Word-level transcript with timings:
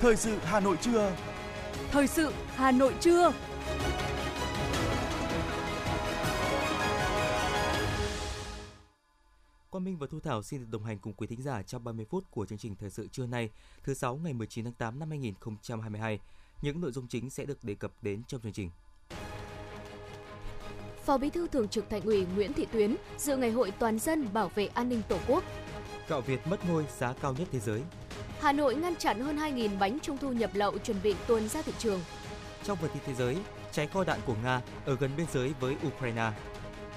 Thời 0.00 0.16
sự 0.16 0.38
Hà 0.44 0.60
Nội 0.60 0.76
trưa. 0.80 1.16
Thời 1.90 2.06
sự 2.06 2.32
Hà 2.54 2.70
Nội 2.70 2.94
trưa. 3.00 3.32
Quang 9.70 9.84
Minh 9.84 9.98
và 9.98 10.06
Thu 10.10 10.20
Thảo 10.20 10.42
xin 10.42 10.60
được 10.60 10.66
đồng 10.70 10.84
hành 10.84 10.98
cùng 10.98 11.12
quý 11.12 11.26
thính 11.26 11.42
giả 11.42 11.62
trong 11.62 11.84
30 11.84 12.06
phút 12.10 12.24
của 12.30 12.46
chương 12.46 12.58
trình 12.58 12.76
thời 12.76 12.90
sự 12.90 13.08
trưa 13.12 13.26
nay, 13.26 13.50
thứ 13.84 13.94
sáu 13.94 14.16
ngày 14.16 14.32
19 14.32 14.64
tháng 14.64 14.72
8 14.72 14.98
năm 14.98 15.10
2022. 15.10 16.18
Những 16.62 16.80
nội 16.80 16.92
dung 16.92 17.08
chính 17.08 17.30
sẽ 17.30 17.44
được 17.44 17.64
đề 17.64 17.74
cập 17.74 17.92
đến 18.02 18.22
trong 18.28 18.40
chương 18.40 18.52
trình. 18.52 18.70
Phó 21.04 21.18
Bí 21.18 21.30
thư 21.30 21.48
Thường 21.48 21.68
trực 21.68 21.90
Thành 21.90 22.02
ủy 22.02 22.26
Nguyễn 22.34 22.52
Thị 22.52 22.66
Tuyến 22.72 22.96
dự 23.18 23.36
ngày 23.36 23.50
hội 23.50 23.70
toàn 23.70 23.98
dân 23.98 24.28
bảo 24.32 24.48
vệ 24.48 24.66
an 24.66 24.88
ninh 24.88 25.02
Tổ 25.08 25.18
quốc. 25.28 25.44
Gạo 26.08 26.20
Việt 26.20 26.46
mất 26.46 26.68
ngôi 26.68 26.86
giá 26.98 27.12
cao 27.12 27.34
nhất 27.38 27.48
thế 27.52 27.60
giới. 27.60 27.82
Hà 28.40 28.52
Nội 28.52 28.74
ngăn 28.74 28.96
chặn 28.96 29.20
hơn 29.20 29.36
2.000 29.36 29.78
bánh 29.78 29.98
trung 30.02 30.18
thu 30.18 30.32
nhập 30.32 30.50
lậu 30.54 30.78
chuẩn 30.78 30.96
bị 31.02 31.14
tuôn 31.26 31.48
ra 31.48 31.62
thị 31.62 31.72
trường. 31.78 32.00
Trong 32.64 32.78
phần 32.78 32.90
tin 32.94 33.02
thế 33.06 33.14
giới, 33.14 33.36
cháy 33.72 33.86
kho 33.86 34.04
đạn 34.04 34.20
của 34.26 34.34
Nga 34.42 34.62
ở 34.84 34.96
gần 34.96 35.10
biên 35.16 35.26
giới 35.32 35.52
với 35.60 35.76
Ukraine. 35.86 36.32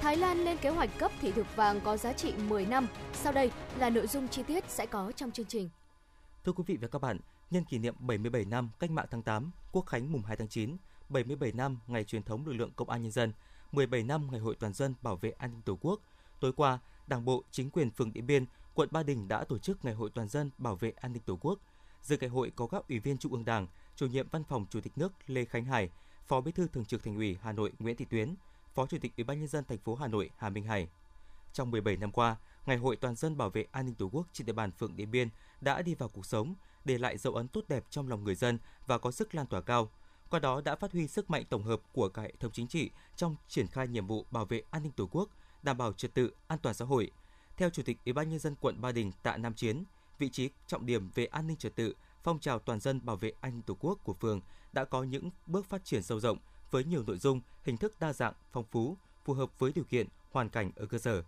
Thái 0.01 0.17
Lan 0.17 0.45
lên 0.45 0.57
kế 0.57 0.69
hoạch 0.69 0.89
cấp 0.97 1.11
thị 1.21 1.31
thực 1.31 1.55
vàng 1.55 1.81
có 1.81 1.97
giá 1.97 2.13
trị 2.13 2.33
10 2.49 2.65
năm. 2.65 2.87
Sau 3.13 3.33
đây 3.33 3.51
là 3.79 3.89
nội 3.89 4.07
dung 4.07 4.27
chi 4.27 4.43
tiết 4.43 4.63
sẽ 4.69 4.85
có 4.85 5.11
trong 5.15 5.31
chương 5.31 5.45
trình. 5.45 5.69
Thưa 6.45 6.51
quý 6.51 6.63
vị 6.67 6.77
và 6.81 6.87
các 6.87 7.01
bạn, 7.01 7.17
nhân 7.51 7.63
kỷ 7.63 7.77
niệm 7.77 7.95
77 7.99 8.45
năm 8.45 8.69
Cách 8.79 8.91
mạng 8.91 9.07
tháng 9.11 9.21
8, 9.21 9.51
Quốc 9.71 9.85
khánh 9.85 10.11
mùng 10.11 10.21
2 10.21 10.37
tháng 10.37 10.47
9, 10.47 10.77
77 11.09 11.51
năm 11.51 11.77
ngày 11.87 12.03
truyền 12.03 12.23
thống 12.23 12.45
lực 12.45 12.53
lượng 12.53 12.71
công 12.75 12.89
an 12.89 13.01
nhân 13.01 13.11
dân, 13.11 13.33
17 13.71 14.03
năm 14.03 14.27
ngày 14.31 14.39
hội 14.39 14.55
toàn 14.59 14.73
dân 14.73 14.93
bảo 15.01 15.15
vệ 15.15 15.31
an 15.31 15.51
ninh 15.51 15.61
Tổ 15.61 15.77
quốc, 15.81 15.99
tối 16.39 16.53
qua, 16.53 16.79
Đảng 17.07 17.25
bộ, 17.25 17.43
chính 17.51 17.69
quyền 17.69 17.91
phường 17.91 18.13
Điện 18.13 18.27
Biên, 18.27 18.45
quận 18.75 18.89
Ba 18.91 19.03
Đình 19.03 19.27
đã 19.27 19.43
tổ 19.43 19.57
chức 19.57 19.85
ngày 19.85 19.93
hội 19.93 20.09
toàn 20.13 20.29
dân 20.29 20.49
bảo 20.57 20.75
vệ 20.75 20.93
an 20.95 21.13
ninh 21.13 21.23
Tổ 21.25 21.37
quốc. 21.41 21.59
Dự 22.01 22.17
ngày 22.17 22.29
hội 22.29 22.51
có 22.55 22.67
các 22.67 22.87
ủy 22.89 22.99
viên 22.99 23.17
Trung 23.17 23.31
ương 23.31 23.45
Đảng, 23.45 23.67
chủ 23.95 24.07
nhiệm 24.07 24.27
Văn 24.29 24.43
phòng 24.43 24.65
Chủ 24.69 24.81
tịch 24.81 24.97
nước 24.97 25.13
Lê 25.27 25.45
Khánh 25.45 25.65
Hải, 25.65 25.89
Phó 26.27 26.41
Bí 26.41 26.51
thư 26.51 26.67
Thường 26.67 26.85
trực 26.85 27.03
Thành 27.03 27.15
ủy 27.15 27.37
Hà 27.41 27.51
Nội 27.51 27.71
Nguyễn 27.79 27.95
Thị 27.95 28.05
Tuyến, 28.05 28.35
Phó 28.73 28.85
Chủ 28.85 28.97
tịch 29.01 29.11
Ủy 29.17 29.23
ban 29.23 29.39
nhân 29.39 29.47
dân 29.47 29.63
thành 29.65 29.77
phố 29.77 29.95
Hà 29.95 30.07
Nội 30.07 30.29
Hà 30.37 30.49
Minh 30.49 30.63
Hải. 30.63 30.87
Trong 31.53 31.71
17 31.71 31.97
năm 31.97 32.11
qua, 32.11 32.37
Ngày 32.65 32.77
hội 32.77 32.95
toàn 32.95 33.15
dân 33.15 33.37
bảo 33.37 33.49
vệ 33.49 33.65
an 33.71 33.85
ninh 33.85 33.95
Tổ 33.95 34.09
quốc 34.11 34.27
trên 34.33 34.45
địa 34.45 34.53
bàn 34.53 34.71
phường 34.71 34.95
Điện 34.95 35.11
Biên 35.11 35.29
đã 35.61 35.81
đi 35.81 35.95
vào 35.95 36.09
cuộc 36.09 36.25
sống, 36.25 36.55
để 36.85 36.97
lại 36.97 37.17
dấu 37.17 37.33
ấn 37.35 37.47
tốt 37.47 37.61
đẹp 37.67 37.83
trong 37.89 38.07
lòng 38.07 38.23
người 38.23 38.35
dân 38.35 38.59
và 38.87 38.97
có 38.97 39.11
sức 39.11 39.35
lan 39.35 39.47
tỏa 39.47 39.61
cao. 39.61 39.91
Qua 40.29 40.39
đó 40.39 40.61
đã 40.61 40.75
phát 40.75 40.91
huy 40.91 41.07
sức 41.07 41.29
mạnh 41.29 41.43
tổng 41.49 41.63
hợp 41.63 41.81
của 41.93 42.09
cả 42.09 42.21
hệ 42.21 42.33
thống 42.39 42.51
chính 42.51 42.67
trị 42.67 42.89
trong 43.15 43.35
triển 43.47 43.67
khai 43.67 43.87
nhiệm 43.87 44.07
vụ 44.07 44.25
bảo 44.31 44.45
vệ 44.45 44.61
an 44.71 44.83
ninh 44.83 44.91
Tổ 44.91 45.07
quốc, 45.11 45.29
đảm 45.63 45.77
bảo 45.77 45.93
trật 45.93 46.13
tự, 46.13 46.33
an 46.47 46.59
toàn 46.59 46.75
xã 46.75 46.85
hội. 46.85 47.11
Theo 47.61 47.69
Chủ 47.69 47.83
tịch 47.83 47.97
Ủy 48.05 48.13
ban 48.13 48.29
nhân 48.29 48.39
dân 48.39 48.55
quận 48.61 48.81
Ba 48.81 48.91
Đình 48.91 49.11
Tạ 49.23 49.37
Nam 49.37 49.53
Chiến, 49.53 49.83
vị 50.19 50.29
trí 50.29 50.49
trọng 50.67 50.85
điểm 50.85 51.09
về 51.15 51.25
an 51.25 51.47
ninh 51.47 51.57
trật 51.57 51.75
tự, 51.75 51.95
phong 52.23 52.39
trào 52.39 52.59
toàn 52.59 52.79
dân 52.79 53.05
bảo 53.05 53.15
vệ 53.15 53.31
an 53.41 53.53
ninh 53.53 53.61
Tổ 53.61 53.77
quốc 53.79 53.99
của 54.03 54.13
phường 54.13 54.41
đã 54.73 54.85
có 54.85 55.03
những 55.03 55.29
bước 55.45 55.65
phát 55.65 55.85
triển 55.85 56.03
sâu 56.03 56.19
rộng 56.19 56.37
với 56.71 56.83
nhiều 56.83 57.03
nội 57.07 57.17
dung, 57.17 57.41
hình 57.63 57.77
thức 57.77 57.99
đa 57.99 58.13
dạng, 58.13 58.33
phong 58.51 58.63
phú, 58.71 58.97
phù 59.25 59.33
hợp 59.33 59.59
với 59.59 59.71
điều 59.75 59.83
kiện, 59.83 60.07
hoàn 60.31 60.49
cảnh 60.49 60.71
ở 60.75 60.85
cơ 60.85 60.97
sở. 60.97 61.23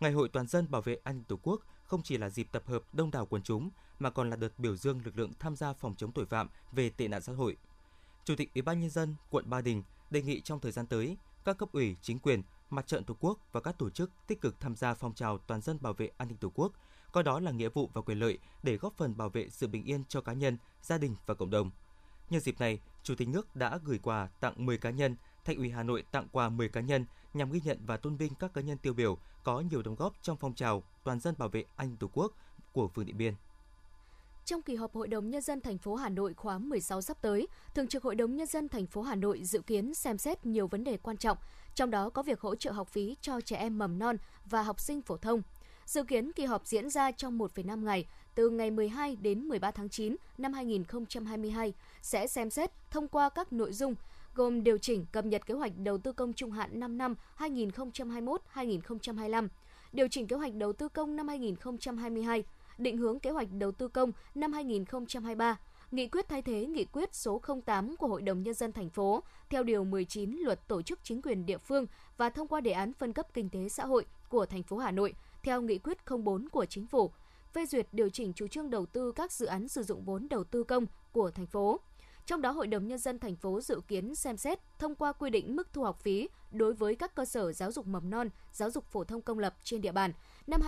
Ngày 0.00 0.12
hội 0.12 0.28
toàn 0.28 0.46
dân 0.46 0.70
bảo 0.70 0.82
vệ 0.82 0.96
an 1.04 1.16
ninh 1.16 1.24
Tổ 1.24 1.38
quốc 1.42 1.60
không 1.84 2.02
chỉ 2.02 2.18
là 2.18 2.30
dịp 2.30 2.48
tập 2.52 2.62
hợp 2.66 2.82
đông 2.94 3.10
đảo 3.10 3.26
quần 3.26 3.42
chúng 3.42 3.70
mà 3.98 4.10
còn 4.10 4.30
là 4.30 4.36
đợt 4.36 4.58
biểu 4.58 4.76
dương 4.76 5.00
lực 5.04 5.18
lượng 5.18 5.32
tham 5.38 5.56
gia 5.56 5.72
phòng 5.72 5.94
chống 5.94 6.12
tội 6.12 6.26
phạm 6.26 6.48
về 6.72 6.90
tệ 6.90 7.08
nạn 7.08 7.22
xã 7.22 7.32
hội. 7.32 7.56
Chủ 8.24 8.36
tịch 8.36 8.54
Ủy 8.54 8.62
ban 8.62 8.80
nhân 8.80 8.90
dân 8.90 9.14
quận 9.30 9.50
Ba 9.50 9.60
Đình 9.60 9.82
đề 10.10 10.22
nghị 10.22 10.40
trong 10.40 10.60
thời 10.60 10.72
gian 10.72 10.86
tới, 10.86 11.16
các 11.44 11.58
cấp 11.58 11.68
ủy, 11.72 11.96
chính 12.02 12.18
quyền, 12.18 12.42
mặt 12.70 12.86
trận 12.86 13.04
Tổ 13.04 13.16
quốc 13.20 13.38
và 13.52 13.60
các 13.60 13.78
tổ 13.78 13.90
chức 13.90 14.10
tích 14.26 14.40
cực 14.40 14.60
tham 14.60 14.76
gia 14.76 14.94
phong 14.94 15.14
trào 15.14 15.38
toàn 15.38 15.60
dân 15.60 15.78
bảo 15.80 15.92
vệ 15.92 16.10
an 16.16 16.28
ninh 16.28 16.36
Tổ 16.36 16.52
quốc, 16.54 16.72
coi 17.12 17.24
đó 17.24 17.40
là 17.40 17.50
nghĩa 17.50 17.68
vụ 17.68 17.90
và 17.92 18.00
quyền 18.02 18.18
lợi 18.18 18.38
để 18.62 18.76
góp 18.76 18.96
phần 18.96 19.16
bảo 19.16 19.28
vệ 19.28 19.48
sự 19.50 19.66
bình 19.66 19.84
yên 19.84 20.04
cho 20.08 20.20
cá 20.20 20.32
nhân, 20.32 20.58
gia 20.82 20.98
đình 20.98 21.16
và 21.26 21.34
cộng 21.34 21.50
đồng. 21.50 21.70
Nhân 22.30 22.40
dịp 22.40 22.60
này, 22.60 22.80
Chủ 23.02 23.14
tịch 23.14 23.28
nước 23.28 23.56
đã 23.56 23.78
gửi 23.84 23.98
quà 23.98 24.28
tặng 24.40 24.66
10 24.66 24.78
cá 24.78 24.90
nhân, 24.90 25.16
Thành 25.44 25.56
ủy 25.56 25.70
Hà 25.70 25.82
Nội 25.82 26.04
tặng 26.10 26.28
quà 26.32 26.48
10 26.48 26.68
cá 26.68 26.80
nhân 26.80 27.06
nhằm 27.34 27.50
ghi 27.50 27.60
nhận 27.64 27.78
và 27.86 27.96
tôn 27.96 28.16
vinh 28.16 28.34
các 28.34 28.54
cá 28.54 28.60
nhân 28.60 28.78
tiêu 28.78 28.92
biểu 28.92 29.18
có 29.44 29.60
nhiều 29.60 29.82
đóng 29.82 29.94
góp 29.94 30.14
trong 30.22 30.36
phong 30.36 30.54
trào 30.54 30.82
toàn 31.04 31.20
dân 31.20 31.34
bảo 31.38 31.48
vệ 31.48 31.64
an 31.76 31.88
ninh 31.88 31.96
Tổ 31.96 32.10
quốc 32.12 32.32
của 32.72 32.88
phường 32.88 33.06
Điện 33.06 33.18
Biên. 33.18 33.34
Trong 34.46 34.62
kỳ 34.62 34.74
họp 34.74 34.94
Hội 34.94 35.08
đồng 35.08 35.30
nhân 35.30 35.42
dân 35.42 35.60
thành 35.60 35.78
phố 35.78 35.94
Hà 35.94 36.08
Nội 36.08 36.34
khóa 36.34 36.58
16 36.58 37.02
sắp 37.02 37.16
tới, 37.20 37.48
Thường 37.74 37.86
trực 37.86 38.02
Hội 38.02 38.14
đồng 38.14 38.36
nhân 38.36 38.46
dân 38.46 38.68
thành 38.68 38.86
phố 38.86 39.02
Hà 39.02 39.14
Nội 39.14 39.40
dự 39.44 39.60
kiến 39.60 39.94
xem 39.94 40.18
xét 40.18 40.46
nhiều 40.46 40.66
vấn 40.66 40.84
đề 40.84 40.96
quan 40.96 41.16
trọng, 41.16 41.38
trong 41.74 41.90
đó 41.90 42.10
có 42.10 42.22
việc 42.22 42.40
hỗ 42.40 42.54
trợ 42.54 42.72
học 42.72 42.88
phí 42.88 43.16
cho 43.20 43.40
trẻ 43.40 43.56
em 43.56 43.78
mầm 43.78 43.98
non 43.98 44.16
và 44.46 44.62
học 44.62 44.80
sinh 44.80 45.02
phổ 45.02 45.16
thông. 45.16 45.42
Dự 45.86 46.04
kiến 46.04 46.32
kỳ 46.32 46.44
họp 46.44 46.66
diễn 46.66 46.90
ra 46.90 47.10
trong 47.10 47.38
1,5 47.38 47.84
ngày, 47.84 48.06
từ 48.34 48.50
ngày 48.50 48.70
12 48.70 49.16
đến 49.16 49.40
13 49.40 49.70
tháng 49.70 49.88
9 49.88 50.16
năm 50.38 50.52
2022, 50.52 51.72
sẽ 52.02 52.26
xem 52.26 52.50
xét 52.50 52.70
thông 52.90 53.08
qua 53.08 53.28
các 53.28 53.52
nội 53.52 53.72
dung 53.72 53.94
gồm 54.34 54.64
điều 54.64 54.78
chỉnh 54.78 55.06
cập 55.12 55.24
nhật 55.24 55.46
kế 55.46 55.54
hoạch 55.54 55.72
đầu 55.76 55.98
tư 55.98 56.12
công 56.12 56.32
trung 56.32 56.50
hạn 56.50 56.80
5 56.80 56.98
năm 56.98 57.14
2021-2025, 57.38 59.48
điều 59.92 60.08
chỉnh 60.08 60.26
kế 60.26 60.36
hoạch 60.36 60.54
đầu 60.54 60.72
tư 60.72 60.88
công 60.88 61.16
năm 61.16 61.28
2022, 61.28 62.44
định 62.78 62.96
hướng 62.96 63.20
kế 63.20 63.30
hoạch 63.30 63.48
đầu 63.52 63.72
tư 63.72 63.88
công 63.88 64.12
năm 64.34 64.52
2023, 64.52 65.58
nghị 65.90 66.08
quyết 66.08 66.28
thay 66.28 66.42
thế 66.42 66.66
nghị 66.66 66.84
quyết 66.84 67.14
số 67.14 67.42
08 67.66 67.96
của 67.96 68.06
Hội 68.06 68.22
đồng 68.22 68.42
Nhân 68.42 68.54
dân 68.54 68.72
thành 68.72 68.90
phố 68.90 69.22
theo 69.50 69.62
Điều 69.62 69.84
19 69.84 70.36
Luật 70.36 70.68
Tổ 70.68 70.82
chức 70.82 70.98
Chính 71.02 71.22
quyền 71.22 71.46
địa 71.46 71.58
phương 71.58 71.86
và 72.16 72.30
thông 72.30 72.48
qua 72.48 72.60
đề 72.60 72.72
án 72.72 72.92
phân 72.92 73.12
cấp 73.12 73.26
kinh 73.34 73.48
tế 73.48 73.68
xã 73.68 73.86
hội 73.86 74.06
của 74.28 74.46
thành 74.46 74.62
phố 74.62 74.78
Hà 74.78 74.90
Nội 74.90 75.14
theo 75.42 75.62
nghị 75.62 75.78
quyết 75.78 75.98
04 76.24 76.48
của 76.48 76.64
Chính 76.64 76.86
phủ, 76.86 77.10
phê 77.52 77.66
duyệt 77.66 77.86
điều 77.92 78.08
chỉnh 78.08 78.32
chủ 78.32 78.46
trương 78.48 78.70
đầu 78.70 78.86
tư 78.86 79.12
các 79.12 79.32
dự 79.32 79.46
án 79.46 79.68
sử 79.68 79.82
dụng 79.82 80.04
vốn 80.04 80.26
đầu 80.30 80.44
tư 80.44 80.64
công 80.64 80.86
của 81.12 81.30
thành 81.30 81.46
phố. 81.46 81.80
Trong 82.26 82.42
đó, 82.42 82.50
Hội 82.50 82.66
đồng 82.66 82.88
Nhân 82.88 82.98
dân 82.98 83.18
thành 83.18 83.36
phố 83.36 83.60
dự 83.60 83.80
kiến 83.88 84.14
xem 84.14 84.36
xét 84.36 84.58
thông 84.78 84.94
qua 84.94 85.12
quy 85.12 85.30
định 85.30 85.56
mức 85.56 85.68
thu 85.72 85.82
học 85.82 85.98
phí 86.00 86.28
đối 86.50 86.74
với 86.74 86.94
các 86.94 87.14
cơ 87.14 87.24
sở 87.24 87.52
giáo 87.52 87.72
dục 87.72 87.86
mầm 87.86 88.10
non, 88.10 88.28
giáo 88.52 88.70
dục 88.70 88.84
phổ 88.84 89.04
thông 89.04 89.22
công 89.22 89.38
lập 89.38 89.54
trên 89.62 89.80
địa 89.80 89.92
bàn 89.92 90.12
năm 90.46 90.60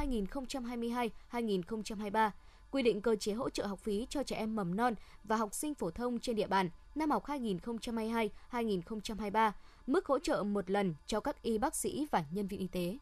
2022-2023, 1.32 2.30
quy 2.70 2.82
định 2.82 3.00
cơ 3.00 3.16
chế 3.16 3.32
hỗ 3.32 3.50
trợ 3.50 3.66
học 3.66 3.78
phí 3.78 4.06
cho 4.10 4.22
trẻ 4.22 4.36
em 4.36 4.56
mầm 4.56 4.76
non 4.76 4.94
và 5.24 5.36
học 5.36 5.54
sinh 5.54 5.74
phổ 5.74 5.90
thông 5.90 6.20
trên 6.20 6.36
địa 6.36 6.46
bàn 6.46 6.70
năm 6.94 7.10
học 7.10 7.24
2022-2023, 7.26 9.52
mức 9.86 10.06
hỗ 10.06 10.18
trợ 10.18 10.42
một 10.42 10.70
lần 10.70 10.94
cho 11.06 11.20
các 11.20 11.42
y 11.42 11.58
bác 11.58 11.74
sĩ 11.74 12.06
và 12.10 12.24
nhân 12.30 12.46
viên 12.46 12.60
y 12.60 12.66
tế. 12.66 12.98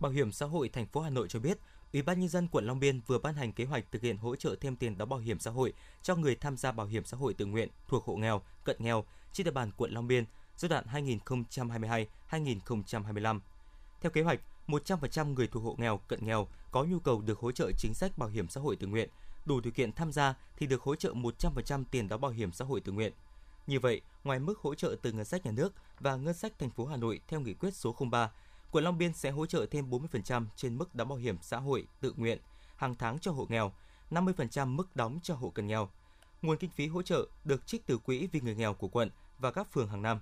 Bảo 0.00 0.12
hiểm 0.12 0.32
xã 0.32 0.46
hội 0.46 0.68
thành 0.68 0.86
phố 0.86 1.00
Hà 1.00 1.10
Nội 1.10 1.28
cho 1.28 1.40
biết, 1.40 1.58
Ủy 1.94 2.02
ban 2.02 2.20
nhân 2.20 2.28
dân 2.28 2.48
quận 2.48 2.66
Long 2.66 2.80
Biên 2.80 3.00
vừa 3.06 3.18
ban 3.18 3.34
hành 3.34 3.52
kế 3.52 3.64
hoạch 3.64 3.92
thực 3.92 4.02
hiện 4.02 4.16
hỗ 4.16 4.36
trợ 4.36 4.54
thêm 4.60 4.76
tiền 4.76 4.98
đóng 4.98 5.08
bảo 5.08 5.18
hiểm 5.18 5.38
xã 5.38 5.50
hội 5.50 5.72
cho 6.02 6.16
người 6.16 6.36
tham 6.36 6.56
gia 6.56 6.72
bảo 6.72 6.86
hiểm 6.86 7.04
xã 7.04 7.16
hội 7.16 7.34
tự 7.34 7.46
nguyện 7.46 7.68
thuộc 7.88 8.04
hộ 8.04 8.16
nghèo, 8.16 8.42
cận 8.64 8.76
nghèo 8.78 9.04
trên 9.32 9.44
địa 9.44 9.50
bàn 9.50 9.70
quận 9.76 9.92
Long 9.92 10.08
Biên 10.08 10.24
giai 10.56 10.68
đoạn 10.68 10.84
2022-2025. 12.30 13.40
Theo 14.04 14.10
kế 14.10 14.22
hoạch, 14.22 14.40
100% 14.66 15.34
người 15.34 15.46
thuộc 15.46 15.62
hộ 15.62 15.74
nghèo, 15.78 15.96
cận 15.96 16.26
nghèo 16.26 16.48
có 16.70 16.84
nhu 16.84 16.98
cầu 16.98 17.20
được 17.20 17.38
hỗ 17.38 17.52
trợ 17.52 17.70
chính 17.78 17.94
sách 17.94 18.18
bảo 18.18 18.28
hiểm 18.28 18.48
xã 18.48 18.60
hội 18.60 18.76
tự 18.76 18.86
nguyện, 18.86 19.08
đủ 19.46 19.60
điều 19.60 19.72
kiện 19.72 19.92
tham 19.92 20.12
gia 20.12 20.34
thì 20.56 20.66
được 20.66 20.82
hỗ 20.82 20.96
trợ 20.96 21.12
100% 21.12 21.84
tiền 21.90 22.08
đóng 22.08 22.20
bảo 22.20 22.30
hiểm 22.30 22.52
xã 22.52 22.64
hội 22.64 22.80
tự 22.80 22.92
nguyện. 22.92 23.12
Như 23.66 23.80
vậy, 23.80 24.00
ngoài 24.24 24.38
mức 24.38 24.58
hỗ 24.58 24.74
trợ 24.74 24.96
từ 25.02 25.12
ngân 25.12 25.24
sách 25.24 25.46
nhà 25.46 25.52
nước 25.52 25.72
và 26.00 26.16
ngân 26.16 26.34
sách 26.34 26.58
thành 26.58 26.70
phố 26.70 26.86
Hà 26.86 26.96
Nội 26.96 27.20
theo 27.28 27.40
nghị 27.40 27.54
quyết 27.54 27.74
số 27.74 27.96
03, 28.10 28.30
quận 28.70 28.84
Long 28.84 28.98
Biên 28.98 29.12
sẽ 29.12 29.30
hỗ 29.30 29.46
trợ 29.46 29.66
thêm 29.70 29.90
40% 29.90 30.46
trên 30.56 30.78
mức 30.78 30.94
đóng 30.94 31.08
bảo 31.08 31.18
hiểm 31.18 31.36
xã 31.42 31.58
hội 31.58 31.86
tự 32.00 32.12
nguyện 32.16 32.38
hàng 32.76 32.94
tháng 32.94 33.18
cho 33.18 33.32
hộ 33.32 33.46
nghèo, 33.48 33.72
50% 34.10 34.66
mức 34.66 34.96
đóng 34.96 35.18
cho 35.22 35.34
hộ 35.34 35.50
cận 35.50 35.66
nghèo. 35.66 35.88
Nguồn 36.42 36.58
kinh 36.58 36.70
phí 36.70 36.86
hỗ 36.86 37.02
trợ 37.02 37.26
được 37.44 37.66
trích 37.66 37.86
từ 37.86 37.98
quỹ 37.98 38.28
vì 38.32 38.40
người 38.40 38.54
nghèo 38.54 38.74
của 38.74 38.88
quận 38.88 39.10
và 39.38 39.50
các 39.50 39.72
phường 39.72 39.88
hàng 39.88 40.02
năm. 40.02 40.20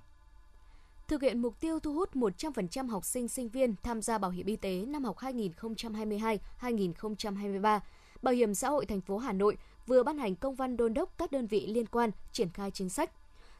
Thực 1.12 1.22
hiện 1.22 1.42
mục 1.42 1.60
tiêu 1.60 1.80
thu 1.80 1.92
hút 1.92 2.14
100% 2.14 2.88
học 2.88 3.04
sinh 3.04 3.28
sinh 3.28 3.48
viên 3.48 3.74
tham 3.82 4.02
gia 4.02 4.18
bảo 4.18 4.30
hiểm 4.30 4.46
y 4.46 4.56
tế 4.56 4.84
năm 4.88 5.04
học 5.04 5.16
2022-2023, 5.16 7.80
Bảo 8.22 8.34
hiểm 8.34 8.54
xã 8.54 8.68
hội 8.68 8.86
thành 8.86 9.00
phố 9.00 9.18
Hà 9.18 9.32
Nội 9.32 9.56
vừa 9.86 10.02
ban 10.02 10.18
hành 10.18 10.36
công 10.36 10.54
văn 10.54 10.76
đôn 10.76 10.94
đốc 10.94 11.18
các 11.18 11.32
đơn 11.32 11.46
vị 11.46 11.66
liên 11.66 11.86
quan 11.86 12.10
triển 12.32 12.50
khai 12.50 12.70
chính 12.70 12.88
sách. 12.88 13.10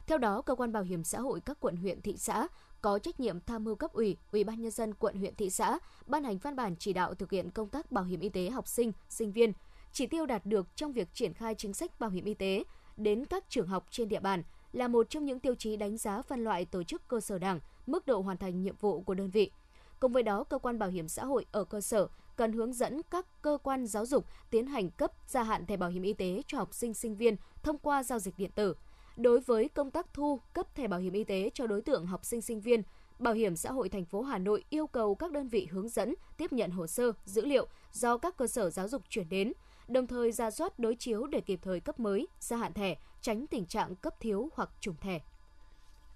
Theo 0.07 0.17
đó, 0.17 0.41
cơ 0.41 0.55
quan 0.55 0.71
bảo 0.71 0.83
hiểm 0.83 1.03
xã 1.03 1.19
hội 1.19 1.39
các 1.45 1.57
quận 1.59 1.75
huyện 1.75 2.01
thị 2.01 2.15
xã 2.17 2.47
có 2.81 2.99
trách 2.99 3.19
nhiệm 3.19 3.39
tham 3.39 3.63
mưu 3.63 3.75
cấp 3.75 3.93
ủy, 3.93 4.17
ủy 4.31 4.43
ban 4.43 4.61
nhân 4.61 4.71
dân 4.71 4.93
quận 4.93 5.15
huyện 5.15 5.35
thị 5.35 5.49
xã 5.49 5.79
ban 6.05 6.23
hành 6.23 6.37
văn 6.37 6.55
bản 6.55 6.75
chỉ 6.79 6.93
đạo 6.93 7.13
thực 7.13 7.31
hiện 7.31 7.51
công 7.51 7.69
tác 7.69 7.91
bảo 7.91 8.03
hiểm 8.03 8.19
y 8.19 8.29
tế 8.29 8.49
học 8.49 8.67
sinh, 8.67 8.91
sinh 9.09 9.31
viên, 9.31 9.53
chỉ 9.91 10.07
tiêu 10.07 10.25
đạt 10.25 10.45
được 10.45 10.67
trong 10.75 10.93
việc 10.93 11.13
triển 11.13 11.33
khai 11.33 11.55
chính 11.55 11.73
sách 11.73 11.99
bảo 11.99 12.09
hiểm 12.09 12.25
y 12.25 12.33
tế 12.33 12.63
đến 12.97 13.25
các 13.25 13.43
trường 13.49 13.67
học 13.67 13.85
trên 13.89 14.09
địa 14.09 14.19
bàn 14.19 14.43
là 14.73 14.87
một 14.87 15.09
trong 15.09 15.25
những 15.25 15.39
tiêu 15.39 15.55
chí 15.55 15.77
đánh 15.77 15.97
giá 15.97 16.21
phân 16.21 16.43
loại 16.43 16.65
tổ 16.65 16.83
chức 16.83 17.07
cơ 17.07 17.19
sở 17.19 17.39
đảng, 17.39 17.59
mức 17.85 18.05
độ 18.05 18.21
hoàn 18.21 18.37
thành 18.37 18.61
nhiệm 18.61 18.75
vụ 18.75 19.01
của 19.01 19.13
đơn 19.13 19.29
vị. 19.29 19.51
Cùng 19.99 20.13
với 20.13 20.23
đó, 20.23 20.43
cơ 20.43 20.57
quan 20.57 20.79
bảo 20.79 20.89
hiểm 20.89 21.07
xã 21.07 21.25
hội 21.25 21.45
ở 21.51 21.63
cơ 21.63 21.81
sở 21.81 22.07
cần 22.35 22.53
hướng 22.53 22.73
dẫn 22.73 23.01
các 23.11 23.25
cơ 23.41 23.57
quan 23.63 23.87
giáo 23.87 24.05
dục 24.05 24.25
tiến 24.49 24.67
hành 24.67 24.89
cấp 24.89 25.11
gia 25.27 25.43
hạn 25.43 25.65
thẻ 25.65 25.77
bảo 25.77 25.89
hiểm 25.89 26.03
y 26.03 26.13
tế 26.13 26.41
cho 26.47 26.57
học 26.57 26.73
sinh 26.73 26.93
sinh 26.93 27.15
viên 27.15 27.35
thông 27.63 27.77
qua 27.77 28.03
giao 28.03 28.19
dịch 28.19 28.37
điện 28.37 28.51
tử. 28.55 28.75
Đối 29.17 29.39
với 29.39 29.69
công 29.69 29.91
tác 29.91 30.13
thu 30.13 30.39
cấp 30.53 30.75
thẻ 30.75 30.87
bảo 30.87 30.99
hiểm 30.99 31.13
y 31.13 31.23
tế 31.23 31.49
cho 31.53 31.67
đối 31.67 31.81
tượng 31.81 32.05
học 32.05 32.25
sinh 32.25 32.41
sinh 32.41 32.61
viên, 32.61 32.83
Bảo 33.19 33.33
hiểm 33.33 33.55
xã 33.55 33.71
hội 33.71 33.89
thành 33.89 34.05
phố 34.05 34.21
Hà 34.21 34.37
Nội 34.37 34.63
yêu 34.69 34.87
cầu 34.87 35.15
các 35.15 35.31
đơn 35.31 35.47
vị 35.47 35.67
hướng 35.71 35.89
dẫn 35.89 36.15
tiếp 36.37 36.53
nhận 36.53 36.71
hồ 36.71 36.87
sơ, 36.87 37.11
dữ 37.25 37.45
liệu 37.45 37.67
do 37.91 38.17
các 38.17 38.37
cơ 38.37 38.47
sở 38.47 38.69
giáo 38.69 38.87
dục 38.87 39.01
chuyển 39.09 39.29
đến, 39.29 39.53
đồng 39.87 40.07
thời 40.07 40.31
ra 40.31 40.51
soát 40.51 40.79
đối 40.79 40.95
chiếu 40.95 41.27
để 41.27 41.41
kịp 41.41 41.59
thời 41.61 41.79
cấp 41.79 41.99
mới, 41.99 42.27
gia 42.39 42.57
hạn 42.57 42.73
thẻ, 42.73 42.95
tránh 43.23 43.47
tình 43.47 43.65
trạng 43.65 43.95
cấp 43.95 44.13
thiếu 44.19 44.49
hoặc 44.55 44.69
trùng 44.79 44.95
thẻ. 45.01 45.19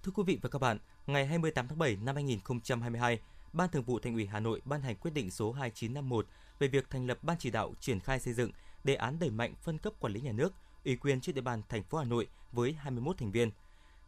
Thưa 0.02 0.12
quý 0.14 0.22
vị 0.26 0.38
và 0.42 0.48
các 0.48 0.58
bạn, 0.58 0.78
ngày 1.06 1.26
28 1.26 1.68
tháng 1.68 1.78
7 1.78 1.96
năm 1.96 2.14
2022, 2.14 3.20
Ban 3.52 3.68
Thường 3.68 3.82
vụ 3.82 3.98
Thành 3.98 4.14
ủy 4.14 4.26
Hà 4.26 4.40
Nội 4.40 4.62
ban 4.64 4.82
hành 4.82 4.96
quyết 4.96 5.10
định 5.14 5.30
số 5.30 5.52
2951 5.52 6.26
về 6.58 6.68
việc 6.68 6.90
thành 6.90 7.06
lập 7.06 7.18
ban 7.22 7.36
chỉ 7.38 7.50
đạo 7.50 7.72
triển 7.80 8.00
khai 8.00 8.20
xây 8.20 8.34
dựng 8.34 8.50
đề 8.84 8.94
án 8.94 9.18
đẩy 9.18 9.30
mạnh 9.30 9.54
phân 9.62 9.78
cấp 9.78 9.92
quản 10.00 10.12
lý 10.12 10.20
nhà 10.20 10.32
nước, 10.32 10.52
ủy 10.84 10.96
quyền 10.96 11.20
trên 11.20 11.34
địa 11.34 11.40
bàn 11.40 11.62
thành 11.68 11.82
phố 11.82 11.98
Hà 11.98 12.04
Nội 12.04 12.26
với 12.52 12.72
21 12.72 13.18
thành 13.18 13.32
viên. 13.32 13.50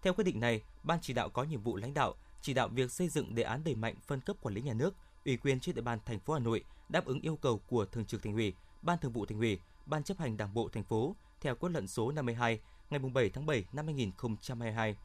Theo 0.03 0.15
quyết 0.15 0.25
định 0.25 0.41
này, 0.41 0.63
ban 0.83 0.99
chỉ 1.03 1.13
đạo 1.13 1.29
có 1.29 1.43
nhiệm 1.43 1.63
vụ 1.63 1.77
lãnh 1.77 1.95
đạo, 1.95 2.15
chỉ 2.43 2.55
đạo 2.55 2.69
việc 2.69 2.93
xây 2.93 3.09
dựng 3.09 3.35
đề 3.35 3.43
án 3.43 3.65
đẩy 3.65 3.75
mạnh 3.75 3.95
phân 4.07 4.21
cấp 4.21 4.37
quản 4.41 4.55
lý 4.55 4.63
nhà 4.63 4.75
nước, 4.75 4.95
ủy 5.25 5.37
quyền 5.37 5.61
trên 5.61 5.75
địa 5.75 5.83
bàn 5.83 5.99
thành 6.07 6.21
phố 6.21 6.33
Hà 6.33 6.41
Nội 6.41 6.65
đáp 6.89 7.05
ứng 7.05 7.21
yêu 7.21 7.37
cầu 7.37 7.61
của 7.67 7.85
Thường 7.85 8.05
trực 8.05 8.23
Thành 8.23 8.35
ủy, 8.35 8.55
Ban 8.83 8.99
Thường 8.99 9.13
vụ 9.13 9.27
Thành 9.27 9.39
ủy, 9.39 9.61
Ban 9.87 10.03
chấp 10.03 10.19
hành 10.19 10.37
Đảng 10.37 10.55
bộ 10.55 10.69
thành 10.69 10.85
phố 10.85 11.17
theo 11.41 11.55
quyết 11.55 11.69
luận 11.69 11.87
số 11.87 12.13
52 12.13 12.61
ngày 12.91 13.01
7 13.15 13.31
tháng 13.31 13.47
7 13.47 13.65
năm 13.73 13.87
2022. 13.87 14.97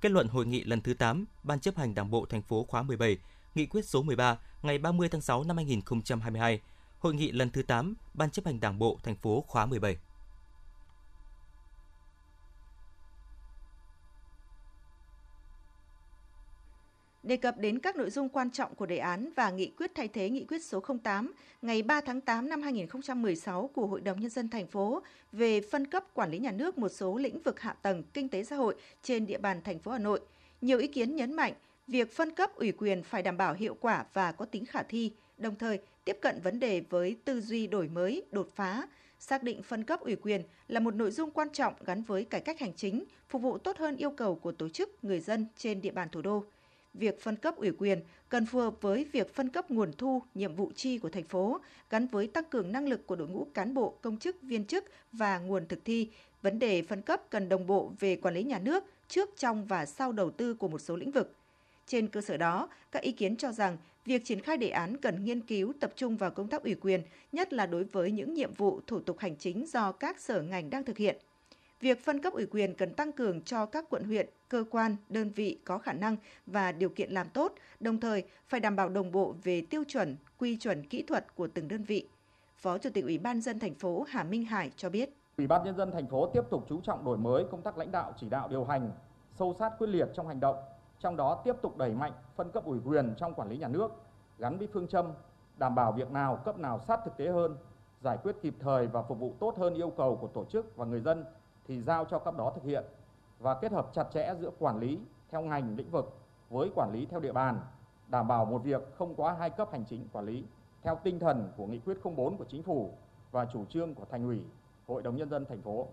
Kết 0.00 0.12
luận 0.12 0.28
hội 0.28 0.46
nghị 0.46 0.64
lần 0.64 0.80
thứ 0.80 0.94
8 0.94 1.24
Ban 1.42 1.60
chấp 1.60 1.76
hành 1.76 1.94
Đảng 1.94 2.10
bộ 2.10 2.26
thành 2.26 2.42
phố 2.42 2.64
khóa 2.68 2.82
17, 2.82 3.18
Nghị 3.54 3.66
quyết 3.66 3.84
số 3.84 4.02
13 4.02 4.38
ngày 4.62 4.78
30 4.78 5.08
tháng 5.08 5.20
6 5.20 5.44
năm 5.44 5.56
2022, 5.56 6.60
Hội 6.98 7.14
nghị 7.14 7.32
lần 7.32 7.50
thứ 7.50 7.62
8 7.62 7.94
Ban 8.14 8.30
chấp 8.30 8.46
hành 8.46 8.60
Đảng 8.60 8.78
bộ 8.78 8.98
thành 9.02 9.16
phố 9.16 9.44
khóa 9.48 9.66
17. 9.66 9.96
Đề 17.24 17.36
cập 17.36 17.58
đến 17.58 17.78
các 17.78 17.96
nội 17.96 18.10
dung 18.10 18.28
quan 18.28 18.50
trọng 18.50 18.74
của 18.74 18.86
đề 18.86 18.98
án 18.98 19.30
và 19.36 19.50
nghị 19.50 19.66
quyết 19.66 19.90
thay 19.94 20.08
thế 20.08 20.30
nghị 20.30 20.44
quyết 20.44 20.64
số 20.64 20.82
08 21.04 21.32
ngày 21.62 21.82
3 21.82 22.00
tháng 22.00 22.20
8 22.20 22.48
năm 22.48 22.62
2016 22.62 23.70
của 23.74 23.86
Hội 23.86 24.00
đồng 24.00 24.20
Nhân 24.20 24.30
dân 24.30 24.48
thành 24.48 24.66
phố 24.66 25.02
về 25.32 25.60
phân 25.60 25.86
cấp 25.86 26.04
quản 26.14 26.30
lý 26.30 26.38
nhà 26.38 26.50
nước 26.52 26.78
một 26.78 26.88
số 26.88 27.16
lĩnh 27.16 27.42
vực 27.42 27.60
hạ 27.60 27.76
tầng 27.82 28.02
kinh 28.14 28.28
tế 28.28 28.44
xã 28.44 28.56
hội 28.56 28.74
trên 29.02 29.26
địa 29.26 29.38
bàn 29.38 29.60
thành 29.64 29.78
phố 29.78 29.90
Hà 29.92 29.98
Nội. 29.98 30.20
Nhiều 30.60 30.78
ý 30.78 30.86
kiến 30.86 31.16
nhấn 31.16 31.32
mạnh 31.32 31.52
việc 31.86 32.12
phân 32.12 32.30
cấp 32.30 32.54
ủy 32.54 32.72
quyền 32.72 33.02
phải 33.02 33.22
đảm 33.22 33.36
bảo 33.36 33.54
hiệu 33.54 33.76
quả 33.80 34.04
và 34.12 34.32
có 34.32 34.44
tính 34.44 34.64
khả 34.64 34.82
thi, 34.82 35.12
đồng 35.38 35.54
thời 35.54 35.78
tiếp 36.04 36.18
cận 36.22 36.40
vấn 36.40 36.60
đề 36.60 36.82
với 36.90 37.16
tư 37.24 37.40
duy 37.40 37.66
đổi 37.66 37.88
mới, 37.88 38.24
đột 38.30 38.48
phá, 38.54 38.88
xác 39.18 39.42
định 39.42 39.62
phân 39.62 39.84
cấp 39.84 40.00
ủy 40.00 40.16
quyền 40.16 40.42
là 40.68 40.80
một 40.80 40.94
nội 40.94 41.10
dung 41.10 41.30
quan 41.30 41.48
trọng 41.52 41.74
gắn 41.84 42.02
với 42.02 42.24
cải 42.24 42.40
cách 42.40 42.60
hành 42.60 42.72
chính, 42.76 43.04
phục 43.28 43.42
vụ 43.42 43.58
tốt 43.58 43.78
hơn 43.78 43.96
yêu 43.96 44.10
cầu 44.10 44.34
của 44.34 44.52
tổ 44.52 44.68
chức, 44.68 45.04
người 45.04 45.20
dân 45.20 45.46
trên 45.56 45.80
địa 45.80 45.90
bàn 45.92 46.08
thủ 46.12 46.22
đô 46.22 46.44
việc 46.94 47.20
phân 47.20 47.36
cấp 47.36 47.56
ủy 47.56 47.70
quyền 47.78 48.00
cần 48.28 48.46
phù 48.46 48.58
hợp 48.58 48.74
với 48.80 49.06
việc 49.12 49.34
phân 49.34 49.48
cấp 49.48 49.70
nguồn 49.70 49.92
thu, 49.92 50.22
nhiệm 50.34 50.54
vụ 50.54 50.72
chi 50.76 50.98
của 50.98 51.08
thành 51.08 51.24
phố, 51.24 51.60
gắn 51.90 52.06
với 52.06 52.26
tăng 52.26 52.44
cường 52.44 52.72
năng 52.72 52.88
lực 52.88 53.06
của 53.06 53.16
đội 53.16 53.28
ngũ 53.28 53.46
cán 53.54 53.74
bộ, 53.74 53.94
công 54.02 54.16
chức, 54.16 54.42
viên 54.42 54.64
chức 54.64 54.84
và 55.12 55.38
nguồn 55.38 55.66
thực 55.66 55.84
thi. 55.84 56.08
Vấn 56.42 56.58
đề 56.58 56.82
phân 56.82 57.02
cấp 57.02 57.30
cần 57.30 57.48
đồng 57.48 57.66
bộ 57.66 57.92
về 58.00 58.16
quản 58.16 58.34
lý 58.34 58.42
nhà 58.42 58.58
nước 58.58 58.84
trước, 59.08 59.30
trong 59.36 59.66
và 59.66 59.86
sau 59.86 60.12
đầu 60.12 60.30
tư 60.30 60.54
của 60.54 60.68
một 60.68 60.78
số 60.78 60.96
lĩnh 60.96 61.10
vực. 61.10 61.34
Trên 61.86 62.08
cơ 62.08 62.20
sở 62.20 62.36
đó, 62.36 62.68
các 62.92 63.02
ý 63.02 63.12
kiến 63.12 63.36
cho 63.36 63.52
rằng 63.52 63.76
việc 64.04 64.24
triển 64.24 64.40
khai 64.40 64.56
đề 64.56 64.68
án 64.68 64.96
cần 64.96 65.24
nghiên 65.24 65.40
cứu 65.40 65.72
tập 65.80 65.92
trung 65.96 66.16
vào 66.16 66.30
công 66.30 66.48
tác 66.48 66.62
ủy 66.62 66.74
quyền, 66.74 67.02
nhất 67.32 67.52
là 67.52 67.66
đối 67.66 67.84
với 67.84 68.10
những 68.10 68.34
nhiệm 68.34 68.54
vụ 68.54 68.80
thủ 68.86 69.00
tục 69.00 69.18
hành 69.18 69.36
chính 69.36 69.66
do 69.66 69.92
các 69.92 70.20
sở 70.20 70.42
ngành 70.42 70.70
đang 70.70 70.84
thực 70.84 70.98
hiện. 70.98 71.16
Việc 71.84 72.04
phân 72.04 72.22
cấp 72.22 72.32
ủy 72.32 72.46
quyền 72.46 72.74
cần 72.74 72.94
tăng 72.94 73.12
cường 73.12 73.42
cho 73.42 73.66
các 73.66 73.84
quận 73.90 74.04
huyện, 74.04 74.28
cơ 74.48 74.64
quan, 74.70 74.96
đơn 75.08 75.30
vị 75.30 75.58
có 75.64 75.78
khả 75.78 75.92
năng 75.92 76.16
và 76.46 76.72
điều 76.72 76.88
kiện 76.88 77.10
làm 77.10 77.28
tốt, 77.28 77.52
đồng 77.80 78.00
thời 78.00 78.24
phải 78.48 78.60
đảm 78.60 78.76
bảo 78.76 78.88
đồng 78.88 79.12
bộ 79.12 79.34
về 79.42 79.62
tiêu 79.70 79.84
chuẩn, 79.88 80.16
quy 80.38 80.56
chuẩn 80.56 80.86
kỹ 80.86 81.02
thuật 81.02 81.34
của 81.34 81.48
từng 81.54 81.68
đơn 81.68 81.82
vị. 81.82 82.08
Phó 82.56 82.78
Chủ 82.78 82.90
tịch 82.94 83.04
Ủy 83.04 83.18
ban 83.18 83.40
dân 83.40 83.58
thành 83.58 83.74
phố 83.74 84.04
Hà 84.08 84.24
Minh 84.24 84.44
Hải 84.44 84.70
cho 84.76 84.90
biết. 84.90 85.10
Ủy 85.38 85.46
ban 85.46 85.64
nhân 85.64 85.76
dân 85.76 85.90
thành 85.92 86.06
phố 86.06 86.26
tiếp 86.26 86.42
tục 86.50 86.64
chú 86.68 86.80
trọng 86.80 87.04
đổi 87.04 87.18
mới 87.18 87.44
công 87.50 87.62
tác 87.62 87.78
lãnh 87.78 87.92
đạo 87.92 88.12
chỉ 88.16 88.28
đạo 88.28 88.48
điều 88.48 88.64
hành, 88.64 88.90
sâu 89.32 89.54
sát 89.58 89.72
quyết 89.78 89.86
liệt 89.86 90.08
trong 90.14 90.28
hành 90.28 90.40
động, 90.40 90.56
trong 91.00 91.16
đó 91.16 91.42
tiếp 91.44 91.54
tục 91.62 91.76
đẩy 91.76 91.90
mạnh 91.90 92.12
phân 92.36 92.50
cấp 92.50 92.64
ủy 92.64 92.78
quyền 92.84 93.14
trong 93.16 93.34
quản 93.34 93.50
lý 93.50 93.58
nhà 93.58 93.68
nước, 93.68 93.92
gắn 94.38 94.58
với 94.58 94.68
phương 94.72 94.88
châm 94.88 95.06
đảm 95.58 95.74
bảo 95.74 95.92
việc 95.92 96.10
nào 96.10 96.42
cấp 96.44 96.58
nào 96.58 96.80
sát 96.80 97.00
thực 97.04 97.16
tế 97.16 97.28
hơn, 97.28 97.56
giải 98.00 98.18
quyết 98.22 98.36
kịp 98.42 98.54
thời 98.60 98.86
và 98.86 99.02
phục 99.02 99.18
vụ 99.18 99.34
tốt 99.40 99.58
hơn 99.58 99.74
yêu 99.74 99.90
cầu 99.90 100.16
của 100.16 100.28
tổ 100.28 100.44
chức 100.44 100.76
và 100.76 100.84
người 100.84 101.00
dân 101.00 101.24
thì 101.68 101.80
giao 101.80 102.04
cho 102.04 102.18
cấp 102.18 102.34
đó 102.36 102.52
thực 102.54 102.64
hiện 102.64 102.84
và 103.38 103.54
kết 103.54 103.72
hợp 103.72 103.90
chặt 103.94 104.04
chẽ 104.14 104.34
giữa 104.40 104.50
quản 104.58 104.78
lý 104.78 104.98
theo 105.30 105.42
ngành 105.42 105.76
lĩnh 105.76 105.90
vực 105.90 106.16
với 106.50 106.70
quản 106.74 106.92
lý 106.92 107.06
theo 107.06 107.20
địa 107.20 107.32
bàn, 107.32 107.60
đảm 108.08 108.28
bảo 108.28 108.44
một 108.44 108.58
việc 108.58 108.82
không 108.98 109.14
quá 109.14 109.36
hai 109.38 109.50
cấp 109.50 109.68
hành 109.72 109.84
chính 109.90 110.08
quản 110.12 110.26
lý 110.26 110.44
theo 110.82 110.98
tinh 111.04 111.18
thần 111.18 111.52
của 111.56 111.66
nghị 111.66 111.78
quyết 111.78 111.94
04 112.16 112.36
của 112.36 112.44
chính 112.44 112.62
phủ 112.62 112.94
và 113.32 113.46
chủ 113.52 113.64
trương 113.64 113.94
của 113.94 114.04
thành 114.10 114.24
ủy, 114.24 114.40
Hội 114.86 115.02
đồng 115.02 115.16
nhân 115.16 115.30
dân 115.30 115.44
thành 115.48 115.62
phố. 115.62 115.86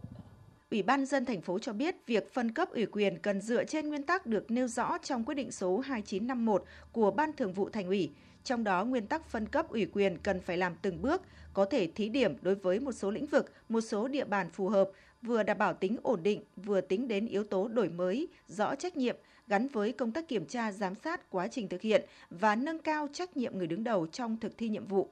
Ủy 0.72 0.84
ban 0.84 1.06
dân 1.06 1.26
thành 1.26 1.42
phố 1.42 1.60
cho 1.60 1.74
biết 1.74 1.96
việc 2.08 2.34
phân 2.34 2.52
cấp 2.52 2.70
ủy 2.70 2.86
quyền 2.86 3.20
cần 3.20 3.42
dựa 3.42 3.64
trên 3.64 3.90
nguyên 3.90 4.04
tắc 4.04 4.26
được 4.26 4.52
nêu 4.52 4.68
rõ 4.68 4.98
trong 4.98 5.24
quyết 5.26 5.36
định 5.36 5.52
số 5.52 5.80
2951 5.80 6.64
của 6.92 7.12
Ban 7.12 7.34
Thường 7.34 7.54
vụ 7.54 7.70
Thành 7.70 7.88
ủy. 7.88 8.12
Trong 8.44 8.64
đó, 8.64 8.86
nguyên 8.86 9.08
tắc 9.08 9.26
phân 9.26 9.48
cấp 9.48 9.70
ủy 9.70 9.86
quyền 9.86 10.18
cần 10.18 10.42
phải 10.42 10.58
làm 10.58 10.76
từng 10.82 11.02
bước, 11.02 11.22
có 11.54 11.66
thể 11.66 11.88
thí 11.96 12.10
điểm 12.10 12.38
đối 12.42 12.56
với 12.56 12.80
một 12.80 12.92
số 12.92 13.12
lĩnh 13.12 13.26
vực, 13.26 13.52
một 13.70 13.82
số 13.82 14.08
địa 14.08 14.26
bàn 14.26 14.50
phù 14.50 14.70
hợp 14.70 14.90
vừa 15.22 15.44
đảm 15.44 15.58
bảo 15.58 15.74
tính 15.74 15.98
ổn 16.04 16.24
định, 16.24 16.44
vừa 16.56 16.82
tính 16.82 17.08
đến 17.08 17.28
yếu 17.28 17.44
tố 17.44 17.68
đổi 17.68 17.90
mới, 17.90 18.28
rõ 18.48 18.76
trách 18.76 18.98
nhiệm 18.98 19.16
gắn 19.48 19.68
với 19.68 19.92
công 19.92 20.12
tác 20.12 20.28
kiểm 20.28 20.46
tra 20.46 20.72
giám 20.72 20.96
sát 20.96 21.30
quá 21.30 21.48
trình 21.48 21.68
thực 21.68 21.82
hiện 21.82 22.06
và 22.30 22.56
nâng 22.56 22.80
cao 22.80 23.08
trách 23.14 23.38
nhiệm 23.38 23.58
người 23.58 23.68
đứng 23.68 23.84
đầu 23.84 24.08
trong 24.08 24.38
thực 24.38 24.58
thi 24.58 24.70
nhiệm 24.70 24.86
vụ. 24.86 25.10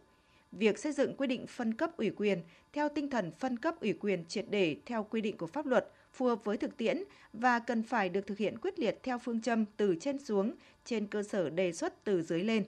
Việc 0.52 0.80
xây 0.80 0.92
dựng 0.92 1.16
quy 1.18 1.28
định 1.28 1.48
phân 1.48 1.74
cấp 1.74 1.98
ủy 1.98 2.10
quyền 2.10 2.42
theo 2.74 2.90
tinh 2.90 3.10
thần 3.10 3.32
phân 3.40 3.58
cấp 3.58 3.82
ủy 3.82 3.94
quyền 3.94 4.26
triệt 4.26 4.46
để 4.50 4.76
theo 4.86 5.08
quy 5.10 5.22
định 5.22 5.38
của 5.38 5.48
pháp 5.48 5.66
luật 5.66 5.92
phù 6.14 6.26
hợp 6.26 6.44
với 6.44 6.58
thực 6.58 6.78
tiễn 6.78 7.04
và 7.34 7.60
cần 7.60 7.84
phải 7.84 8.10
được 8.10 8.28
thực 8.28 8.38
hiện 8.38 8.58
quyết 8.62 8.80
liệt 8.80 9.00
theo 9.04 9.20
phương 9.20 9.42
châm 9.42 9.66
từ 9.78 9.96
trên 10.02 10.18
xuống 10.20 10.54
trên 10.86 11.08
cơ 11.08 11.24
sở 11.24 11.50
đề 11.50 11.74
xuất 11.74 12.04
từ 12.04 12.22
dưới 12.22 12.44
lên. 12.44 12.64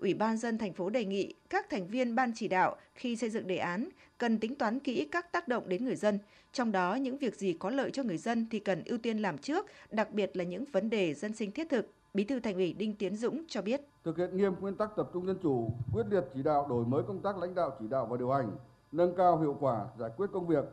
Ủy 0.00 0.14
ban 0.14 0.36
dân 0.36 0.58
thành 0.58 0.72
phố 0.72 0.90
đề 0.90 1.04
nghị 1.04 1.34
các 1.50 1.70
thành 1.70 1.86
viên 1.86 2.14
ban 2.14 2.32
chỉ 2.34 2.48
đạo 2.48 2.76
khi 2.94 3.16
xây 3.16 3.30
dựng 3.30 3.46
đề 3.46 3.56
án 3.56 3.88
cần 4.18 4.38
tính 4.38 4.54
toán 4.54 4.80
kỹ 4.80 5.08
các 5.12 5.32
tác 5.32 5.48
động 5.48 5.68
đến 5.68 5.84
người 5.84 5.96
dân, 5.96 6.18
trong 6.52 6.72
đó 6.72 6.94
những 6.94 7.16
việc 7.16 7.36
gì 7.36 7.52
có 7.52 7.70
lợi 7.70 7.90
cho 7.90 8.02
người 8.02 8.18
dân 8.18 8.46
thì 8.50 8.58
cần 8.58 8.82
ưu 8.84 8.98
tiên 8.98 9.18
làm 9.18 9.38
trước, 9.38 9.66
đặc 9.90 10.10
biệt 10.12 10.36
là 10.36 10.44
những 10.44 10.64
vấn 10.72 10.90
đề 10.90 11.14
dân 11.14 11.34
sinh 11.34 11.52
thiết 11.52 11.68
thực. 11.70 11.86
Bí 12.14 12.24
thư 12.24 12.40
Thành 12.40 12.54
ủy 12.54 12.72
Đinh 12.72 12.96
Tiến 12.96 13.16
Dũng 13.16 13.44
cho 13.48 13.62
biết: 13.62 13.80
Thực 14.04 14.18
hiện 14.18 14.36
nghiêm 14.36 14.54
nguyên 14.60 14.74
tắc 14.74 14.96
tập 14.96 15.10
trung 15.12 15.26
dân 15.26 15.38
chủ, 15.42 15.70
quyết 15.92 16.06
liệt 16.10 16.24
chỉ 16.34 16.42
đạo 16.42 16.66
đổi 16.68 16.84
mới 16.86 17.02
công 17.02 17.22
tác 17.22 17.38
lãnh 17.38 17.54
đạo 17.54 17.76
chỉ 17.80 17.88
đạo 17.88 18.06
và 18.06 18.16
điều 18.16 18.30
hành, 18.30 18.50
nâng 18.92 19.16
cao 19.16 19.40
hiệu 19.40 19.56
quả 19.60 19.86
giải 19.98 20.10
quyết 20.16 20.26
công 20.32 20.46
việc, 20.46 20.64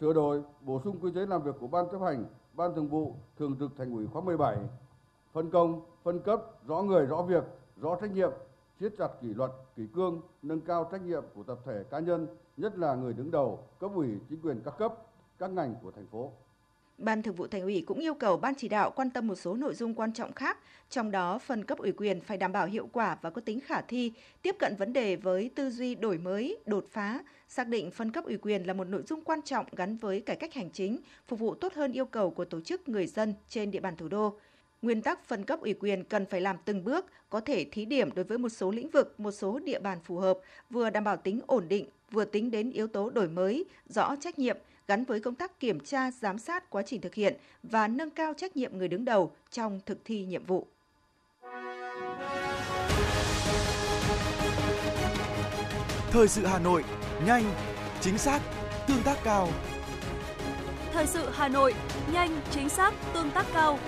sửa 0.00 0.12
đổi, 0.12 0.42
bổ 0.60 0.80
sung 0.84 0.98
quy 1.00 1.10
chế 1.14 1.26
làm 1.26 1.42
việc 1.42 1.54
của 1.60 1.66
ban 1.66 1.86
chấp 1.92 2.00
hành, 2.00 2.24
ban 2.52 2.74
thường 2.74 2.88
vụ, 2.88 3.14
thường 3.38 3.56
trực 3.58 3.70
Thành 3.76 3.92
ủy 3.92 4.06
khóa 4.06 4.22
17, 4.22 4.56
phân 5.32 5.50
công, 5.50 5.80
phân 6.02 6.18
cấp, 6.20 6.42
rõ 6.66 6.82
người, 6.82 7.06
rõ 7.06 7.22
việc, 7.22 7.44
rõ 7.76 7.96
trách 8.00 8.10
nhiệm, 8.14 8.30
siết 8.80 8.92
chặt 8.98 9.08
kỷ 9.22 9.28
luật, 9.28 9.50
kỷ 9.76 9.82
cương, 9.94 10.20
nâng 10.42 10.60
cao 10.60 10.88
trách 10.92 11.02
nhiệm 11.02 11.24
của 11.34 11.42
tập 11.42 11.58
thể 11.66 11.84
cá 11.90 11.98
nhân, 11.98 12.26
nhất 12.56 12.78
là 12.78 12.94
người 12.94 13.12
đứng 13.12 13.30
đầu, 13.30 13.68
cấp 13.80 13.90
ủy, 13.94 14.08
chính 14.30 14.40
quyền 14.40 14.60
các 14.64 14.74
cấp, 14.78 14.94
các 15.38 15.50
ngành 15.50 15.74
của 15.82 15.90
thành 15.90 16.06
phố. 16.06 16.32
Ban 16.98 17.22
Thường 17.22 17.34
vụ 17.34 17.46
Thành 17.46 17.62
ủy 17.62 17.84
cũng 17.86 17.98
yêu 17.98 18.14
cầu 18.14 18.36
ban 18.36 18.54
chỉ 18.54 18.68
đạo 18.68 18.90
quan 18.96 19.10
tâm 19.10 19.26
một 19.26 19.34
số 19.34 19.54
nội 19.54 19.74
dung 19.74 19.94
quan 19.94 20.12
trọng 20.12 20.32
khác, 20.32 20.58
trong 20.90 21.10
đó 21.10 21.38
phần 21.38 21.64
cấp 21.64 21.78
ủy 21.78 21.92
quyền 21.92 22.20
phải 22.20 22.36
đảm 22.36 22.52
bảo 22.52 22.66
hiệu 22.66 22.88
quả 22.92 23.18
và 23.22 23.30
có 23.30 23.40
tính 23.40 23.60
khả 23.60 23.80
thi, 23.80 24.12
tiếp 24.42 24.56
cận 24.58 24.76
vấn 24.76 24.92
đề 24.92 25.16
với 25.16 25.50
tư 25.54 25.70
duy 25.70 25.94
đổi 25.94 26.18
mới, 26.18 26.58
đột 26.66 26.84
phá, 26.90 27.20
xác 27.48 27.68
định 27.68 27.90
phân 27.90 28.12
cấp 28.12 28.24
ủy 28.24 28.38
quyền 28.38 28.66
là 28.66 28.72
một 28.72 28.84
nội 28.84 29.02
dung 29.06 29.20
quan 29.20 29.42
trọng 29.42 29.66
gắn 29.76 29.96
với 29.96 30.20
cải 30.20 30.36
cách 30.36 30.54
hành 30.54 30.70
chính, 30.70 30.98
phục 31.26 31.38
vụ 31.38 31.54
tốt 31.54 31.72
hơn 31.74 31.92
yêu 31.92 32.06
cầu 32.06 32.30
của 32.30 32.44
tổ 32.44 32.60
chức 32.60 32.88
người 32.88 33.06
dân 33.06 33.34
trên 33.48 33.70
địa 33.70 33.80
bàn 33.80 33.96
thủ 33.96 34.08
đô. 34.08 34.38
Nguyên 34.84 35.02
tắc 35.02 35.24
phân 35.24 35.44
cấp 35.44 35.60
ủy 35.60 35.74
quyền 35.74 36.04
cần 36.04 36.26
phải 36.26 36.40
làm 36.40 36.56
từng 36.64 36.84
bước, 36.84 37.06
có 37.30 37.40
thể 37.40 37.64
thí 37.64 37.84
điểm 37.84 38.14
đối 38.14 38.24
với 38.24 38.38
một 38.38 38.48
số 38.48 38.70
lĩnh 38.70 38.90
vực, 38.90 39.20
một 39.20 39.30
số 39.30 39.58
địa 39.58 39.78
bàn 39.78 39.98
phù 40.04 40.16
hợp, 40.18 40.38
vừa 40.70 40.90
đảm 40.90 41.04
bảo 41.04 41.16
tính 41.16 41.40
ổn 41.46 41.68
định, 41.68 41.86
vừa 42.10 42.24
tính 42.24 42.50
đến 42.50 42.70
yếu 42.70 42.86
tố 42.86 43.10
đổi 43.10 43.28
mới, 43.28 43.64
rõ 43.88 44.16
trách 44.20 44.38
nhiệm, 44.38 44.56
gắn 44.88 45.04
với 45.04 45.20
công 45.20 45.34
tác 45.34 45.60
kiểm 45.60 45.80
tra, 45.80 46.10
giám 46.10 46.38
sát 46.38 46.70
quá 46.70 46.82
trình 46.86 47.00
thực 47.00 47.14
hiện 47.14 47.36
và 47.62 47.88
nâng 47.88 48.10
cao 48.10 48.34
trách 48.36 48.56
nhiệm 48.56 48.78
người 48.78 48.88
đứng 48.88 49.04
đầu 49.04 49.32
trong 49.50 49.80
thực 49.86 49.98
thi 50.04 50.24
nhiệm 50.24 50.44
vụ. 50.44 50.66
Thời 56.10 56.28
sự 56.28 56.46
Hà 56.46 56.58
Nội, 56.58 56.84
nhanh, 57.26 57.44
chính 58.00 58.18
xác, 58.18 58.40
tương 58.88 59.02
tác 59.04 59.18
cao. 59.24 59.48
Thời 60.92 61.06
sự 61.06 61.28
Hà 61.32 61.48
Nội, 61.48 61.74
nhanh, 62.12 62.40
chính 62.50 62.68
xác, 62.68 62.94
tương 63.14 63.30
tác 63.30 63.46
cao. 63.54 63.78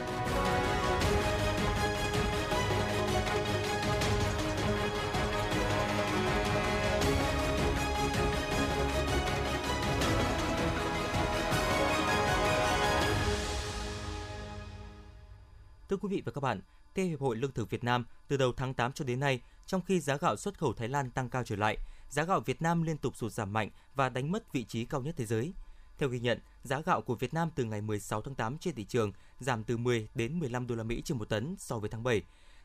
Thưa 15.89 15.97
quý 15.97 16.09
vị 16.17 16.23
và 16.25 16.33
các 16.33 16.41
bạn, 16.41 16.61
theo 16.95 17.07
Hiệp 17.07 17.21
hội 17.21 17.37
Lương 17.37 17.53
thực 17.53 17.71
Việt 17.71 17.85
Nam, 17.85 18.05
từ 18.29 18.37
đầu 18.37 18.53
tháng 18.53 18.75
8 18.75 18.93
cho 18.93 19.05
đến 19.05 19.21
nay, 19.21 19.41
trong 19.67 19.81
khi 19.83 20.01
giá 20.01 20.17
gạo 20.17 20.37
xuất 20.37 20.59
khẩu 20.59 20.73
Thái 20.73 20.89
Lan 20.89 21.11
tăng 21.11 21.31
cao 21.31 21.45
trở 21.45 21.57
lại, 21.57 21.77
giá 22.09 22.25
gạo 22.25 22.41
Việt 22.41 22.63
Nam 22.63 22.83
liên 22.83 22.99
tục 22.99 23.17
sụt 23.17 23.33
giảm 23.33 23.53
mạnh 23.53 23.71
và 23.95 24.09
đánh 24.09 24.33
mất 24.33 24.53
vị 24.53 24.65
trí 24.65 24.85
cao 24.85 25.01
nhất 25.01 25.15
thế 25.19 25.27
giới. 25.27 25.53
Theo 25.99 26.09
ghi 26.09 26.21
nhận, 26.21 26.39
giá 26.63 26.81
gạo 26.81 27.03
của 27.03 27.15
Việt 27.15 27.35
Nam 27.35 27.51
từ 27.55 27.65
ngày 27.65 27.81
16 27.81 28.23
tháng 28.23 28.35
8 28.35 28.59
trên 28.59 28.75
thị 28.75 28.85
trường 28.85 29.13
giảm 29.41 29.65
từ 29.65 29.77
10 29.77 30.09
đến 30.15 30.39
15 30.39 30.67
đô 30.67 30.75
la 30.75 30.83
Mỹ 30.83 31.03
trên 31.05 31.19
một 31.19 31.29
tấn 31.29 31.57
so 31.59 31.79
với 31.79 31.91
tháng 31.91 32.03
7. 32.03 32.23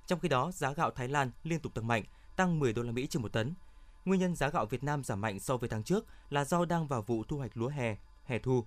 Trong 0.07 0.19
khi 0.19 0.29
đó, 0.29 0.51
giá 0.51 0.73
gạo 0.73 0.91
Thái 0.91 1.07
Lan 1.07 1.31
liên 1.43 1.59
tục 1.59 1.73
tăng 1.73 1.87
mạnh, 1.87 2.03
tăng 2.35 2.59
10 2.59 2.73
đô 2.73 2.81
la 2.81 2.91
Mỹ 2.91 3.07
trên 3.07 3.21
một 3.21 3.33
tấn. 3.33 3.53
Nguyên 4.05 4.19
nhân 4.19 4.35
giá 4.35 4.49
gạo 4.49 4.65
Việt 4.65 4.83
Nam 4.83 5.03
giảm 5.03 5.21
mạnh 5.21 5.39
so 5.39 5.57
với 5.57 5.69
tháng 5.69 5.83
trước 5.83 6.05
là 6.29 6.45
do 6.45 6.65
đang 6.65 6.87
vào 6.87 7.01
vụ 7.01 7.23
thu 7.23 7.37
hoạch 7.37 7.57
lúa 7.57 7.67
hè, 7.67 7.97
hè 8.25 8.39
thu. 8.39 8.65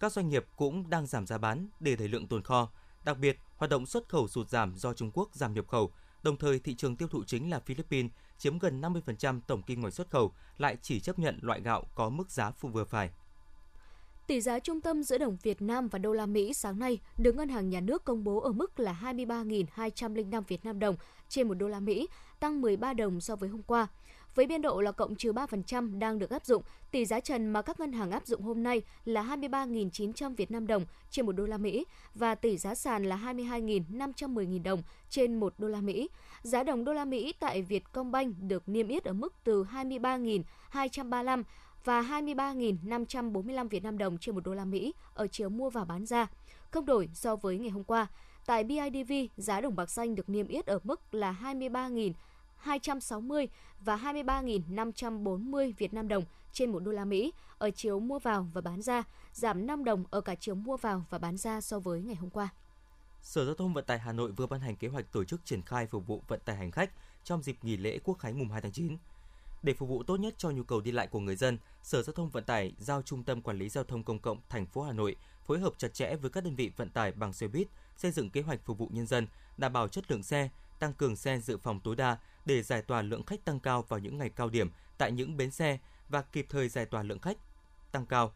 Các 0.00 0.12
doanh 0.12 0.28
nghiệp 0.28 0.46
cũng 0.56 0.90
đang 0.90 1.06
giảm 1.06 1.26
giá 1.26 1.38
bán 1.38 1.68
để 1.80 1.96
đẩy 1.96 2.08
lượng 2.08 2.26
tồn 2.26 2.42
kho. 2.42 2.68
Đặc 3.04 3.18
biệt, 3.18 3.38
hoạt 3.56 3.70
động 3.70 3.86
xuất 3.86 4.08
khẩu 4.08 4.28
sụt 4.28 4.48
giảm 4.48 4.76
do 4.76 4.94
Trung 4.94 5.10
Quốc 5.14 5.28
giảm 5.34 5.54
nhập 5.54 5.68
khẩu, 5.68 5.92
đồng 6.22 6.36
thời 6.36 6.58
thị 6.58 6.74
trường 6.74 6.96
tiêu 6.96 7.08
thụ 7.08 7.24
chính 7.24 7.50
là 7.50 7.60
Philippines 7.60 8.12
chiếm 8.38 8.58
gần 8.58 8.80
50% 8.80 9.40
tổng 9.46 9.62
kim 9.62 9.82
ngạch 9.82 9.94
xuất 9.94 10.10
khẩu 10.10 10.32
lại 10.58 10.76
chỉ 10.82 11.00
chấp 11.00 11.18
nhận 11.18 11.38
loại 11.42 11.60
gạo 11.60 11.84
có 11.94 12.08
mức 12.08 12.30
giá 12.30 12.50
phù 12.50 12.68
vừa 12.68 12.84
phải. 12.84 13.10
Tỷ 14.26 14.40
giá 14.40 14.58
trung 14.58 14.80
tâm 14.80 15.02
giữa 15.02 15.18
đồng 15.18 15.36
Việt 15.42 15.62
Nam 15.62 15.88
và 15.88 15.98
đô 15.98 16.12
la 16.12 16.26
Mỹ 16.26 16.54
sáng 16.54 16.78
nay 16.78 16.98
được 17.18 17.34
Ngân 17.34 17.48
hàng 17.48 17.70
Nhà 17.70 17.80
nước 17.80 18.04
công 18.04 18.24
bố 18.24 18.40
ở 18.40 18.52
mức 18.52 18.80
là 18.80 18.96
23.205 19.02 20.40
Việt 20.40 20.64
Nam 20.64 20.78
đồng 20.78 20.96
trên 21.28 21.48
1 21.48 21.54
đô 21.54 21.68
la 21.68 21.80
Mỹ, 21.80 22.08
tăng 22.40 22.60
13 22.60 22.92
đồng 22.92 23.20
so 23.20 23.36
với 23.36 23.48
hôm 23.48 23.62
qua. 23.62 23.86
Với 24.34 24.46
biên 24.46 24.62
độ 24.62 24.80
là 24.80 24.92
cộng 24.92 25.14
trừ 25.14 25.32
3% 25.32 25.98
đang 25.98 26.18
được 26.18 26.30
áp 26.30 26.46
dụng, 26.46 26.62
tỷ 26.90 27.04
giá 27.04 27.20
trần 27.20 27.52
mà 27.52 27.62
các 27.62 27.80
ngân 27.80 27.92
hàng 27.92 28.10
áp 28.10 28.26
dụng 28.26 28.42
hôm 28.42 28.62
nay 28.62 28.82
là 29.04 29.22
23.900 29.22 30.34
Việt 30.34 30.50
Nam 30.50 30.66
đồng 30.66 30.84
trên 31.10 31.26
1 31.26 31.32
đô 31.32 31.44
la 31.44 31.58
Mỹ 31.58 31.84
và 32.14 32.34
tỷ 32.34 32.56
giá 32.56 32.74
sàn 32.74 33.04
là 33.04 33.16
22.510.000 33.16 34.62
đồng 34.62 34.82
trên 35.10 35.40
1 35.40 35.54
đô 35.58 35.68
la 35.68 35.80
Mỹ. 35.80 36.08
Giá 36.42 36.62
đồng 36.62 36.84
đô 36.84 36.92
la 36.92 37.04
Mỹ 37.04 37.34
tại 37.40 37.62
Vietcombank 37.62 38.36
được 38.40 38.68
niêm 38.68 38.88
yết 38.88 39.04
ở 39.04 39.12
mức 39.12 39.34
từ 39.44 39.64
23.235 39.64 41.42
và 41.84 42.02
23.545 42.02 43.68
Việt 43.68 43.82
Nam 43.82 43.98
đồng 43.98 44.18
trên 44.18 44.34
một 44.34 44.44
đô 44.44 44.54
la 44.54 44.64
Mỹ 44.64 44.94
ở 45.14 45.26
chiều 45.26 45.48
mua 45.48 45.70
và 45.70 45.84
bán 45.84 46.06
ra, 46.06 46.26
không 46.70 46.86
đổi 46.86 47.08
so 47.14 47.36
với 47.36 47.58
ngày 47.58 47.70
hôm 47.70 47.84
qua. 47.84 48.06
Tại 48.46 48.64
BIDV, 48.64 49.12
giá 49.36 49.60
đồng 49.60 49.76
bạc 49.76 49.90
xanh 49.90 50.14
được 50.14 50.28
niêm 50.28 50.48
yết 50.48 50.66
ở 50.66 50.78
mức 50.84 51.14
là 51.14 51.36
23.260 51.42 53.46
và 53.80 53.96
23.540 53.96 55.72
Việt 55.78 55.94
Nam 55.94 56.08
đồng 56.08 56.24
trên 56.52 56.72
một 56.72 56.78
đô 56.78 56.92
la 56.92 57.04
Mỹ 57.04 57.32
ở 57.58 57.70
chiều 57.70 58.00
mua 58.00 58.18
vào 58.18 58.48
và 58.52 58.60
bán 58.60 58.82
ra, 58.82 59.02
giảm 59.32 59.66
5 59.66 59.84
đồng 59.84 60.04
ở 60.10 60.20
cả 60.20 60.34
chiều 60.34 60.54
mua 60.54 60.76
vào 60.76 61.04
và 61.10 61.18
bán 61.18 61.36
ra 61.36 61.60
so 61.60 61.78
với 61.78 62.02
ngày 62.02 62.14
hôm 62.14 62.30
qua. 62.30 62.48
Sở 63.22 63.44
Giao 63.44 63.54
thông 63.54 63.74
Vận 63.74 63.84
tải 63.84 63.98
Hà 63.98 64.12
Nội 64.12 64.32
vừa 64.32 64.46
ban 64.46 64.60
hành 64.60 64.76
kế 64.76 64.88
hoạch 64.88 65.12
tổ 65.12 65.24
chức 65.24 65.44
triển 65.44 65.62
khai 65.62 65.86
phục 65.86 66.06
vụ 66.06 66.22
vận 66.28 66.40
tải 66.44 66.56
hành 66.56 66.70
khách 66.70 66.90
trong 67.24 67.42
dịp 67.42 67.56
nghỉ 67.62 67.76
lễ 67.76 67.98
Quốc 68.04 68.14
khánh 68.14 68.38
mùng 68.38 68.48
2 68.48 68.60
tháng 68.60 68.72
9. 68.72 68.96
Để 69.64 69.74
phục 69.74 69.88
vụ 69.88 70.02
tốt 70.02 70.16
nhất 70.16 70.34
cho 70.38 70.50
nhu 70.50 70.62
cầu 70.62 70.80
đi 70.80 70.92
lại 70.92 71.06
của 71.06 71.20
người 71.20 71.36
dân, 71.36 71.58
Sở 71.82 72.02
Giao 72.02 72.12
thông 72.12 72.30
Vận 72.30 72.44
tải 72.44 72.72
giao 72.78 73.02
Trung 73.02 73.22
tâm 73.22 73.42
Quản 73.42 73.58
lý 73.58 73.68
Giao 73.68 73.84
thông 73.84 74.02
Công 74.02 74.18
cộng 74.18 74.40
thành 74.48 74.66
phố 74.66 74.82
Hà 74.82 74.92
Nội 74.92 75.16
phối 75.46 75.60
hợp 75.60 75.72
chặt 75.78 75.94
chẽ 75.94 76.16
với 76.16 76.30
các 76.30 76.44
đơn 76.44 76.56
vị 76.56 76.70
vận 76.76 76.90
tải 76.90 77.12
bằng 77.12 77.32
xe 77.32 77.48
buýt, 77.48 77.68
xây 77.96 78.10
dựng 78.10 78.30
kế 78.30 78.42
hoạch 78.42 78.60
phục 78.64 78.78
vụ 78.78 78.90
nhân 78.92 79.06
dân, 79.06 79.26
đảm 79.56 79.72
bảo 79.72 79.88
chất 79.88 80.10
lượng 80.10 80.22
xe, 80.22 80.48
tăng 80.78 80.92
cường 80.94 81.16
xe 81.16 81.40
dự 81.40 81.58
phòng 81.58 81.80
tối 81.80 81.96
đa 81.96 82.18
để 82.44 82.62
giải 82.62 82.82
tỏa 82.82 83.02
lượng 83.02 83.24
khách 83.24 83.44
tăng 83.44 83.60
cao 83.60 83.82
vào 83.82 83.98
những 83.98 84.18
ngày 84.18 84.30
cao 84.30 84.48
điểm 84.48 84.70
tại 84.98 85.12
những 85.12 85.36
bến 85.36 85.50
xe 85.50 85.78
và 86.08 86.22
kịp 86.22 86.46
thời 86.48 86.68
giải 86.68 86.86
tỏa 86.86 87.02
lượng 87.02 87.18
khách 87.18 87.36
tăng 87.92 88.06
cao. 88.06 88.32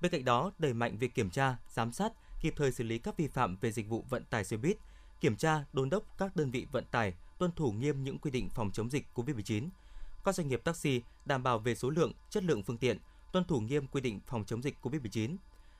Bên 0.00 0.12
cạnh 0.12 0.24
đó, 0.24 0.52
đẩy 0.58 0.74
mạnh 0.74 0.98
việc 0.98 1.14
kiểm 1.14 1.30
tra, 1.30 1.56
giám 1.68 1.92
sát, 1.92 2.12
kịp 2.40 2.54
thời 2.56 2.72
xử 2.72 2.84
lý 2.84 2.98
các 2.98 3.16
vi 3.16 3.28
phạm 3.28 3.56
về 3.56 3.72
dịch 3.72 3.88
vụ 3.88 4.04
vận 4.08 4.24
tải 4.24 4.44
xe 4.44 4.56
buýt, 4.56 4.76
kiểm 5.20 5.36
tra, 5.36 5.64
đôn 5.72 5.90
đốc 5.90 6.18
các 6.18 6.36
đơn 6.36 6.50
vị 6.50 6.66
vận 6.72 6.84
tải 6.90 7.14
tuân 7.38 7.52
thủ 7.52 7.72
nghiêm 7.72 8.04
những 8.04 8.18
quy 8.18 8.30
định 8.30 8.48
phòng 8.48 8.70
chống 8.72 8.90
dịch 8.90 9.06
COVID-19. 9.14 9.68
Các 10.24 10.34
doanh 10.34 10.48
nghiệp 10.48 10.60
taxi 10.64 11.02
đảm 11.24 11.42
bảo 11.42 11.58
về 11.58 11.74
số 11.74 11.90
lượng, 11.90 12.12
chất 12.30 12.44
lượng 12.44 12.62
phương 12.62 12.78
tiện, 12.78 12.98
tuân 13.32 13.44
thủ 13.44 13.60
nghiêm 13.60 13.86
quy 13.86 14.00
định 14.00 14.20
phòng 14.26 14.44
chống 14.44 14.62
dịch 14.62 14.76
COVID-19. 14.82 15.36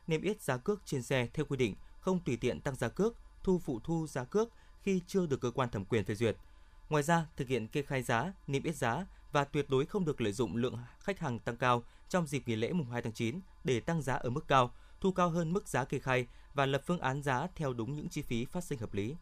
Niêm 0.07 0.23
yết 0.23 0.43
giá 0.43 0.57
cước 0.57 0.83
trên 0.85 1.03
xe 1.03 1.29
theo 1.35 1.47
quy 1.47 1.57
định, 1.57 1.75
không 2.01 2.21
tùy 2.25 2.37
tiện 2.37 2.61
tăng 2.61 2.77
giá 2.77 2.89
cước, 2.89 3.17
thu 3.43 3.59
phụ 3.59 3.81
thu 3.85 4.07
giá 4.07 4.25
cước 4.25 4.49
khi 4.83 5.01
chưa 5.07 5.27
được 5.27 5.41
cơ 5.41 5.51
quan 5.51 5.71
thẩm 5.71 5.85
quyền 5.85 6.05
phê 6.05 6.15
duyệt. 6.15 6.37
Ngoài 6.89 7.03
ra, 7.03 7.27
thực 7.37 7.49
hiện 7.49 7.69
kê 7.69 7.83
khai 7.83 8.03
giá, 8.03 8.33
niêm 8.47 8.63
yết 8.63 8.77
giá 8.77 9.07
và 9.33 9.45
tuyệt 9.45 9.71
đối 9.71 9.87
không 9.87 10.05
được 10.05 10.21
lợi 10.21 10.33
dụng 10.33 10.57
lượng 10.57 10.79
khách 11.01 11.19
hàng 11.19 11.39
tăng 11.39 11.57
cao 11.57 11.83
trong 12.09 12.27
dịp 12.27 12.43
nghỉ 12.47 12.57
lễ 12.57 12.73
mùng 12.73 12.91
2 12.91 13.03
tháng 13.03 13.13
9 13.13 13.41
để 13.65 13.81
tăng 13.81 14.03
giá 14.03 14.15
ở 14.15 14.31
mức 14.31 14.49
cao, 14.49 14.75
thu 15.01 15.13
cao 15.13 15.31
hơn 15.31 15.53
mức 15.53 15.69
giá 15.69 15.85
kê 15.85 15.99
khai 15.99 16.27
và 16.55 16.67
lập 16.67 16.83
phương 16.87 16.99
án 16.99 17.23
giá 17.23 17.47
theo 17.55 17.73
đúng 17.73 17.95
những 17.95 18.09
chi 18.09 18.23
phí 18.23 18.45
phát 18.45 18.65
sinh 18.65 18.79
hợp 18.79 18.95
lý. 18.95 19.15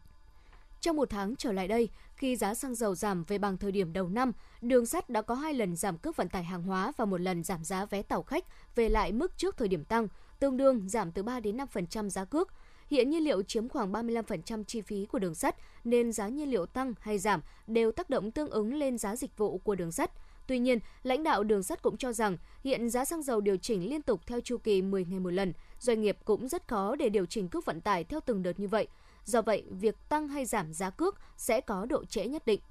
Trong 0.81 0.95
một 0.95 1.09
tháng 1.09 1.35
trở 1.35 1.51
lại 1.51 1.67
đây, 1.67 1.89
khi 2.15 2.35
giá 2.35 2.53
xăng 2.53 2.75
dầu 2.75 2.95
giảm 2.95 3.23
về 3.23 3.37
bằng 3.37 3.57
thời 3.57 3.71
điểm 3.71 3.93
đầu 3.93 4.09
năm, 4.09 4.31
đường 4.61 4.85
sắt 4.85 5.09
đã 5.09 5.21
có 5.21 5.35
hai 5.35 5.53
lần 5.53 5.75
giảm 5.75 5.97
cước 5.97 6.15
vận 6.15 6.29
tải 6.29 6.43
hàng 6.43 6.63
hóa 6.63 6.91
và 6.97 7.05
một 7.05 7.21
lần 7.21 7.43
giảm 7.43 7.63
giá 7.63 7.85
vé 7.85 8.01
tàu 8.01 8.23
khách 8.23 8.45
về 8.75 8.89
lại 8.89 9.11
mức 9.11 9.37
trước 9.37 9.57
thời 9.57 9.67
điểm 9.67 9.85
tăng, 9.85 10.07
tương 10.39 10.57
đương 10.57 10.89
giảm 10.89 11.11
từ 11.11 11.23
3 11.23 11.39
đến 11.39 11.57
5% 11.57 12.09
giá 12.09 12.25
cước. 12.25 12.53
Hiện 12.87 13.09
nhiên 13.09 13.23
liệu 13.23 13.43
chiếm 13.43 13.69
khoảng 13.69 13.91
35% 13.91 14.63
chi 14.63 14.81
phí 14.81 15.05
của 15.05 15.19
đường 15.19 15.35
sắt, 15.35 15.55
nên 15.83 16.11
giá 16.11 16.27
nhiên 16.27 16.49
liệu 16.51 16.65
tăng 16.65 16.93
hay 16.99 17.17
giảm 17.17 17.41
đều 17.67 17.91
tác 17.91 18.09
động 18.09 18.31
tương 18.31 18.49
ứng 18.49 18.73
lên 18.73 18.97
giá 18.97 19.15
dịch 19.15 19.37
vụ 19.37 19.57
của 19.57 19.75
đường 19.75 19.91
sắt. 19.91 20.11
Tuy 20.47 20.59
nhiên, 20.59 20.79
lãnh 21.03 21.23
đạo 21.23 21.43
đường 21.43 21.63
sắt 21.63 21.81
cũng 21.81 21.97
cho 21.97 22.13
rằng 22.13 22.37
hiện 22.63 22.89
giá 22.89 23.05
xăng 23.05 23.23
dầu 23.23 23.41
điều 23.41 23.57
chỉnh 23.57 23.89
liên 23.89 24.01
tục 24.01 24.21
theo 24.27 24.41
chu 24.41 24.57
kỳ 24.57 24.81
10 24.81 25.05
ngày 25.05 25.19
một 25.19 25.33
lần, 25.33 25.53
doanh 25.79 26.01
nghiệp 26.01 26.17
cũng 26.25 26.47
rất 26.47 26.67
khó 26.67 26.95
để 26.95 27.09
điều 27.09 27.25
chỉnh 27.25 27.47
cước 27.47 27.65
vận 27.65 27.81
tải 27.81 28.03
theo 28.03 28.19
từng 28.25 28.43
đợt 28.43 28.59
như 28.59 28.67
vậy. 28.67 28.87
Do 29.25 29.41
vậy, 29.41 29.63
việc 29.69 29.95
tăng 30.09 30.27
hay 30.27 30.45
giảm 30.45 30.73
giá 30.73 30.89
cước 30.89 31.19
sẽ 31.37 31.61
có 31.61 31.85
độ 31.85 32.05
trễ 32.05 32.27
nhất 32.27 32.45
định. 32.45 32.61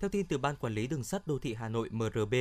Theo 0.00 0.08
tin 0.08 0.26
từ 0.26 0.38
Ban 0.38 0.56
Quản 0.56 0.74
lý 0.74 0.86
Đường 0.86 1.04
sắt 1.04 1.26
Đô 1.26 1.38
thị 1.38 1.54
Hà 1.54 1.68
Nội 1.68 1.88
MRB, 1.90 2.34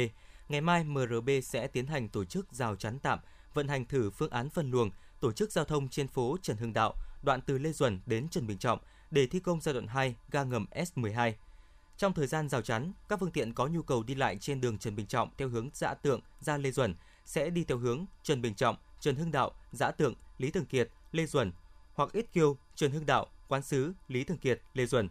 ngày 0.50 0.62
mai 0.62 0.84
MRB 0.84 1.30
sẽ 1.44 1.68
tiến 1.68 1.88
hành 1.88 2.10
tổ 2.10 2.26
chức 2.26 2.54
rào 2.54 2.76
chắn 2.76 3.00
tạm, 3.00 3.20
vận 3.54 3.68
hành 3.68 3.86
thử 3.86 4.10
phương 4.10 4.30
án 4.30 4.50
phân 4.50 4.72
luồng, 4.72 4.92
tổ 5.20 5.32
chức 5.32 5.52
giao 5.52 5.66
thông 5.66 5.90
trên 5.90 6.08
phố 6.08 6.38
Trần 6.42 6.58
Hưng 6.58 6.74
Đạo, 6.74 6.94
đoạn 7.24 7.42
từ 7.42 7.58
Lê 7.58 7.72
Duẩn 7.72 8.00
đến 8.06 8.30
Trần 8.30 8.48
Bình 8.48 8.58
Trọng 8.58 8.80
để 9.12 9.28
thi 9.28 9.40
công 9.40 9.62
giai 9.62 9.74
đoạn 9.74 9.88
2 9.88 10.16
ga 10.32 10.44
ngầm 10.44 10.66
S12. 10.72 11.34
Trong 11.98 12.14
thời 12.14 12.28
gian 12.28 12.50
rào 12.50 12.62
chắn, 12.62 12.94
các 13.10 13.20
phương 13.20 13.32
tiện 13.32 13.54
có 13.54 13.68
nhu 13.68 13.82
cầu 13.82 14.04
đi 14.04 14.16
lại 14.16 14.38
trên 14.38 14.62
đường 14.62 14.78
Trần 14.78 14.96
Bình 14.96 15.06
Trọng 15.06 15.30
theo 15.38 15.50
hướng 15.50 15.70
Dã 15.74 15.94
Tượng 15.94 16.22
ra 16.40 16.58
Lê 16.58 16.72
Duẩn 16.72 16.96
sẽ 17.26 17.50
đi 17.50 17.64
theo 17.64 17.78
hướng 17.78 18.06
Trần 18.24 18.42
Bình 18.42 18.56
Trọng, 18.56 18.76
Trần 19.00 19.16
Hưng 19.16 19.32
Đạo, 19.32 19.52
Dã 19.72 19.92
Tượng, 19.92 20.14
Lý 20.38 20.52
Thường 20.52 20.66
Kiệt, 20.66 20.90
Lê 21.12 21.26
Duẩn 21.26 21.52
hoặc 21.94 22.12
Ít 22.14 22.34
Kiêu, 22.34 22.58
Trần 22.76 22.92
Hưng 22.92 23.06
Đạo, 23.06 23.28
Quán 23.48 23.62
Sứ, 23.62 23.94
Lý 24.08 24.24
Thường 24.24 24.38
Kiệt, 24.38 24.62
Lê 24.74 24.86
Duẩn. 24.86 25.10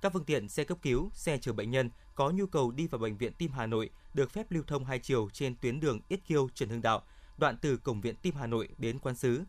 Các 0.00 0.12
phương 0.12 0.24
tiện 0.24 0.48
xe 0.48 0.64
cấp 0.64 0.78
cứu, 0.82 1.10
xe 1.14 1.38
chở 1.38 1.52
bệnh 1.52 1.70
nhân 1.70 1.90
có 2.14 2.30
nhu 2.30 2.46
cầu 2.46 2.70
đi 2.70 2.86
vào 2.86 2.98
bệnh 2.98 3.16
viện 3.16 3.32
Tim 3.38 3.50
Hà 3.52 3.66
Nội 3.66 3.90
được 4.14 4.30
phép 4.30 4.46
lưu 4.50 4.62
thông 4.66 4.84
hai 4.84 4.98
chiều 4.98 5.28
trên 5.32 5.56
tuyến 5.56 5.80
đường 5.80 6.00
Ít 6.08 6.20
Kiêu, 6.26 6.48
Trần 6.54 6.68
Hưng 6.68 6.82
Đạo, 6.82 7.02
đoạn 7.38 7.56
từ 7.60 7.76
cổng 7.76 8.00
viện 8.00 8.14
Tim 8.22 8.34
Hà 8.34 8.46
Nội 8.46 8.68
đến 8.78 8.98
Quán 8.98 9.14
Sứ. 9.14 9.42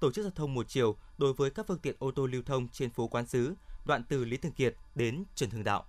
Tổ 0.00 0.10
chức 0.12 0.22
giao 0.22 0.32
thông 0.36 0.54
một 0.54 0.68
chiều 0.68 0.96
đối 1.18 1.32
với 1.32 1.50
các 1.50 1.66
phương 1.68 1.78
tiện 1.78 1.96
ô 1.98 2.10
tô 2.10 2.26
lưu 2.26 2.42
thông 2.46 2.68
trên 2.68 2.90
phố 2.90 3.08
Quán 3.08 3.26
Sứ, 3.26 3.54
đoạn 3.86 4.04
từ 4.08 4.24
Lý 4.24 4.36
Thường 4.36 4.52
Kiệt 4.52 4.76
đến 4.94 5.24
Trần 5.34 5.50
Hưng 5.50 5.64
Đạo. 5.64 5.84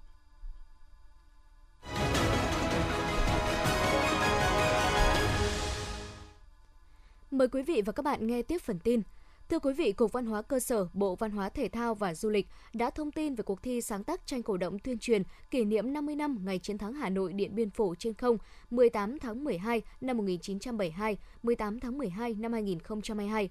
Mời 7.32 7.48
quý 7.48 7.64
vị 7.64 7.82
và 7.86 7.92
các 7.92 8.06
bạn 8.06 8.28
nghe 8.28 8.42
tiếp 8.42 8.58
phần 8.64 8.80
tin. 8.80 9.02
Thưa 9.54 9.60
quý 9.60 9.74
vị, 9.74 9.92
Cục 9.92 10.12
Văn 10.12 10.26
hóa 10.26 10.42
Cơ 10.42 10.60
sở, 10.60 10.88
Bộ 10.94 11.16
Văn 11.16 11.32
hóa 11.32 11.50
Thể 11.50 11.68
thao 11.68 11.96
và 11.96 12.16
Du 12.16 12.30
lịch 12.30 12.48
đã 12.74 12.90
thông 12.90 13.12
tin 13.12 13.36
về 13.36 13.44
cuộc 13.44 13.64
thi 13.64 13.82
sáng 13.82 14.04
tác 14.04 14.28
tranh 14.28 14.44
cổ 14.44 14.58
động 14.58 14.80
tuyên 14.80 14.98
truyền 15.00 15.24
kỷ 15.52 15.66
niệm 15.66 15.94
50 15.94 16.16
năm 16.16 16.38
ngày 16.46 16.60
chiến 16.60 16.78
thắng 16.78 16.94
Hà 16.94 17.10
Nội 17.10 17.34
Điện 17.34 17.56
Biên 17.56 17.70
Phủ 17.70 17.96
trên 17.96 18.14
không 18.14 18.38
18 18.70 19.20
tháng 19.20 19.44
12 19.44 19.82
năm 20.02 20.18
1972, 20.18 21.18
18 21.44 21.80
tháng 21.80 21.98
12 21.98 22.34
năm 22.34 22.54
2022. 22.54 23.50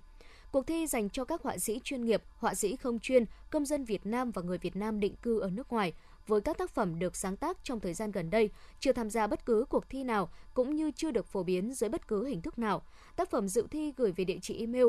Cuộc 0.53 0.67
thi 0.67 0.87
dành 0.87 1.11
cho 1.11 1.25
các 1.25 1.43
họa 1.43 1.59
sĩ 1.59 1.81
chuyên 1.85 2.05
nghiệp, 2.05 2.23
họa 2.37 2.55
sĩ 2.55 2.77
không 2.77 2.99
chuyên, 2.99 3.25
công 3.51 3.67
dân 3.67 3.85
Việt 3.85 4.07
Nam 4.07 4.31
và 4.31 4.43
người 4.43 4.59
Việt 4.59 4.77
Nam 4.77 5.01
định 5.01 5.15
cư 5.23 5.41
ở 5.41 5.51
nước 5.51 5.73
ngoài 5.73 5.93
với 6.27 6.41
các 6.41 6.59
tác 6.59 6.71
phẩm 6.71 6.99
được 6.99 7.17
sáng 7.17 7.37
tác 7.37 7.65
trong 7.65 7.81
thời 7.81 7.95
gian 7.95 8.11
gần 8.11 8.31
đây, 8.31 8.51
chưa 8.81 8.93
tham 8.93 9.11
gia 9.11 9.27
bất 9.27 9.47
cứ 9.47 9.65
cuộc 9.69 9.89
thi 9.89 10.05
nào 10.05 10.31
cũng 10.55 10.77
như 10.77 10.91
chưa 10.91 11.11
được 11.11 11.27
phổ 11.27 11.43
biến 11.43 11.73
dưới 11.73 11.91
bất 11.91 12.09
cứ 12.09 12.27
hình 12.27 12.43
thức 12.43 12.59
nào. 12.59 12.83
Tác 13.17 13.31
phẩm 13.31 13.49
dự 13.49 13.67
thi 13.71 13.93
gửi 13.97 14.13
về 14.13 14.25
địa 14.25 14.39
chỉ 14.43 14.59
email 14.59 14.87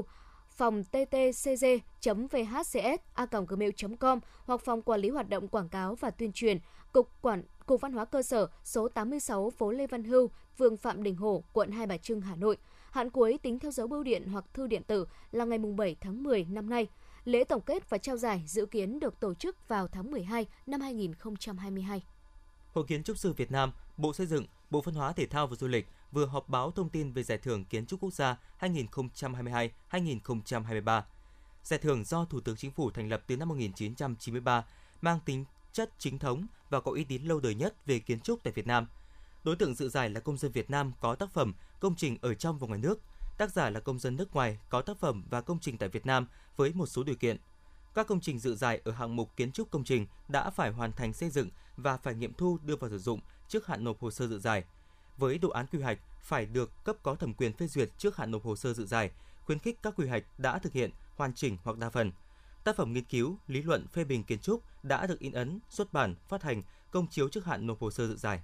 phòng 0.56 0.84
ttcg.vhcs 0.92 2.78
a.gmail.com 3.14 4.20
hoặc 4.46 4.62
phòng 4.62 4.82
quản 4.82 5.00
lý 5.00 5.10
hoạt 5.10 5.30
động 5.30 5.48
quảng 5.48 5.70
cáo 5.70 5.96
và 5.96 6.10
tuyên 6.12 6.32
truyền, 6.32 6.60
cục 6.92 7.22
quản 7.22 7.44
cục 7.66 7.82
văn 7.82 7.94
hóa 7.94 8.06
cơ 8.06 8.24
sở 8.24 8.48
số 8.64 8.90
86 8.90 9.50
phố 9.50 9.72
Lê 9.72 9.88
Văn 9.88 10.04
Hưu, 10.04 10.30
phường 10.58 10.78
Phạm 10.78 11.04
Đình 11.04 11.16
Hổ, 11.16 11.44
quận 11.54 11.72
Hai 11.72 11.88
Bà 11.88 11.98
Trưng, 11.98 12.22
Hà 12.22 12.36
Nội. 12.36 12.58
Hạn 12.92 13.10
cuối 13.10 13.40
tính 13.42 13.60
theo 13.60 13.72
dấu 13.72 13.88
bưu 13.88 14.04
điện 14.04 14.28
hoặc 14.28 14.46
thư 14.54 14.68
điện 14.68 14.84
tử 14.84 15.06
là 15.32 15.46
ngày 15.46 15.58
7 15.58 15.96
tháng 16.02 16.24
10 16.24 16.46
năm 16.46 16.70
nay. 16.70 16.88
Lễ 17.26 17.44
tổng 17.44 17.62
kết 17.62 17.90
và 17.90 17.98
trao 17.98 18.18
giải 18.18 18.44
dự 18.48 18.66
kiến 18.66 19.00
được 19.00 19.20
tổ 19.20 19.34
chức 19.34 19.68
vào 19.68 19.88
tháng 19.88 20.12
12 20.12 20.46
năm 20.66 20.82
2022. 20.82 22.04
Hội 22.74 22.86
Kiến 22.88 23.04
trúc 23.04 23.18
sư 23.18 23.34
Việt 23.34 23.52
Nam, 23.52 23.72
Bộ 23.98 24.14
Xây 24.14 24.28
dựng, 24.28 24.46
Bộ 24.70 24.82
Văn 24.82 24.96
hóa 24.96 25.14
Thể 25.14 25.26
thao 25.26 25.48
và 25.48 25.56
Du 25.56 25.68
lịch 25.68 25.88
vừa 26.14 26.26
họp 26.26 26.50
báo 26.50 26.72
thông 26.72 26.90
tin 26.90 27.12
về 27.12 27.24
Giải 27.24 27.38
thưởng 27.38 27.66
Kiến 27.66 27.86
trúc 27.86 28.00
Quốc 28.00 28.14
gia 28.14 28.38
2022-2023. 28.60 31.02
Giải 31.64 31.80
thưởng 31.80 32.04
do 32.04 32.26
Thủ 32.26 32.40
tướng 32.40 32.56
Chính 32.56 32.72
phủ 32.72 32.92
thành 32.92 33.10
lập 33.10 33.24
từ 33.28 33.38
năm 33.38 33.50
1993, 33.50 34.66
mang 35.02 35.20
tính 35.26 35.46
chất 35.74 35.90
chính 35.98 36.20
thống 36.20 36.48
và 36.70 36.82
có 36.82 36.92
uy 36.92 37.04
tín 37.04 37.24
lâu 37.24 37.40
đời 37.40 37.56
nhất 37.56 37.86
về 37.86 38.00
kiến 38.00 38.20
trúc 38.20 38.44
tại 38.44 38.54
Việt 38.54 38.68
Nam. 38.68 38.88
Đối 39.44 39.56
tượng 39.56 39.76
dự 39.76 39.90
giải 39.90 40.10
là 40.10 40.20
công 40.20 40.38
dân 40.38 40.52
Việt 40.52 40.70
Nam 40.70 40.92
có 41.00 41.16
tác 41.16 41.32
phẩm, 41.32 41.54
công 41.80 41.96
trình 41.96 42.18
ở 42.22 42.34
trong 42.34 42.60
và 42.60 42.68
ngoài 42.68 42.80
nước. 42.80 43.00
Tác 43.38 43.52
giả 43.52 43.70
là 43.70 43.80
công 43.80 44.00
dân 44.00 44.16
nước 44.16 44.34
ngoài 44.34 44.60
có 44.70 44.82
tác 44.82 44.98
phẩm 44.98 45.24
và 45.30 45.42
công 45.42 45.60
trình 45.60 45.78
tại 45.78 45.90
Việt 45.90 46.06
Nam 46.06 46.28
với 46.56 46.74
một 46.74 46.86
số 46.86 47.04
điều 47.04 47.16
kiện. 47.16 47.38
Các 47.94 48.08
công 48.08 48.22
trình 48.22 48.40
dự 48.40 48.56
giải 48.56 48.82
ở 48.86 48.92
hạng 48.92 49.16
mục 49.16 49.36
kiến 49.36 49.52
trúc 49.52 49.72
công 49.72 49.84
trình 49.84 50.08
đã 50.28 50.50
phải 50.50 50.72
hoàn 50.72 50.92
thành 50.92 51.14
xây 51.14 51.30
dựng 51.30 51.50
và 51.78 51.98
phải 51.98 52.16
nghiệm 52.16 52.34
thu 52.34 52.58
đưa 52.66 52.76
vào 52.76 52.90
sử 52.90 53.00
dụng 53.00 53.20
trước 53.48 53.68
hạn 53.68 53.84
nộp 53.84 54.00
hồ 54.00 54.12
sơ 54.12 54.28
dự 54.28 54.40
giải. 54.40 54.64
Với 55.18 55.38
đồ 55.38 55.50
án 55.50 55.66
quy 55.68 55.80
hoạch 55.80 56.00
phải 56.22 56.46
được 56.46 56.84
cấp 56.84 56.96
có 57.04 57.16
thẩm 57.16 57.34
quyền 57.34 57.54
phê 57.54 57.68
duyệt 57.68 57.90
trước 57.98 58.18
hạn 58.18 58.32
nộp 58.32 58.44
hồ 58.44 58.56
sơ 58.56 58.74
dự 58.74 58.86
giải, 58.86 59.12
khuyến 59.46 59.60
khích 59.60 59.80
các 59.84 59.94
quy 59.98 60.08
hoạch 60.08 60.24
đã 60.38 60.60
thực 60.60 60.74
hiện 60.74 60.92
hoàn 61.16 61.34
chỉnh 61.34 61.58
hoặc 61.64 61.78
đa 61.78 61.90
phần. 61.90 62.12
Tác 62.64 62.76
phẩm 62.76 62.94
nghiên 62.94 63.04
cứu, 63.04 63.38
lý 63.48 63.62
luận 63.62 63.88
phê 63.88 64.04
bình 64.04 64.24
kiến 64.24 64.40
trúc 64.40 64.62
đã 64.84 65.08
được 65.08 65.20
in 65.20 65.32
ấn, 65.32 65.60
xuất 65.70 65.94
bản, 65.94 66.16
phát 66.28 66.44
hành, 66.44 66.64
công 66.92 67.08
chiếu 67.08 67.30
trước 67.30 67.46
hạn 67.46 67.68
nộp 67.68 67.80
hồ 67.80 67.92
sơ 67.92 68.08
dự 68.08 68.16
giải. 68.16 68.42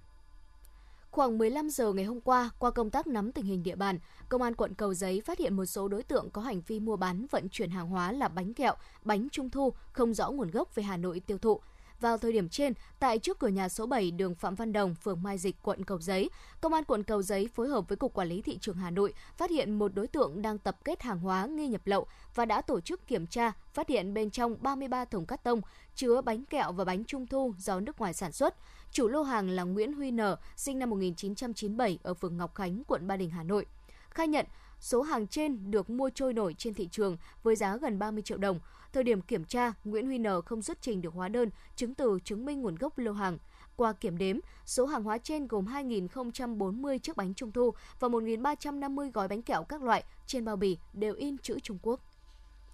Khoảng 1.12 1.38
15 1.38 1.70
giờ 1.70 1.94
ngày 1.94 2.06
hôm 2.06 2.22
qua, 2.22 2.50
qua 2.60 2.72
công 2.72 2.90
tác 2.90 3.08
nắm 3.08 3.32
tình 3.32 3.46
hình 3.46 3.64
địa 3.64 3.76
bàn, 3.76 4.00
Công 4.30 4.42
an 4.42 4.56
quận 4.56 4.74
Cầu 4.74 4.94
Giấy 4.94 5.22
phát 5.26 5.40
hiện 5.40 5.56
một 5.56 5.66
số 5.66 5.88
đối 5.88 6.04
tượng 6.04 6.30
có 6.30 6.42
hành 6.42 6.62
vi 6.68 6.80
mua 6.80 6.96
bán 6.96 7.26
vận 7.32 7.50
chuyển 7.50 7.70
hàng 7.70 7.88
hóa 7.88 8.12
là 8.12 8.28
bánh 8.28 8.54
kẹo, 8.54 8.74
bánh 9.04 9.28
trung 9.30 9.50
thu 9.50 9.74
không 9.94 10.14
rõ 10.14 10.32
nguồn 10.32 10.52
gốc 10.52 10.76
về 10.76 10.84
Hà 10.84 10.98
Nội 10.98 11.20
tiêu 11.20 11.38
thụ. 11.38 11.62
Vào 12.00 12.18
thời 12.18 12.32
điểm 12.32 12.50
trên, 12.50 12.74
tại 13.00 13.20
trước 13.20 13.40
cửa 13.40 13.48
nhà 13.48 13.70
số 13.70 13.86
7 13.86 14.12
đường 14.12 14.36
Phạm 14.36 14.56
Văn 14.56 14.74
Đồng, 14.74 14.96
phường 14.96 15.24
Mai 15.24 15.38
Dịch, 15.38 15.56
quận 15.64 15.86
Cầu 15.86 16.00
Giấy, 16.00 16.30
Công 16.62 16.74
an 16.74 16.84
quận 16.84 17.04
Cầu 17.04 17.22
Giấy 17.22 17.50
phối 17.56 17.68
hợp 17.68 17.90
với 17.90 17.98
Cục 17.98 18.14
Quản 18.14 18.28
lý 18.28 18.42
Thị 18.42 18.58
trường 18.62 18.76
Hà 18.76 18.90
Nội 18.90 19.14
phát 19.38 19.50
hiện 19.50 19.80
một 19.80 19.94
đối 19.94 20.08
tượng 20.08 20.42
đang 20.42 20.58
tập 20.58 20.78
kết 20.86 21.02
hàng 21.02 21.20
hóa 21.20 21.46
nghi 21.46 21.68
nhập 21.68 21.82
lậu 21.86 22.08
và 22.36 22.46
đã 22.46 22.62
tổ 22.62 22.82
chức 22.82 23.08
kiểm 23.08 23.28
tra, 23.28 23.52
phát 23.74 23.90
hiện 23.90 24.14
bên 24.14 24.30
trong 24.30 24.56
33 24.62 25.06
thùng 25.06 25.26
cắt 25.26 25.44
tông 25.44 25.62
chứa 25.96 26.22
bánh 26.22 26.46
kẹo 26.46 26.72
và 26.72 26.86
bánh 26.86 27.06
trung 27.06 27.28
thu 27.28 27.54
do 27.58 27.80
nước 27.80 28.00
ngoài 28.00 28.14
sản 28.14 28.32
xuất. 28.32 28.56
Chủ 28.92 29.08
lô 29.08 29.24
hàng 29.24 29.50
là 29.50 29.64
Nguyễn 29.64 29.94
Huy 29.94 30.12
Nở 30.12 30.38
sinh 30.56 30.80
năm 30.80 30.90
1997 30.90 32.00
ở 32.04 32.14
phường 32.14 32.38
Ngọc 32.38 32.56
Khánh, 32.56 32.84
quận 32.88 33.08
Ba 33.08 33.18
Đình, 33.18 33.30
Hà 33.30 33.44
Nội. 33.44 33.66
Khai 34.10 34.28
nhận 34.28 34.46
số 34.80 35.02
hàng 35.02 35.28
trên 35.28 35.72
được 35.72 35.90
mua 35.90 36.10
trôi 36.10 36.34
nổi 36.34 36.56
trên 36.58 36.74
thị 36.74 36.88
trường 36.92 37.18
với 37.44 37.56
giá 37.56 37.78
gần 37.78 38.00
30 38.00 38.22
triệu 38.22 38.38
đồng. 38.38 38.60
Thời 38.94 39.04
điểm 39.04 39.22
kiểm 39.22 39.46
tra, 39.46 39.74
Nguyễn 39.84 40.06
Huy 40.06 40.18
N 40.18 40.26
không 40.46 40.62
xuất 40.62 40.82
trình 40.82 41.02
được 41.02 41.14
hóa 41.14 41.28
đơn, 41.28 41.50
chứng 41.76 41.96
từ 41.96 42.20
chứng 42.24 42.46
minh 42.46 42.62
nguồn 42.62 42.76
gốc 42.76 42.98
lô 42.98 43.12
hàng. 43.12 43.38
Qua 43.76 43.94
kiểm 43.94 44.18
đếm, 44.18 44.40
số 44.66 44.86
hàng 44.86 45.04
hóa 45.04 45.18
trên 45.18 45.48
gồm 45.48 45.66
2.040 45.66 46.98
chiếc 46.98 47.18
bánh 47.18 47.34
trung 47.34 47.52
thu 47.52 47.74
và 48.00 48.08
1.350 48.08 49.12
gói 49.12 49.28
bánh 49.28 49.42
kẹo 49.42 49.64
các 49.64 49.82
loại 49.82 50.04
trên 50.28 50.46
bao 50.46 50.56
bì 50.56 50.78
đều 50.94 51.14
in 51.14 51.38
chữ 51.38 51.60
Trung 51.60 51.78
Quốc. 51.82 52.00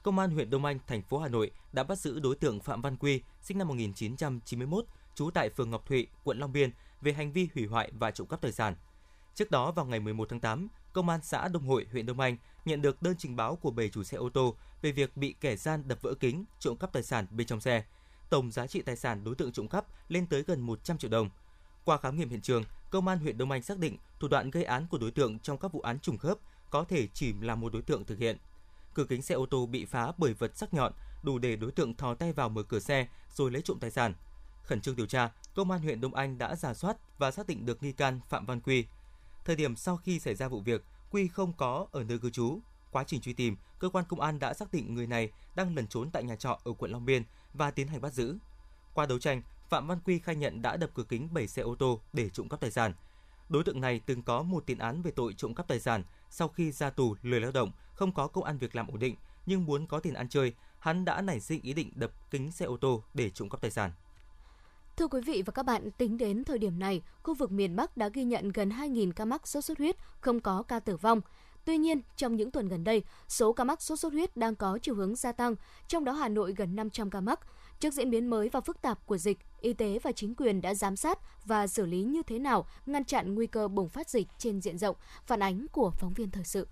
Công 0.04 0.20
an 0.20 0.32
huyện 0.32 0.50
Đông 0.50 0.66
Anh, 0.66 0.80
thành 0.88 1.02
phố 1.02 1.18
Hà 1.18 1.28
Nội 1.28 1.52
đã 1.74 1.84
bắt 1.84 2.00
giữ 2.00 2.20
đối 2.20 2.36
tượng 2.36 2.60
Phạm 2.60 2.82
Văn 2.82 2.98
Quy, 2.98 3.22
sinh 3.42 3.58
năm 3.58 3.68
1991, 3.68 4.86
trú 5.16 5.30
tại 5.34 5.50
phường 5.50 5.70
Ngọc 5.70 5.88
Thụy, 5.88 6.08
quận 6.24 6.40
Long 6.40 6.54
Biên 6.54 6.72
về 7.02 7.14
hành 7.14 7.32
vi 7.32 7.50
hủy 7.54 7.66
hoại 7.66 7.92
và 8.00 8.12
trộm 8.12 8.28
cắp 8.28 8.42
tài 8.42 8.52
sản. 8.52 8.76
Trước 9.36 9.52
đó 9.52 9.72
vào 9.72 9.86
ngày 9.86 10.00
11 10.00 10.30
tháng 10.30 10.40
8, 10.40 10.68
Công 10.96 11.10
an 11.10 11.20
xã 11.24 11.48
Đông 11.48 11.68
Hội, 11.68 11.88
huyện 11.92 12.06
Đông 12.06 12.20
Anh 12.20 12.38
nhận 12.66 12.82
được 12.82 13.02
đơn 13.02 13.16
trình 13.18 13.36
báo 13.36 13.56
của 13.56 13.72
bề 13.72 13.90
chủ 13.90 14.04
xe 14.04 14.18
ô 14.18 14.30
tô 14.30 14.56
về 14.82 14.92
việc 14.92 15.18
bị 15.18 15.36
kẻ 15.42 15.56
gian 15.56 15.88
đập 15.88 15.98
vỡ 16.02 16.14
kính, 16.20 16.46
trộm 16.60 16.78
cắp 16.78 16.94
tài 16.94 17.04
sản 17.04 17.28
bên 17.32 17.48
trong 17.48 17.62
xe. 17.62 17.84
Tổng 18.30 18.52
giá 18.52 18.68
trị 18.68 18.82
tài 18.82 18.96
sản 18.96 19.24
đối 19.24 19.36
tượng 19.36 19.52
trộm 19.52 19.68
cắp 19.68 19.86
lên 20.10 20.28
tới 20.28 20.44
gần 20.44 20.62
100 20.62 20.98
triệu 20.98 21.12
đồng. 21.12 21.30
Qua 21.86 21.98
khám 21.98 22.18
nghiệm 22.18 22.30
hiện 22.30 22.42
trường, 22.42 22.64
Công 22.90 23.08
an 23.08 23.20
huyện 23.20 23.38
Đông 23.38 23.52
Anh 23.52 23.64
xác 23.64 23.78
định 23.78 23.98
thủ 24.20 24.28
đoạn 24.28 24.52
gây 24.52 24.64
án 24.64 24.88
của 24.88 24.98
đối 24.98 25.12
tượng 25.12 25.40
trong 25.40 25.58
các 25.58 25.72
vụ 25.72 25.80
án 25.80 26.00
trùng 26.00 26.18
khớp 26.18 26.38
có 26.70 26.84
thể 26.84 27.08
chỉ 27.14 27.34
là 27.42 27.56
một 27.56 27.74
đối 27.74 27.82
tượng 27.82 28.06
thực 28.06 28.20
hiện. 28.20 28.38
Cửa 28.94 29.06
kính 29.06 29.22
xe 29.22 29.36
ô 29.36 29.46
tô 29.46 29.66
bị 29.66 29.86
phá 29.86 30.12
bởi 30.18 30.34
vật 30.34 30.58
sắc 30.58 30.74
nhọn, 30.74 30.94
đủ 31.24 31.40
để 31.40 31.56
đối 31.56 31.72
tượng 31.72 31.96
thò 31.96 32.16
tay 32.16 32.34
vào 32.34 32.50
mở 32.50 32.64
cửa 32.64 32.80
xe 32.80 33.08
rồi 33.34 33.52
lấy 33.52 33.62
trộm 33.62 33.80
tài 33.80 33.92
sản. 33.92 34.14
Khẩn 34.64 34.82
trương 34.82 34.96
điều 34.96 35.06
tra, 35.06 35.32
Công 35.56 35.72
an 35.72 35.82
huyện 35.82 36.02
Đông 36.02 36.16
Anh 36.16 36.38
đã 36.38 36.56
giả 36.56 36.74
soát 36.74 36.98
và 37.18 37.32
xác 37.32 37.48
định 37.48 37.66
được 37.66 37.84
nghi 37.84 37.92
can 37.92 38.20
Phạm 38.30 38.46
Văn 38.46 38.60
Quy. 38.60 38.86
Thời 39.46 39.56
điểm 39.56 39.76
sau 39.76 39.98
khi 39.98 40.20
xảy 40.20 40.36
ra 40.36 40.48
vụ 40.48 40.60
việc, 40.60 40.84
Quy 41.12 41.28
không 41.28 41.54
có 41.54 41.88
ở 41.92 42.04
nơi 42.04 42.20
cư 42.20 42.30
trú. 42.30 42.60
Quá 42.92 43.04
trình 43.08 43.22
truy 43.22 43.34
tìm, 43.34 43.58
cơ 43.80 43.90
quan 43.90 44.06
công 44.10 44.20
an 44.20 44.40
đã 44.40 44.54
xác 44.54 44.72
định 44.72 44.96
người 44.96 45.08
này 45.08 45.32
đang 45.56 45.76
lẩn 45.76 45.88
trốn 45.88 46.10
tại 46.12 46.24
nhà 46.24 46.36
trọ 46.36 46.60
ở 46.64 46.74
quận 46.74 46.92
Long 46.92 47.06
Biên 47.06 47.24
và 47.54 47.72
tiến 47.72 47.88
hành 47.88 48.02
bắt 48.02 48.14
giữ. 48.14 48.38
Qua 48.94 49.06
đấu 49.06 49.20
tranh, 49.20 49.42
Phạm 49.70 49.88
Văn 49.88 50.00
Quy 50.06 50.20
khai 50.20 50.36
nhận 50.36 50.62
đã 50.62 50.78
đập 50.78 50.90
cửa 50.94 51.04
kính 51.10 51.34
7 51.34 51.48
xe 51.48 51.62
ô 51.62 51.76
tô 51.76 52.02
để 52.14 52.30
trộm 52.30 52.50
cắp 52.50 52.60
tài 52.60 52.72
sản. 52.72 52.94
Đối 53.50 53.64
tượng 53.64 53.82
này 53.82 54.00
từng 54.06 54.22
có 54.22 54.42
một 54.44 54.64
tiền 54.66 54.78
án 54.78 55.02
về 55.02 55.12
tội 55.12 55.34
trộm 55.34 55.56
cắp 55.56 55.68
tài 55.68 55.80
sản 55.80 56.04
sau 56.30 56.48
khi 56.48 56.72
ra 56.72 56.90
tù 56.90 57.16
lười 57.22 57.42
lao 57.42 57.52
động, 57.52 57.72
không 57.94 58.14
có 58.14 58.28
công 58.28 58.44
ăn 58.44 58.58
việc 58.58 58.76
làm 58.76 58.88
ổn 58.88 59.00
định 59.00 59.16
nhưng 59.46 59.66
muốn 59.66 59.88
có 59.88 60.00
tiền 60.00 60.14
ăn 60.14 60.30
chơi, 60.30 60.54
hắn 60.80 61.06
đã 61.06 61.22
nảy 61.22 61.40
sinh 61.40 61.62
ý 61.62 61.74
định 61.74 61.92
đập 61.96 62.12
kính 62.32 62.52
xe 62.52 62.66
ô 62.66 62.78
tô 62.78 63.04
để 63.14 63.30
trộm 63.30 63.50
cắp 63.50 63.62
tài 63.62 63.72
sản. 63.72 63.92
Thưa 64.98 65.08
quý 65.08 65.22
vị 65.22 65.44
và 65.46 65.52
các 65.52 65.64
bạn, 65.64 65.92
tính 65.92 66.18
đến 66.18 66.44
thời 66.44 66.58
điểm 66.58 66.80
này, 66.80 67.02
khu 67.24 67.34
vực 67.34 67.52
miền 67.52 67.76
Bắc 67.76 67.98
đã 67.98 68.10
ghi 68.10 68.24
nhận 68.24 68.50
gần 68.50 68.70
2.000 68.70 69.12
ca 69.12 69.26
mắc 69.26 69.48
sốt 69.48 69.66
xuất 69.66 69.78
huyết, 69.78 69.96
không 70.22 70.40
có 70.40 70.64
ca 70.64 70.80
tử 70.80 70.98
vong. 70.98 71.22
Tuy 71.66 71.78
nhiên, 71.78 72.02
trong 72.18 72.36
những 72.36 72.52
tuần 72.52 72.68
gần 72.68 72.84
đây, 72.84 73.04
số 73.28 73.54
ca 73.54 73.64
mắc 73.64 73.82
sốt 73.82 74.00
xuất 74.00 74.14
huyết 74.14 74.38
đang 74.38 74.56
có 74.56 74.80
chiều 74.82 74.96
hướng 74.96 75.16
gia 75.16 75.32
tăng, 75.32 75.56
trong 75.88 76.06
đó 76.06 76.12
Hà 76.12 76.28
Nội 76.30 76.54
gần 76.58 76.76
500 76.76 77.10
ca 77.10 77.22
mắc. 77.22 77.40
Trước 77.80 77.94
diễn 77.94 78.10
biến 78.10 78.30
mới 78.30 78.50
và 78.50 78.62
phức 78.62 78.82
tạp 78.82 79.06
của 79.06 79.18
dịch, 79.18 79.38
y 79.62 79.74
tế 79.74 80.00
và 80.04 80.12
chính 80.12 80.36
quyền 80.36 80.62
đã 80.62 80.74
giám 80.74 80.96
sát 80.96 81.20
và 81.46 81.68
xử 81.68 81.86
lý 81.86 82.04
như 82.04 82.22
thế 82.24 82.40
nào 82.40 82.66
ngăn 82.86 83.06
chặn 83.06 83.36
nguy 83.36 83.48
cơ 83.48 83.68
bùng 83.68 83.90
phát 83.90 84.10
dịch 84.10 84.28
trên 84.38 84.62
diện 84.62 84.78
rộng, 84.78 84.96
phản 85.28 85.44
ánh 85.44 85.68
của 85.72 85.92
phóng 85.92 86.14
viên 86.14 86.32
thời 86.32 86.44
sự. 86.44 86.68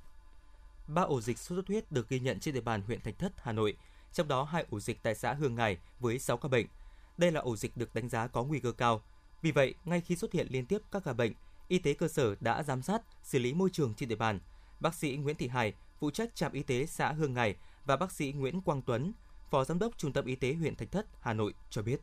Ba 0.87 1.01
ổ 1.01 1.21
dịch 1.21 1.37
sốt 1.37 1.55
xuất 1.55 1.67
huyết 1.67 1.91
được 1.91 2.09
ghi 2.09 2.19
nhận 2.19 2.39
trên 2.39 2.53
địa 2.53 2.61
bàn 2.61 2.81
huyện 2.87 3.01
Thạch 3.01 3.19
Thất, 3.19 3.33
Hà 3.37 3.51
Nội, 3.51 3.77
trong 4.13 4.27
đó 4.27 4.43
hai 4.43 4.65
ổ 4.71 4.79
dịch 4.79 5.03
tại 5.03 5.15
xã 5.15 5.33
Hương 5.33 5.55
Ngài 5.55 5.77
với 5.99 6.19
6 6.19 6.37
ca 6.37 6.49
bệnh. 6.49 6.67
Đây 7.17 7.31
là 7.31 7.39
ổ 7.39 7.55
dịch 7.55 7.77
được 7.77 7.95
đánh 7.95 8.09
giá 8.09 8.27
có 8.27 8.43
nguy 8.43 8.59
cơ 8.59 8.71
cao. 8.71 9.01
Vì 9.41 9.51
vậy, 9.51 9.75
ngay 9.85 10.01
khi 10.01 10.15
xuất 10.15 10.33
hiện 10.33 10.47
liên 10.49 10.65
tiếp 10.65 10.81
các 10.91 11.03
ca 11.05 11.13
bệnh, 11.13 11.33
y 11.67 11.79
tế 11.79 11.93
cơ 11.93 12.07
sở 12.07 12.35
đã 12.39 12.63
giám 12.63 12.81
sát, 12.81 13.01
xử 13.23 13.39
lý 13.39 13.53
môi 13.53 13.69
trường 13.69 13.93
trên 13.93 14.09
địa 14.09 14.15
bàn. 14.15 14.39
Bác 14.79 14.95
sĩ 14.95 15.15
Nguyễn 15.15 15.35
Thị 15.35 15.47
Hải, 15.47 15.73
phụ 15.99 16.11
trách 16.11 16.35
trạm 16.35 16.51
y 16.51 16.63
tế 16.63 16.85
xã 16.85 17.11
Hương 17.11 17.33
Ngài 17.33 17.55
và 17.85 17.97
bác 17.97 18.11
sĩ 18.11 18.31
Nguyễn 18.31 18.61
Quang 18.61 18.81
Tuấn, 18.81 19.13
Phó 19.49 19.63
Giám 19.63 19.79
đốc 19.79 19.97
Trung 19.97 20.13
tâm 20.13 20.25
Y 20.25 20.35
tế 20.35 20.53
huyện 20.53 20.75
Thạch 20.75 20.91
Thất, 20.91 21.05
Hà 21.21 21.33
Nội 21.33 21.53
cho 21.69 21.81
biết. 21.81 21.99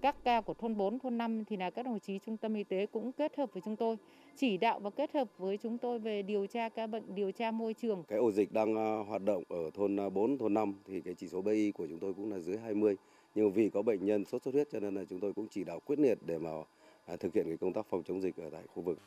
Các 0.00 0.16
ca 0.24 0.40
của 0.40 0.54
thôn 0.54 0.76
4, 0.76 0.98
thôn 0.98 1.18
5 1.18 1.44
thì 1.44 1.56
là 1.56 1.70
các 1.70 1.86
đồng 1.86 2.00
chí 2.00 2.18
trung 2.26 2.36
tâm 2.36 2.54
y 2.54 2.64
tế 2.64 2.86
cũng 2.86 3.12
kết 3.12 3.36
hợp 3.38 3.50
với 3.52 3.62
chúng 3.64 3.76
tôi, 3.76 3.96
chỉ 4.36 4.56
đạo 4.56 4.80
và 4.80 4.90
kết 4.90 5.14
hợp 5.14 5.28
với 5.38 5.58
chúng 5.62 5.78
tôi 5.78 5.98
về 5.98 6.22
điều 6.22 6.46
tra 6.46 6.68
ca 6.68 6.86
bệnh, 6.86 7.14
điều 7.14 7.30
tra 7.30 7.50
môi 7.50 7.74
trường. 7.74 8.04
Cái 8.08 8.18
ổ 8.18 8.32
dịch 8.32 8.52
đang 8.52 8.74
ờ, 8.74 9.02
hoạt 9.02 9.22
động 9.22 9.42
ở 9.48 9.70
thôn 9.74 9.96
4, 10.14 10.30
ờ, 10.30 10.36
thôn 10.40 10.54
5 10.54 10.74
thì 10.86 11.00
cái 11.00 11.14
chỉ 11.14 11.28
số 11.28 11.42
BI 11.42 11.72
của 11.72 11.86
chúng 11.86 11.98
tôi 11.98 12.14
cũng 12.14 12.32
là 12.32 12.38
dưới 12.38 12.58
20. 12.58 12.96
Nhưng 13.36 13.52
vì 13.52 13.70
có 13.70 13.82
bệnh 13.82 14.06
nhân 14.06 14.24
sốt 14.24 14.42
xuất 14.42 14.54
huyết 14.54 14.68
cho 14.72 14.80
nên 14.80 14.94
là 14.94 15.04
chúng 15.10 15.20
tôi 15.20 15.32
cũng 15.32 15.46
chỉ 15.50 15.64
đạo 15.64 15.80
quyết 15.86 15.98
liệt 15.98 16.18
để 16.26 16.38
mà 16.38 16.50
à, 17.06 17.16
thực 17.16 17.34
hiện 17.34 17.46
cái 17.48 17.56
công 17.56 17.72
tác 17.72 17.86
phòng 17.90 18.02
chống 18.02 18.22
dịch 18.22 18.36
ở 18.36 18.50
tại 18.52 18.62
khu 18.74 18.82
vực. 18.82 18.98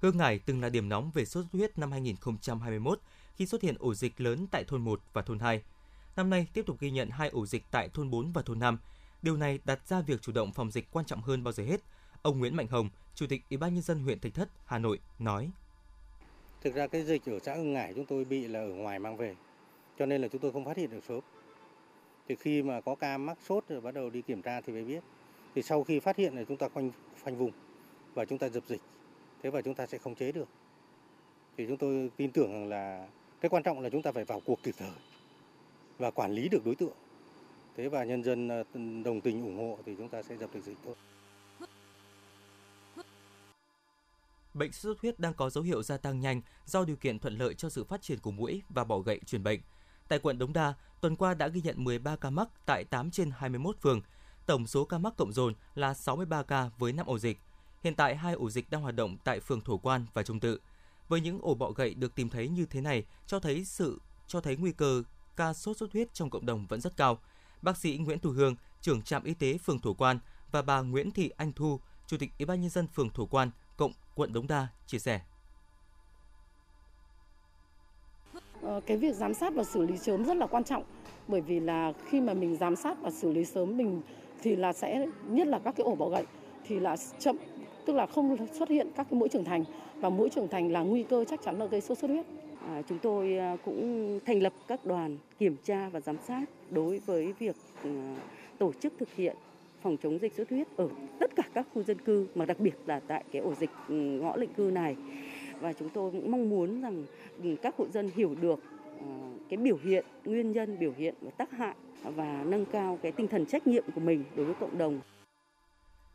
Hương 0.00 0.16
Ngải 0.16 0.38
từng 0.38 0.60
là 0.60 0.68
điểm 0.68 0.88
nóng 0.88 1.10
về 1.14 1.24
sốt 1.24 1.44
xuất 1.44 1.58
huyết 1.58 1.78
năm 1.78 1.92
2021 1.92 3.00
khi 3.36 3.46
xuất 3.46 3.62
hiện 3.62 3.74
ổ 3.78 3.94
dịch 3.94 4.20
lớn 4.20 4.46
tại 4.50 4.64
thôn 4.64 4.82
1 4.82 5.00
và 5.12 5.22
thôn 5.22 5.38
2. 5.38 5.62
Năm 6.16 6.30
nay 6.30 6.46
tiếp 6.54 6.66
tục 6.66 6.76
ghi 6.80 6.90
nhận 6.90 7.10
hai 7.10 7.28
ổ 7.28 7.46
dịch 7.46 7.62
tại 7.70 7.88
thôn 7.88 8.10
4 8.10 8.32
và 8.32 8.42
thôn 8.42 8.58
5. 8.58 8.78
Điều 9.22 9.36
này 9.36 9.58
đặt 9.64 9.88
ra 9.88 10.00
việc 10.00 10.22
chủ 10.22 10.32
động 10.32 10.52
phòng 10.52 10.70
dịch 10.70 10.84
quan 10.92 11.06
trọng 11.06 11.22
hơn 11.22 11.44
bao 11.44 11.52
giờ 11.52 11.64
hết. 11.64 11.80
Ông 12.22 12.38
Nguyễn 12.38 12.56
Mạnh 12.56 12.66
Hồng, 12.66 12.88
Chủ 13.14 13.26
tịch 13.26 13.42
Ủy 13.50 13.56
ban 13.56 13.74
nhân 13.74 13.82
dân 13.82 13.98
huyện 13.98 14.20
Thạch 14.20 14.34
Thất, 14.34 14.48
Hà 14.64 14.78
Nội 14.78 14.98
nói: 15.18 15.50
Thực 16.62 16.74
ra 16.74 16.86
cái 16.86 17.04
dịch 17.04 17.22
ở 17.26 17.38
xã 17.38 17.54
Hưng 17.54 17.72
Ngải 17.72 17.94
chúng 17.94 18.06
tôi 18.06 18.24
bị 18.24 18.48
là 18.48 18.60
ở 18.60 18.68
ngoài 18.68 18.98
mang 18.98 19.16
về, 19.16 19.34
cho 19.98 20.06
nên 20.06 20.22
là 20.22 20.28
chúng 20.28 20.40
tôi 20.40 20.52
không 20.52 20.64
phát 20.64 20.76
hiện 20.76 20.90
được 20.90 21.04
sớm. 21.08 21.20
Thì 22.28 22.34
khi 22.34 22.62
mà 22.62 22.80
có 22.80 22.94
ca 22.94 23.18
mắc 23.18 23.38
sốt 23.48 23.64
rồi 23.68 23.80
bắt 23.80 23.94
đầu 23.94 24.10
đi 24.10 24.22
kiểm 24.22 24.42
tra 24.42 24.60
thì 24.60 24.72
mới 24.72 24.84
biết. 24.84 25.04
Thì 25.54 25.62
sau 25.62 25.84
khi 25.84 26.00
phát 26.00 26.16
hiện 26.16 26.36
là 26.36 26.44
chúng 26.48 26.56
ta 26.56 26.68
khoanh 26.68 26.90
khoanh 27.22 27.36
vùng 27.36 27.52
và 28.14 28.24
chúng 28.24 28.38
ta 28.38 28.48
dập 28.48 28.62
dịch. 28.68 28.80
Thế 29.42 29.50
và 29.50 29.62
chúng 29.62 29.74
ta 29.74 29.86
sẽ 29.86 29.98
khống 29.98 30.14
chế 30.14 30.32
được. 30.32 30.48
Thì 31.56 31.66
chúng 31.66 31.76
tôi 31.76 32.10
tin 32.16 32.30
tưởng 32.30 32.52
rằng 32.52 32.68
là 32.68 33.08
cái 33.40 33.48
quan 33.48 33.62
trọng 33.62 33.80
là 33.80 33.90
chúng 33.90 34.02
ta 34.02 34.12
phải 34.12 34.24
vào 34.24 34.40
cuộc 34.44 34.62
kịp 34.62 34.74
thời 34.78 34.90
và 35.98 36.10
quản 36.10 36.32
lý 36.32 36.48
được 36.48 36.64
đối 36.64 36.74
tượng. 36.74 36.94
Thế 37.76 37.88
và 37.88 38.04
nhân 38.04 38.24
dân 38.24 38.48
ờ, 38.48 38.64
đồng 39.04 39.20
tình 39.20 39.42
ủng 39.42 39.56
hộ 39.56 39.78
thì 39.86 39.94
chúng 39.98 40.08
ta 40.08 40.22
sẽ 40.22 40.36
dập 40.36 40.50
được 40.54 40.60
dịch 40.64 40.76
thôi 40.84 40.94
Bệnh 44.54 44.72
sốt 44.72 44.80
xuất 44.82 45.00
huyết 45.00 45.20
đang 45.20 45.34
có 45.34 45.50
dấu 45.50 45.64
hiệu 45.64 45.82
gia 45.82 45.96
tăng 45.96 46.20
nhanh 46.20 46.40
do 46.64 46.84
điều 46.84 46.96
kiện 46.96 47.18
thuận 47.18 47.38
lợi 47.38 47.54
cho 47.54 47.68
sự 47.68 47.84
phát 47.84 48.02
triển 48.02 48.18
của 48.18 48.30
mũi 48.30 48.62
và 48.68 48.84
bọ 48.84 48.98
gậy 48.98 49.20
truyền 49.26 49.42
bệnh. 49.42 49.60
Tại 50.08 50.18
quận 50.18 50.38
Đống 50.38 50.52
Đa, 50.52 50.74
tuần 51.00 51.16
qua 51.16 51.34
đã 51.34 51.48
ghi 51.48 51.60
nhận 51.60 51.84
13 51.84 52.16
ca 52.16 52.30
mắc 52.30 52.48
tại 52.66 52.84
8 52.84 53.10
trên 53.10 53.30
21 53.30 53.76
phường. 53.82 54.00
Tổng 54.46 54.66
số 54.66 54.84
ca 54.84 54.98
mắc 54.98 55.14
cộng 55.16 55.32
dồn 55.32 55.54
là 55.74 55.94
63 55.94 56.42
ca 56.42 56.70
với 56.78 56.92
5 56.92 57.06
ổ 57.06 57.18
dịch. 57.18 57.38
Hiện 57.82 57.94
tại 57.94 58.16
hai 58.16 58.34
ổ 58.34 58.50
dịch 58.50 58.70
đang 58.70 58.82
hoạt 58.82 58.94
động 58.94 59.16
tại 59.24 59.40
phường 59.40 59.60
Thổ 59.60 59.78
Quan 59.78 60.06
và 60.14 60.22
Trung 60.22 60.40
Tự. 60.40 60.60
Với 61.08 61.20
những 61.20 61.38
ổ 61.42 61.54
bọ 61.54 61.70
gậy 61.70 61.94
được 61.94 62.14
tìm 62.14 62.28
thấy 62.28 62.48
như 62.48 62.66
thế 62.66 62.80
này, 62.80 63.04
cho 63.26 63.40
thấy 63.40 63.64
sự 63.64 64.00
cho 64.26 64.40
thấy 64.40 64.56
nguy 64.56 64.72
cơ 64.72 65.02
ca 65.36 65.52
sốt 65.52 65.76
xuất 65.76 65.92
huyết 65.92 66.14
trong 66.14 66.30
cộng 66.30 66.46
đồng 66.46 66.66
vẫn 66.66 66.80
rất 66.80 66.96
cao. 66.96 67.18
Bác 67.62 67.76
sĩ 67.76 67.96
Nguyễn 67.96 68.18
Thu 68.18 68.30
Hương, 68.30 68.56
trưởng 68.80 69.02
trạm 69.02 69.24
y 69.24 69.34
tế 69.34 69.58
phường 69.58 69.80
Thổ 69.80 69.94
Quan 69.94 70.18
và 70.52 70.62
bà 70.62 70.80
Nguyễn 70.80 71.10
Thị 71.10 71.30
Anh 71.36 71.52
Thu, 71.52 71.80
chủ 72.06 72.16
tịch 72.16 72.30
Ủy 72.38 72.46
ban 72.46 72.60
nhân 72.60 72.70
dân 72.70 72.86
phường 72.86 73.10
Thổ 73.10 73.26
Quan, 73.26 73.50
cộng 73.76 73.92
quận 74.14 74.32
Đống 74.32 74.46
Đa 74.46 74.68
chia 74.86 74.98
sẻ. 74.98 75.20
Ờ, 78.64 78.80
cái 78.86 78.96
việc 78.96 79.14
giám 79.14 79.34
sát 79.34 79.54
và 79.54 79.64
xử 79.64 79.86
lý 79.86 79.98
sớm 79.98 80.24
rất 80.24 80.36
là 80.36 80.46
quan 80.46 80.64
trọng. 80.64 80.82
Bởi 81.28 81.40
vì 81.40 81.60
là 81.60 81.92
khi 82.08 82.20
mà 82.20 82.34
mình 82.34 82.56
giám 82.56 82.76
sát 82.76 82.96
và 83.02 83.10
xử 83.10 83.32
lý 83.32 83.44
sớm 83.44 83.76
mình 83.76 84.00
thì 84.42 84.56
là 84.56 84.72
sẽ 84.72 85.06
nhất 85.28 85.46
là 85.46 85.58
các 85.58 85.74
cái 85.76 85.84
ổ 85.84 85.94
bọ 85.94 86.08
gậy 86.08 86.24
thì 86.66 86.80
là 86.80 86.96
chậm 87.18 87.36
tức 87.86 87.92
là 87.92 88.06
không 88.06 88.36
xuất 88.52 88.68
hiện 88.68 88.88
các 88.96 89.06
cái 89.10 89.20
mũi 89.20 89.28
trưởng 89.28 89.44
thành. 89.44 89.64
Và 89.96 90.08
mũi 90.08 90.30
trưởng 90.30 90.48
thành 90.48 90.72
là 90.72 90.80
nguy 90.80 91.02
cơ 91.02 91.24
chắc 91.24 91.42
chắn 91.42 91.58
là 91.58 91.66
gây 91.66 91.80
sốt 91.80 91.98
xuất 91.98 92.10
huyết. 92.10 92.26
À, 92.68 92.82
chúng 92.88 92.98
tôi 92.98 93.38
à, 93.38 93.56
cũng 93.64 94.20
thành 94.26 94.42
lập 94.42 94.52
các 94.68 94.84
đoàn 94.84 95.18
kiểm 95.38 95.56
tra 95.64 95.88
và 95.88 96.00
giám 96.00 96.16
sát 96.26 96.44
đối 96.70 96.98
với 96.98 97.32
việc 97.38 97.56
à, 97.84 98.16
tổ 98.58 98.72
chức 98.72 98.92
thực 98.98 99.14
hiện 99.14 99.36
phòng 99.82 99.96
chống 100.02 100.18
dịch 100.18 100.34
xuất 100.34 100.50
huyết 100.50 100.66
ở 100.76 100.88
tất 101.18 101.36
cả 101.36 101.42
các 101.54 101.66
khu 101.74 101.82
dân 101.82 101.98
cư 101.98 102.26
mà 102.34 102.44
đặc 102.44 102.60
biệt 102.60 102.74
là 102.86 103.00
tại 103.00 103.24
cái 103.32 103.42
ổ 103.42 103.54
dịch 103.54 103.70
ừ, 103.88 103.94
ngõ 103.94 104.36
lịnh 104.36 104.52
cư 104.56 104.70
này 104.74 104.96
và 105.60 105.72
chúng 105.72 105.88
tôi 105.88 106.10
cũng 106.10 106.30
mong 106.30 106.50
muốn 106.50 106.80
rằng 106.80 107.04
các 107.62 107.74
hộ 107.78 107.86
dân 107.92 108.10
hiểu 108.16 108.34
được 108.40 108.60
ờ, 109.00 109.06
cái 109.50 109.56
biểu 109.56 109.76
hiện 109.84 110.04
nguyên 110.24 110.52
nhân 110.52 110.78
biểu 110.78 110.92
hiện 110.96 111.14
và 111.20 111.30
tác 111.30 111.50
hại 111.50 111.74
và 112.02 112.44
nâng 112.46 112.66
cao 112.66 112.98
cái 113.02 113.12
tinh 113.12 113.28
thần 113.28 113.46
trách 113.46 113.66
nhiệm 113.66 113.84
của 113.94 114.00
mình 114.00 114.24
đối 114.36 114.46
với 114.46 114.54
cộng 114.60 114.78
đồng. 114.78 115.00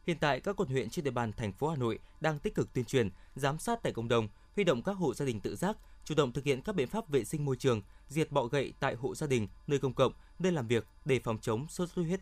Hiện 0.08 0.18
tại, 0.20 0.40
các 0.40 0.56
quận 0.56 0.70
huyện 0.70 0.90
trên 0.90 1.06
địa 1.06 1.12
bàn 1.12 1.32
thành 1.38 1.52
phố 1.52 1.68
Hà 1.68 1.76
Nội 1.76 2.00
đang 2.22 2.40
tích 2.40 2.56
cực 2.56 2.74
tuyên 2.74 2.86
truyền, 2.86 3.10
giám 3.36 3.58
sát 3.58 3.80
tại 3.84 3.94
cộng 3.94 4.08
đồng, 4.08 4.28
huy 4.56 4.64
động 4.64 4.84
các 4.84 4.94
hộ 4.94 5.14
gia 5.14 5.26
đình 5.26 5.40
tự 5.40 5.56
giác, 5.56 5.78
chủ 6.06 6.16
động 6.16 6.32
thực 6.32 6.44
hiện 6.44 6.62
các 6.62 6.76
biện 6.76 6.88
pháp 6.88 7.10
vệ 7.10 7.24
sinh 7.24 7.46
môi 7.46 7.56
trường, 7.56 7.82
diệt 8.08 8.32
bọ 8.32 8.44
gậy 8.44 8.74
tại 8.80 8.96
hộ 8.96 9.16
gia 9.16 9.28
đình, 9.28 9.48
nơi 9.68 9.80
công 9.80 9.94
cộng, 9.94 10.14
nơi 10.40 10.52
làm 10.52 10.68
việc 10.68 10.86
để 11.06 11.20
phòng 11.20 11.38
chống 11.42 11.68
sốt 11.68 11.90
xuất 11.90 12.06
huyết. 12.06 12.20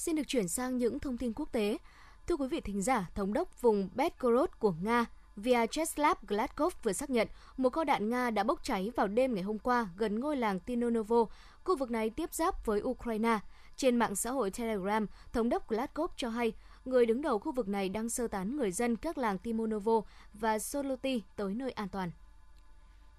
Xin 0.00 0.16
được 0.16 0.22
chuyển 0.26 0.48
sang 0.48 0.78
những 0.78 0.98
thông 0.98 1.16
tin 1.16 1.32
quốc 1.32 1.52
tế. 1.52 1.78
Thưa 2.26 2.36
quý 2.36 2.48
vị 2.48 2.60
thính 2.60 2.82
giả, 2.82 3.10
thống 3.14 3.32
đốc 3.32 3.62
vùng 3.62 3.88
Belgorod 3.94 4.50
của 4.58 4.74
Nga 4.82 5.04
Vyacheslav 5.36 6.16
Gladkov 6.28 6.74
vừa 6.82 6.92
xác 6.92 7.10
nhận 7.10 7.28
một 7.56 7.72
kho 7.72 7.84
đạn 7.84 8.10
Nga 8.10 8.30
đã 8.30 8.42
bốc 8.42 8.64
cháy 8.64 8.90
vào 8.96 9.08
đêm 9.08 9.34
ngày 9.34 9.42
hôm 9.42 9.58
qua 9.58 9.88
gần 9.96 10.20
ngôi 10.20 10.36
làng 10.36 10.60
Tinonovo. 10.60 11.24
Khu 11.64 11.76
vực 11.76 11.90
này 11.90 12.10
tiếp 12.10 12.34
giáp 12.34 12.66
với 12.66 12.82
Ukraine. 12.82 13.38
Trên 13.76 13.96
mạng 13.96 14.16
xã 14.16 14.30
hội 14.30 14.50
Telegram, 14.50 15.06
Thống 15.32 15.48
đốc 15.48 15.68
Gladkov 15.68 16.10
cho 16.16 16.28
hay 16.28 16.52
người 16.84 17.06
đứng 17.06 17.22
đầu 17.22 17.38
khu 17.38 17.52
vực 17.52 17.68
này 17.68 17.88
đang 17.88 18.08
sơ 18.08 18.28
tán 18.28 18.56
người 18.56 18.72
dân 18.72 18.96
các 18.96 19.18
làng 19.18 19.38
Timonovo 19.38 20.00
và 20.34 20.58
Soloti 20.58 21.22
tới 21.36 21.54
nơi 21.54 21.70
an 21.70 21.88
toàn. 21.88 22.10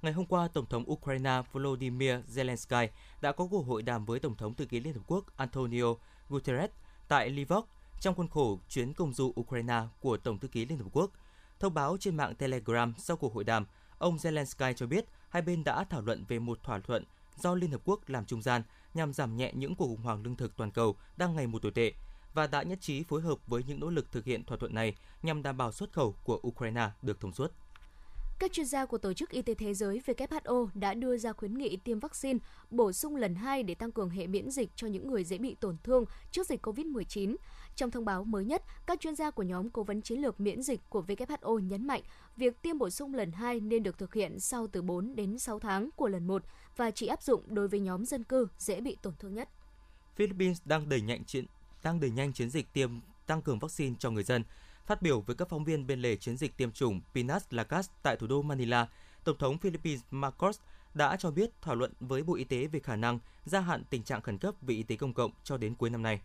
Ngày 0.02 0.13
hôm 0.13 0.26
qua, 0.26 0.48
Tổng 0.48 0.65
thống 0.65 0.91
Ukraine 0.91 1.41
Volodymyr 1.52 2.13
Zelensky 2.36 2.88
đã 3.22 3.32
có 3.32 3.48
cuộc 3.52 3.62
hội 3.67 3.82
đàm 3.82 4.06
với 4.06 4.20
Tổng 4.20 4.36
thống 4.36 4.54
thư 4.54 4.65
ký 4.65 4.80
Liên 4.80 4.94
Hợp 4.94 5.02
Quốc 5.08 5.26
Antonio 5.38 5.96
Guterres 6.32 6.70
tại 7.08 7.30
Lvov 7.30 7.65
trong 8.00 8.15
khuôn 8.15 8.28
khổ 8.28 8.60
chuyến 8.70 8.94
công 8.94 9.13
du 9.13 9.34
Ukraine 9.39 9.82
của 10.00 10.17
Tổng 10.17 10.39
thư 10.39 10.48
ký 10.48 10.65
Liên 10.65 10.78
Hợp 10.78 10.86
Quốc. 10.91 11.12
Thông 11.60 11.74
báo 11.74 11.98
trên 12.00 12.17
mạng 12.17 12.36
Telegram 12.36 12.94
sau 12.98 13.17
cuộc 13.17 13.34
hội 13.34 13.44
đàm, 13.44 13.65
ông 13.98 14.17
Zelensky 14.17 14.74
cho 14.74 14.88
biết 14.88 15.06
hai 15.30 15.41
bên 15.41 15.63
đã 15.63 15.84
thảo 15.84 16.02
luận 16.02 16.26
về 16.28 16.39
một 16.39 16.63
thỏa 16.63 16.80
thuận 16.80 17.04
do 17.38 17.56
Liên 17.56 17.72
Hợp 17.72 17.82
Quốc 17.86 18.10
làm 18.10 18.26
trung 18.26 18.41
gian 18.41 18.62
nhằm 18.94 19.13
giảm 19.13 19.38
nhẹ 19.38 19.52
những 19.56 19.76
cuộc 19.76 19.88
khủng 19.88 20.02
hoảng 20.02 20.24
lương 20.24 20.36
thực 20.36 20.56
toàn 20.58 20.72
cầu 20.72 20.96
đang 21.17 21.36
ngày 21.36 21.48
một 21.48 21.62
tồi 21.62 21.72
tệ 21.72 21.94
và 22.34 22.48
đã 22.48 22.63
nhất 22.63 22.82
trí 22.82 23.04
phối 23.04 23.22
hợp 23.22 23.48
với 23.48 23.63
những 23.63 23.80
nỗ 23.80 23.89
lực 23.89 24.12
thực 24.12 24.26
hiện 24.26 24.44
thỏa 24.44 24.58
thuận 24.58 24.76
này 24.76 24.96
nhằm 25.24 25.44
đảm 25.44 25.58
bảo 25.58 25.72
xuất 25.72 25.94
khẩu 25.94 26.15
của 26.24 26.39
Ukraine 26.48 26.89
được 27.02 27.20
thông 27.20 27.34
suốt. 27.34 27.52
Các 28.42 28.52
chuyên 28.52 28.66
gia 28.66 28.86
của 28.86 28.98
Tổ 28.98 29.14
chức 29.14 29.30
Y 29.30 29.42
tế 29.42 29.54
Thế 29.54 29.74
giới 29.74 30.02
WHO 30.06 30.68
đã 30.74 30.94
đưa 30.94 31.18
ra 31.18 31.34
khuyến 31.34 31.58
nghị 31.58 31.78
tiêm 31.78 32.00
vaccine 32.00 32.40
bổ 32.70 32.92
sung 32.92 33.16
lần 33.16 33.36
2 33.36 33.64
để 33.64 33.76
tăng 33.76 33.92
cường 33.92 34.10
hệ 34.10 34.28
miễn 34.28 34.52
dịch 34.52 34.70
cho 34.76 34.88
những 34.88 35.08
người 35.08 35.24
dễ 35.24 35.38
bị 35.38 35.56
tổn 35.60 35.78
thương 35.84 36.06
trước 36.32 36.48
dịch 36.48 36.68
COVID-19. 36.68 37.36
Trong 37.76 37.92
thông 37.92 38.06
báo 38.06 38.24
mới 38.24 38.46
nhất, 38.46 38.64
các 38.88 39.00
chuyên 39.00 39.16
gia 39.16 39.32
của 39.32 39.44
nhóm 39.44 39.70
cố 39.70 39.84
vấn 39.84 40.02
chiến 40.02 40.22
lược 40.22 40.40
miễn 40.40 40.62
dịch 40.62 40.80
của 40.90 41.04
WHO 41.08 41.60
nhấn 41.60 41.88
mạnh 41.88 42.02
việc 42.38 42.62
tiêm 42.62 42.78
bổ 42.78 42.90
sung 42.90 43.14
lần 43.14 43.32
2 43.32 43.60
nên 43.60 43.84
được 43.84 43.98
thực 43.98 44.14
hiện 44.14 44.40
sau 44.40 44.68
từ 44.68 44.82
4 44.82 45.16
đến 45.16 45.40
6 45.40 45.60
tháng 45.60 45.90
của 45.96 46.08
lần 46.08 46.28
1 46.28 46.44
và 46.78 46.92
chỉ 46.92 47.08
áp 47.08 47.24
dụng 47.24 47.44
đối 47.48 47.68
với 47.68 47.80
nhóm 47.80 48.06
dân 48.06 48.24
cư 48.24 48.48
dễ 48.58 48.82
bị 48.82 48.98
tổn 49.02 49.14
thương 49.20 49.34
nhất. 49.34 49.50
Philippines 50.16 50.62
đang 50.66 50.90
đẩy 50.90 51.02
nhanh 51.02 51.26
chiến 51.26 51.46
đang 51.84 52.00
đẩy 52.00 52.10
nhanh 52.10 52.34
chiến 52.34 52.50
dịch 52.50 52.74
tiêm 52.74 52.90
tăng 53.28 53.42
cường 53.42 53.60
vaccine 53.60 53.96
cho 54.00 54.12
người 54.12 54.24
dân. 54.24 54.44
Phát 54.86 55.02
biểu 55.02 55.22
với 55.22 55.36
các 55.36 55.50
phóng 55.50 55.63
viên 55.63 55.88
bên 55.88 56.02
lề 56.02 56.15
chiến 56.15 56.38
dịch 56.38 56.58
tiêm 56.58 56.72
chủng 56.72 57.02
Pinas 57.13 57.44
Lagas 57.50 57.89
tại 58.04 58.15
thủ 58.15 58.28
đô 58.28 58.41
Manila, 58.41 58.88
Tổng 59.24 59.38
thống 59.38 59.58
Philippines 59.58 60.02
Marcos 60.12 60.60
đã 60.94 61.15
cho 61.15 61.32
biết 61.32 61.50
thảo 61.62 61.76
luận 61.76 61.94
với 62.00 62.24
Bộ 62.24 62.36
Y 62.36 62.44
tế 62.44 62.67
về 62.67 62.80
khả 62.80 62.96
năng 62.96 63.20
gia 63.46 63.60
hạn 63.60 63.84
tình 63.89 64.04
trạng 64.04 64.22
khẩn 64.22 64.38
cấp 64.38 64.56
về 64.62 64.76
y 64.76 64.84
tế 64.84 64.96
công 64.96 65.13
cộng 65.13 65.32
cho 65.44 65.58
đến 65.58 65.76
cuối 65.76 65.89
năm 65.89 66.02
nay. 66.02 66.22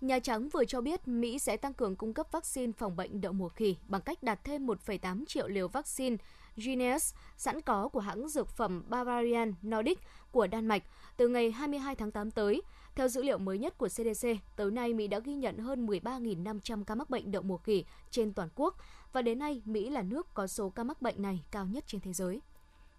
Nhà 0.00 0.18
Trắng 0.18 0.48
vừa 0.48 0.64
cho 0.64 0.80
biết 0.80 1.08
Mỹ 1.08 1.38
sẽ 1.38 1.56
tăng 1.56 1.74
cường 1.74 1.96
cung 1.96 2.14
cấp 2.14 2.26
vaccine 2.32 2.72
phòng 2.72 2.96
bệnh 2.96 3.20
đậu 3.20 3.32
mùa 3.32 3.48
khỉ 3.48 3.76
bằng 3.88 4.00
cách 4.00 4.22
đặt 4.22 4.40
thêm 4.44 4.66
1,8 4.66 5.24
triệu 5.28 5.48
liều 5.48 5.68
vaccine 5.68 6.16
Jynneos 6.56 7.14
sẵn 7.36 7.60
có 7.60 7.88
của 7.88 8.00
hãng 8.00 8.28
dược 8.28 8.48
phẩm 8.48 8.84
Bavarian 8.88 9.54
Nordic 9.66 9.98
của 10.32 10.46
Đan 10.46 10.66
Mạch 10.66 10.82
từ 11.16 11.28
ngày 11.28 11.50
22 11.50 11.94
tháng 11.94 12.10
8 12.10 12.30
tới. 12.30 12.62
Theo 13.00 13.08
dữ 13.08 13.22
liệu 13.22 13.38
mới 13.38 13.58
nhất 13.58 13.78
của 13.78 13.88
CDC, 13.88 14.28
tới 14.56 14.70
nay 14.70 14.94
Mỹ 14.94 15.08
đã 15.08 15.18
ghi 15.18 15.34
nhận 15.34 15.58
hơn 15.58 15.86
13.500 15.86 16.84
ca 16.84 16.94
mắc 16.94 17.10
bệnh 17.10 17.30
đậu 17.30 17.42
mùa 17.42 17.56
khỉ 17.56 17.84
trên 18.10 18.32
toàn 18.32 18.48
quốc 18.54 18.76
và 19.12 19.22
đến 19.22 19.38
nay 19.38 19.62
Mỹ 19.64 19.90
là 19.90 20.02
nước 20.02 20.34
có 20.34 20.46
số 20.46 20.70
ca 20.70 20.84
mắc 20.84 21.02
bệnh 21.02 21.22
này 21.22 21.44
cao 21.50 21.66
nhất 21.66 21.84
trên 21.86 22.00
thế 22.00 22.12
giới. 22.12 22.40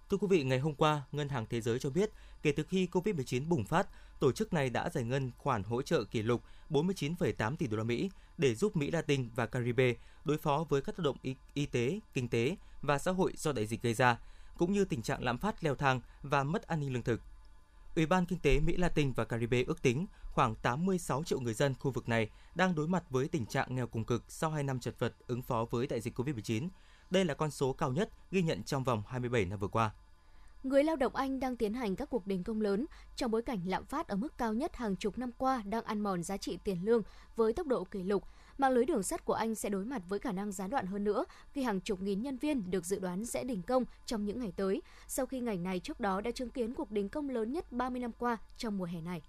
Thưa 0.09 0.17
quý 0.17 0.27
vị, 0.29 0.43
ngày 0.43 0.59
hôm 0.59 0.75
qua, 0.75 1.01
Ngân 1.11 1.29
hàng 1.29 1.45
Thế 1.49 1.61
giới 1.61 1.79
cho 1.79 1.89
biết, 1.89 2.11
kể 2.41 2.51
từ 2.51 2.63
khi 2.63 2.87
COVID-19 2.91 3.49
bùng 3.49 3.65
phát, 3.65 3.87
tổ 4.19 4.31
chức 4.31 4.53
này 4.53 4.69
đã 4.69 4.89
giải 4.89 5.03
ngân 5.03 5.31
khoản 5.37 5.63
hỗ 5.63 5.81
trợ 5.81 6.03
kỷ 6.03 6.21
lục 6.21 6.41
49,8 6.69 7.55
tỷ 7.55 7.67
đô 7.67 7.77
la 7.77 7.83
Mỹ 7.83 8.09
để 8.37 8.55
giúp 8.55 8.75
Mỹ 8.75 8.91
Latin 8.91 9.29
và 9.35 9.45
Caribe 9.45 9.93
đối 10.25 10.37
phó 10.37 10.65
với 10.69 10.81
các 10.81 10.95
tác 10.95 11.03
động 11.03 11.17
y, 11.21 11.35
y 11.53 11.65
tế, 11.65 11.99
kinh 12.13 12.27
tế 12.27 12.55
và 12.81 12.97
xã 12.97 13.11
hội 13.11 13.33
do 13.37 13.51
đại 13.51 13.65
dịch 13.65 13.81
gây 13.81 13.93
ra, 13.93 14.19
cũng 14.57 14.73
như 14.73 14.85
tình 14.85 15.01
trạng 15.01 15.23
lạm 15.23 15.37
phát 15.37 15.63
leo 15.63 15.75
thang 15.75 16.01
và 16.21 16.43
mất 16.43 16.67
an 16.67 16.79
ninh 16.79 16.93
lương 16.93 17.03
thực. 17.03 17.21
Ủy 17.95 18.05
ban 18.05 18.25
Kinh 18.25 18.39
tế 18.39 18.59
Mỹ 18.59 18.77
Latin 18.77 19.11
và 19.11 19.25
Caribe 19.25 19.63
ước 19.67 19.81
tính 19.81 20.05
khoảng 20.23 20.55
86 20.55 21.23
triệu 21.23 21.39
người 21.39 21.53
dân 21.53 21.73
khu 21.79 21.91
vực 21.91 22.09
này 22.09 22.29
đang 22.55 22.75
đối 22.75 22.87
mặt 22.87 23.03
với 23.09 23.27
tình 23.27 23.45
trạng 23.45 23.75
nghèo 23.75 23.87
cùng 23.87 24.05
cực 24.05 24.23
sau 24.27 24.49
2 24.51 24.63
năm 24.63 24.79
chật 24.79 24.99
vật 24.99 25.13
ứng 25.27 25.41
phó 25.41 25.65
với 25.71 25.87
đại 25.87 26.01
dịch 26.01 26.19
COVID-19. 26.19 26.67
Đây 27.09 27.25
là 27.25 27.33
con 27.33 27.51
số 27.51 27.73
cao 27.73 27.91
nhất 27.91 28.09
ghi 28.31 28.41
nhận 28.41 28.63
trong 28.63 28.83
vòng 28.83 29.03
27 29.07 29.45
năm 29.45 29.59
vừa 29.59 29.67
qua. 29.67 29.91
Người 30.63 30.83
lao 30.83 30.95
động 30.95 31.15
Anh 31.15 31.39
đang 31.39 31.57
tiến 31.57 31.73
hành 31.73 31.95
các 31.95 32.09
cuộc 32.09 32.27
đình 32.27 32.43
công 32.43 32.61
lớn 32.61 32.85
trong 33.15 33.31
bối 33.31 33.41
cảnh 33.41 33.61
lạm 33.65 33.85
phát 33.85 34.07
ở 34.07 34.15
mức 34.15 34.37
cao 34.37 34.53
nhất 34.53 34.75
hàng 34.75 34.95
chục 34.95 35.17
năm 35.17 35.31
qua 35.37 35.63
đang 35.65 35.83
ăn 35.83 35.99
mòn 35.99 36.23
giá 36.23 36.37
trị 36.37 36.57
tiền 36.63 36.85
lương 36.85 37.01
với 37.35 37.53
tốc 37.53 37.67
độ 37.67 37.83
kỷ 37.83 38.03
lục. 38.03 38.23
Mạng 38.61 38.71
lưới 38.71 38.85
đường 38.85 39.03
sắt 39.03 39.25
của 39.25 39.33
Anh 39.33 39.55
sẽ 39.55 39.69
đối 39.69 39.85
mặt 39.85 40.01
với 40.09 40.19
khả 40.19 40.31
năng 40.31 40.51
gián 40.51 40.69
đoạn 40.69 40.85
hơn 40.85 41.03
nữa 41.03 41.25
khi 41.53 41.63
hàng 41.63 41.81
chục 41.81 42.01
nghìn 42.01 42.21
nhân 42.21 42.37
viên 42.37 42.71
được 42.71 42.85
dự 42.85 42.99
đoán 42.99 43.25
sẽ 43.25 43.43
đình 43.43 43.61
công 43.61 43.85
trong 44.05 44.25
những 44.25 44.39
ngày 44.39 44.51
tới, 44.55 44.81
sau 45.07 45.25
khi 45.25 45.39
ngành 45.39 45.63
này 45.63 45.79
trước 45.79 45.99
đó 45.99 46.21
đã 46.21 46.31
chứng 46.31 46.49
kiến 46.49 46.73
cuộc 46.73 46.91
đình 46.91 47.09
công 47.09 47.29
lớn 47.29 47.53
nhất 47.53 47.71
30 47.71 48.01
năm 48.01 48.11
qua 48.17 48.37
trong 48.57 48.77
mùa 48.77 48.85
hè 48.85 49.01
này. 49.01 49.21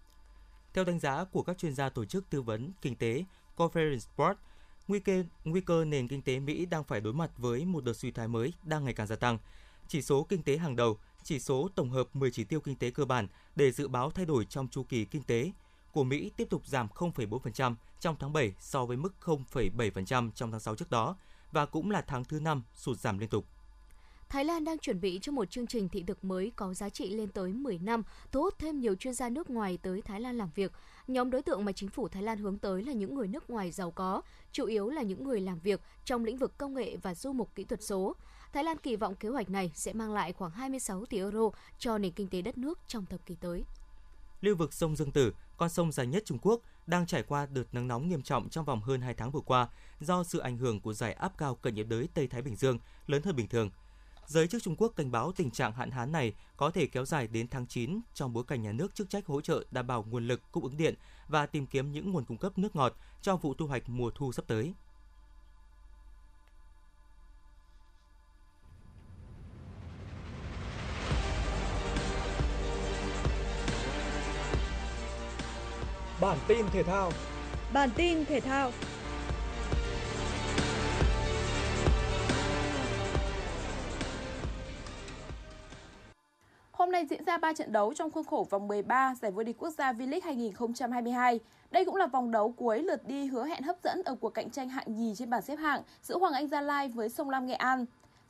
Theo 0.75 0.85
đánh 0.85 0.99
giá 0.99 1.25
của 1.25 1.43
các 1.43 1.59
chuyên 1.59 1.75
gia 1.75 1.89
tổ 1.89 2.05
chức 2.05 2.31
tư 2.31 2.43
vấn 2.43 2.71
kinh 2.83 2.97
tế 2.97 3.25
Conference 3.57 4.09
Board, 4.17 4.41
nguy 4.89 5.01
cơ 5.01 5.25
nguy 5.45 5.61
cơ 5.61 5.85
nền 5.85 6.09
kinh 6.09 6.23
tế 6.23 6.41
Mỹ 6.41 6.67
đang 6.67 6.85
phải 6.85 7.01
đối 7.01 7.13
mặt 7.13 7.31
với 7.37 7.65
một 7.65 7.85
đợt 7.85 7.93
suy 7.93 8.11
thoái 8.11 8.29
mới 8.29 8.53
đang 8.65 8.85
ngày 8.85 8.95
càng 8.95 9.07
gia 9.07 9.17
tăng. 9.17 9.39
Chỉ 9.89 10.03
số 10.03 10.27
kinh 10.29 10.43
tế 10.43 10.57
hàng 10.57 10.77
đầu, 10.77 10.99
chỉ 11.23 11.39
số 11.39 11.69
tổng 11.75 11.91
hợp 11.91 12.17
10 12.17 12.31
chỉ 12.31 12.45
tiêu 12.45 12.61
kinh 12.61 12.77
tế 12.77 12.91
cơ 12.91 13.05
bản 13.05 13.29
để 13.57 13.73
dự 13.73 13.89
báo 13.89 14.11
thay 14.11 14.27
đổi 14.27 14.45
trong 14.45 14.69
chu 14.69 14.83
kỳ 14.83 15.05
kinh 15.05 15.23
tế 15.23 15.53
của 15.93 16.05
Mỹ 16.05 16.31
tiếp 16.37 16.51
tục 16.51 16.67
giảm 16.67 16.89
0,4% 16.95 17.75
trong 18.01 18.17
tháng 18.19 18.33
7 18.33 18.53
so 18.59 18.85
với 18.85 18.97
mức 18.97 19.15
0,7% 19.25 20.31
trong 20.35 20.51
tháng 20.51 20.61
6 20.61 20.77
trước 20.77 20.91
đó 20.91 21.17
và 21.53 21.67
cũng 21.67 21.91
là 21.91 22.03
tháng 22.03 22.25
thứ 22.25 22.41
5 22.41 22.63
sụt 22.75 22.99
giảm 22.99 23.19
liên 23.19 23.29
tục. 23.29 23.47
Thái 24.29 24.45
Lan 24.45 24.65
đang 24.65 24.79
chuẩn 24.79 25.01
bị 25.01 25.19
cho 25.23 25.33
một 25.33 25.51
chương 25.51 25.67
trình 25.67 25.89
thị 25.89 26.05
thực 26.07 26.25
mới 26.25 26.53
có 26.57 26.75
giá 26.75 26.89
trị 26.89 27.11
lên 27.11 27.29
tới 27.29 27.53
10 27.53 27.79
năm, 27.79 28.03
thu 28.31 28.41
hút 28.43 28.55
thêm 28.59 28.81
nhiều 28.81 28.95
chuyên 28.95 29.15
gia 29.15 29.29
nước 29.29 29.51
ngoài 29.51 29.79
tới 29.83 30.03
Thái 30.03 30.21
Lan 30.21 30.39
làm 30.39 30.51
việc. 30.55 30.73
Nhóm 31.07 31.31
đối 31.31 31.43
tượng 31.43 31.65
mà 31.65 31.73
chính 31.73 31.89
phủ 31.89 32.09
Thái 32.09 32.23
Lan 32.23 32.39
hướng 32.39 32.59
tới 32.59 32.83
là 32.83 32.93
những 32.93 33.15
người 33.15 33.29
nước 33.29 33.51
ngoài 33.51 33.71
giàu 33.71 33.91
có, 33.91 34.23
chủ 34.53 34.67
yếu 34.67 34.89
là 34.89 35.03
những 35.03 35.25
người 35.25 35.41
làm 35.41 35.59
việc 35.59 35.81
trong 36.05 36.25
lĩnh 36.25 36.37
vực 36.37 36.59
công 36.59 36.75
nghệ 36.75 36.97
và 37.03 37.15
du 37.15 37.33
mục 37.33 37.55
kỹ 37.55 37.65
thuật 37.65 37.83
số. 37.83 38.17
Thái 38.53 38.65
Lan 38.65 38.79
kỳ 38.79 38.97
vọng 38.97 39.15
kế 39.15 39.29
hoạch 39.29 39.51
này 39.51 39.73
sẽ 39.75 39.93
mang 39.93 40.13
lại 40.13 40.33
khoảng 40.33 40.51
26 40.51 41.07
tỷ 41.07 41.19
euro 41.19 41.51
cho 41.79 41.99
nền 41.99 42.13
kinh 42.13 42.29
tế 42.29 42.43
đất 42.43 42.59
nước 42.59 42.79
trong 42.89 43.07
thập 43.07 43.27
kỷ 43.27 43.35
tới. 43.35 43.65
Lưu 44.41 44.57
vực 44.57 44.73
sông 44.73 44.97
Dương 44.97 45.13
Tử, 45.13 45.33
con 45.57 45.69
sông 45.69 45.93
dài 45.93 46.07
nhất 46.07 46.23
Trung 46.27 46.39
Quốc, 46.43 46.61
đang 46.87 47.07
trải 47.07 47.23
qua 47.23 47.47
đợt 47.47 47.65
nắng 47.73 47.89
nóng 47.89 48.09
nghiêm 48.09 48.23
trọng 48.23 48.49
trong 48.49 48.65
vòng 48.65 48.81
hơn 48.81 49.01
2 49.01 49.15
tháng 49.15 49.31
vừa 49.31 49.41
qua 49.41 49.69
do 50.01 50.25
sự 50.25 50.39
ảnh 50.39 50.57
hưởng 50.59 50.81
của 50.81 50.93
giải 50.93 51.13
áp 51.13 51.33
cao 51.39 51.55
cận 51.55 51.75
nhiệt 51.75 51.87
đới 51.89 52.09
Tây 52.15 52.27
Thái 52.27 52.43
Bình 52.43 52.57
Dương 52.57 52.79
lớn 53.07 53.23
hơn 53.25 53.37
bình 53.37 53.49
thường. 53.49 53.71
Giới 54.27 54.49
chức 54.49 54.63
Trung 54.63 54.77
Quốc 54.77 54.93
cảnh 54.97 55.11
báo 55.11 55.33
tình 55.33 55.51
trạng 55.51 55.73
hạn 55.73 55.91
hán 55.91 56.13
này 56.13 56.35
có 56.57 56.71
thể 56.71 56.87
kéo 56.87 57.05
dài 57.05 57.27
đến 57.27 57.49
tháng 57.49 57.67
9 57.67 58.01
trong 58.15 58.33
bối 58.33 58.45
cảnh 58.45 58.63
nhà 58.63 58.73
nước 58.73 58.95
chức 58.95 59.11
trách 59.11 59.27
hỗ 59.27 59.41
trợ 59.41 59.65
đảm 59.71 59.87
bảo 59.87 60.05
nguồn 60.11 60.29
lực 60.29 60.53
cung 60.53 60.65
ứng 60.65 60.77
điện 60.77 60.95
và 61.29 61.47
tìm 61.47 61.67
kiếm 61.67 61.93
những 61.93 62.13
nguồn 62.13 62.25
cung 62.25 62.39
cấp 62.39 62.59
nước 62.59 62.77
ngọt 62.77 62.97
cho 63.23 63.37
vụ 63.37 63.55
thu 63.55 63.67
hoạch 63.67 63.89
mùa 63.89 64.11
thu 64.11 64.33
sắp 64.33 64.45
tới. 64.47 64.75
Bản 76.23 76.39
tin 76.49 76.67
thể 76.73 76.83
thao. 76.83 77.11
Bản 77.73 77.91
tin 77.97 78.25
thể 78.25 78.41
thao. 78.41 78.71
Hôm 86.73 86.91
nay 86.91 87.07
diễn 87.11 87.25
ra 87.25 87.33
ra 87.33 87.39
3 87.39 87.53
trận 87.53 87.73
đấu 87.73 87.95
trong 87.95 88.11
khuôn 88.11 88.25
khổ 88.25 88.47
vòng 88.51 88.69
13 88.69 89.15
giải 89.23 89.31
vô 89.31 89.43
địch 89.43 89.57
quốc 89.59 89.71
gia 89.71 89.93
V-League 89.93 90.21
2022. 90.25 91.41
Đây 91.71 91.85
cũng 91.85 91.97
là 91.97 92.07
vòng 92.07 92.31
đấu 92.31 92.55
cuối 92.57 92.83
lượt 92.83 93.07
đi 93.07 93.27
hứa 93.27 93.45
hẹn 93.45 93.63
hấp 93.63 93.77
dẫn 93.85 94.03
ở 94.05 94.15
cuộc 94.21 94.31
cạnh 94.31 94.51
tranh 94.51 94.69
hạng 94.69 94.95
nhì 94.95 95.15
trên 95.15 95.31
bảng 95.31 95.43
xếp 95.43 95.57
hạng 95.57 95.83
giữa 96.03 96.19
Hoàng 96.19 96.33
Anh 96.33 96.49
Gia 96.49 96.61
Lai 96.61 96.89
với 96.89 97.09
Sông 97.09 97.31
Lam 97.31 97.47
Nghệ 97.47 97.55
An. 97.55 97.85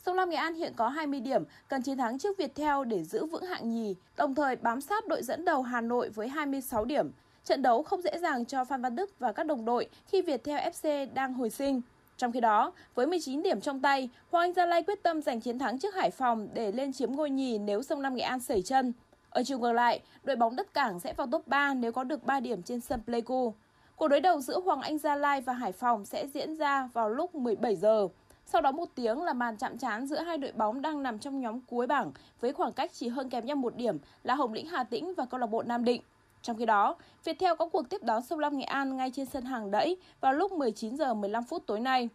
Sông 0.07 0.17
Lam 0.17 0.31
Nghệ 0.31 0.37
An 0.37 0.55
hiện 0.55 0.73
có 0.77 0.89
20 0.89 1.21
điểm, 1.21 1.45
cần 1.69 1.83
chiến 1.83 1.99
thắng 1.99 2.19
trước 2.19 2.39
Viettel 2.39 2.85
để 2.87 3.05
giữ 3.05 3.27
vững 3.27 3.45
hạng 3.45 3.71
nhì, 3.71 3.97
đồng 4.17 4.35
thời 4.35 4.57
bám 4.57 4.81
sát 4.81 5.07
đội 5.07 5.23
dẫn 5.23 5.45
đầu 5.45 5.63
Hà 5.63 5.81
Nội 5.81 6.09
với 6.09 6.29
26 6.29 6.85
điểm. 6.85 7.11
Trận 7.45 7.63
đấu 7.63 7.83
không 7.83 8.03
dễ 8.03 8.19
dàng 8.19 8.45
cho 8.45 8.65
Phan 8.65 8.83
Văn 8.83 8.97
Đức 8.97 9.19
và 9.19 9.33
các 9.33 9.47
đồng 9.47 9.65
đội 9.65 9.87
khi 10.07 10.23
Viettel 10.23 10.59
FC 10.59 11.15
đang 11.15 11.35
hồi 11.35 11.51
sinh. 11.51 11.81
Trong 12.17 12.33
khi 12.33 12.41
đó, 12.41 12.73
với 12.95 13.07
19 13.07 13.43
điểm 13.43 13.61
trong 13.61 13.81
tay, 13.81 14.09
Hoàng 14.31 14.45
Anh 14.45 14.55
Gia 14.55 14.67
Lai 14.67 14.83
quyết 14.83 15.03
tâm 15.03 15.23
giành 15.23 15.41
chiến 15.41 15.59
thắng 15.59 15.79
trước 15.79 15.95
Hải 15.95 16.11
Phòng 16.11 16.49
để 16.55 16.73
lên 16.73 16.93
chiếm 16.93 17.13
ngôi 17.13 17.31
nhì 17.31 17.59
nếu 17.59 17.83
sông 17.83 18.01
Lam 18.01 18.15
Nghệ 18.15 18.23
An 18.23 18.41
sẩy 18.41 18.63
chân. 18.63 18.93
Ở 19.31 19.43
chiều 19.45 19.59
ngược 19.59 19.73
lại, 19.73 20.01
đội 20.25 20.37
bóng 20.37 20.57
đất 20.57 20.75
cảng 20.75 21.01
sẽ 21.01 21.13
vào 21.13 21.27
top 21.27 21.49
3 21.49 21.75
nếu 21.75 21.93
có 21.93 22.05
được 22.05 22.25
3 22.25 22.41
điểm 22.41 22.63
trên 22.63 22.81
sân 22.81 23.01
Pleiku. 23.07 23.55
Cuộc 23.97 24.09
đối 24.09 24.21
đầu 24.21 24.41
giữa 24.41 24.61
Hoàng 24.61 24.81
Anh 24.81 24.99
Gia 24.99 25.17
Lai 25.17 25.41
và 25.41 25.53
Hải 25.53 25.73
Phòng 25.73 26.05
sẽ 26.05 26.27
diễn 26.35 26.57
ra 26.57 26.89
vào 26.93 27.09
lúc 27.09 27.35
17 27.35 27.77
giờ. 27.77 28.09
Sau 28.47 28.63
đó 28.63 28.73
một 28.73 28.89
tiếng 28.95 29.23
là 29.23 29.33
màn 29.33 29.57
chạm 29.57 29.79
trán 29.79 30.07
giữa 30.07 30.21
hai 30.21 30.39
đội 30.39 30.53
bóng 30.53 30.83
đang 30.83 31.03
nằm 31.03 31.19
trong 31.19 31.41
nhóm 31.41 31.61
cuối 31.61 31.87
bảng 31.87 32.13
với 32.41 32.53
khoảng 32.53 32.73
cách 32.73 32.91
chỉ 32.95 33.09
hơn 33.09 33.31
kém 33.31 33.47
nhau 33.47 33.57
một 33.57 33.77
điểm 33.77 33.99
là 34.23 34.35
Hồng 34.35 34.53
Lĩnh 34.53 34.67
Hà 34.67 34.85
Tĩnh 34.85 35.15
và 35.15 35.25
câu 35.25 35.41
lạc 35.41 35.47
bộ 35.47 35.63
Nam 35.63 35.85
Định. 35.85 36.03
Trong 36.43 36.57
khi 36.57 36.67
đó, 36.67 36.97
Viettel 37.25 37.55
có 37.59 37.67
cuộc 37.67 37.91
tiếp 37.91 38.03
đón 38.03 38.23
Sông 38.23 38.39
Lam 38.39 38.59
Nghệ 38.59 38.65
An 38.65 38.97
ngay 38.97 39.11
trên 39.15 39.27
sân 39.27 39.45
hàng 39.45 39.71
đẫy 39.71 39.97
vào 40.21 40.33
lúc 40.33 40.53
19 40.53 40.97
giờ 40.97 41.15
15 41.15 41.45
phút 41.45 41.67
tối 41.67 41.81
nay. 41.81 42.09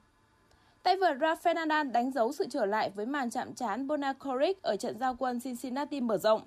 Tay 0.83 0.97
vợt 0.97 1.17
Rafael 1.17 1.53
Nadal 1.53 1.87
đánh 1.87 2.11
dấu 2.11 2.31
sự 2.31 2.45
trở 2.49 2.65
lại 2.65 2.89
với 2.89 3.05
màn 3.05 3.29
chạm 3.29 3.53
trán 3.53 3.87
Bonacoric 3.87 4.61
ở 4.61 4.75
trận 4.75 4.97
giao 4.99 5.15
quân 5.19 5.39
Cincinnati 5.39 6.01
mở 6.01 6.17
rộng. 6.17 6.41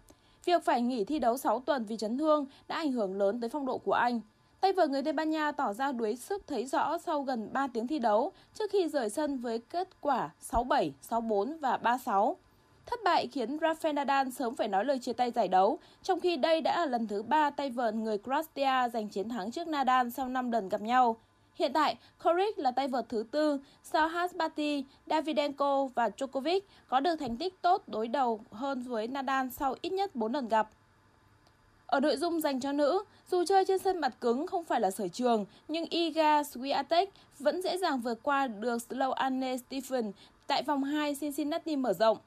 Việc 0.45 0.65
phải 0.65 0.83
nghỉ 0.83 1.05
thi 1.05 1.19
đấu 1.19 1.37
6 1.37 1.61
tuần 1.61 1.85
vì 1.85 1.97
chấn 1.97 2.19
thương 2.19 2.47
đã 2.69 2.77
ảnh 2.77 2.93
hưởng 2.93 3.19
lớn 3.19 3.41
tới 3.41 3.51
phong 3.51 3.67
độ 3.67 3.79
của 3.79 3.93
anh. 3.93 4.21
Tay 4.61 4.73
vợt 4.73 4.91
người 4.91 5.03
Tây 5.03 5.13
Ban 5.13 5.31
Nha 5.31 5.53
tỏ 5.53 5.73
ra 5.73 5.93
đuối 5.93 6.17
sức 6.17 6.47
thấy 6.47 6.67
rõ 6.67 6.99
sau 6.99 7.23
gần 7.23 7.49
3 7.53 7.67
tiếng 7.67 7.87
thi 7.87 7.99
đấu 7.99 8.33
trước 8.55 8.71
khi 8.71 8.89
rời 8.89 9.11
sân 9.11 9.39
với 9.39 9.59
kết 9.59 9.89
quả 10.01 10.31
6-7, 10.51 10.91
6-4 11.11 11.59
và 11.61 11.79
3-6. 11.83 12.35
Thất 12.91 13.01
bại 13.05 13.27
khiến 13.27 13.57
Rafael 13.57 13.95
Nadal 13.95 14.29
sớm 14.31 14.55
phải 14.55 14.69
nói 14.69 14.85
lời 14.85 14.99
chia 14.99 15.13
tay 15.13 15.31
giải 15.31 15.49
đấu, 15.49 15.79
trong 16.03 16.21
khi 16.21 16.37
đây 16.37 16.61
đã 16.61 16.79
là 16.79 16.87
lần 16.87 17.07
thứ 17.07 17.23
ba 17.23 17.51
tay 17.51 17.71
vợt 17.71 17.95
người 17.95 18.19
Croatia 18.19 18.89
giành 18.93 19.09
chiến 19.09 19.29
thắng 19.29 19.51
trước 19.51 19.69
Nadal 19.69 20.09
sau 20.09 20.29
5 20.29 20.51
lần 20.51 20.69
gặp 20.69 20.81
nhau. 20.81 21.17
Hiện 21.55 21.73
tại, 21.73 21.97
Koric 22.25 22.59
là 22.59 22.71
tay 22.71 22.89
vợt 22.89 23.09
thứ 23.09 23.25
tư, 23.31 23.61
sau 23.83 24.09
Hasbati, 24.09 24.85
Davidenko 25.07 25.89
và 25.95 26.09
Djokovic 26.09 26.61
có 26.89 27.01
được 27.01 27.17
thành 27.17 27.37
tích 27.37 27.63
tốt 27.63 27.83
đối 27.87 28.09
đầu 28.09 28.41
hơn 28.51 28.83
với 28.83 29.09
Nadal 29.09 29.49
sau 29.49 29.75
ít 29.83 29.93
nhất 29.93 30.17
4 30.17 30.33
lần 30.33 30.49
gặp. 30.49 30.69
Ở 31.87 32.01
nội 32.01 32.17
dung 32.17 32.41
dành 32.41 32.61
cho 32.61 32.73
nữ, 32.73 33.05
dù 33.31 33.45
chơi 33.45 33.65
trên 33.65 33.79
sân 33.79 34.01
mặt 34.01 34.15
cứng 34.21 34.47
không 34.47 34.65
phải 34.65 34.81
là 34.81 34.91
sở 34.91 35.09
trường, 35.09 35.47
nhưng 35.69 35.85
Iga 35.85 36.43
Swiatek 36.43 37.07
vẫn 37.39 37.63
dễ 37.63 37.79
dàng 37.79 38.01
vượt 38.01 38.19
qua 38.23 38.47
được 38.47 38.79
Sloane 38.83 39.57
Stephen 39.57 40.13
tại 40.47 40.63
vòng 40.63 40.85
2 40.85 41.15
Cincinnati 41.15 41.77
mở 41.77 41.93
rộng. 41.93 42.19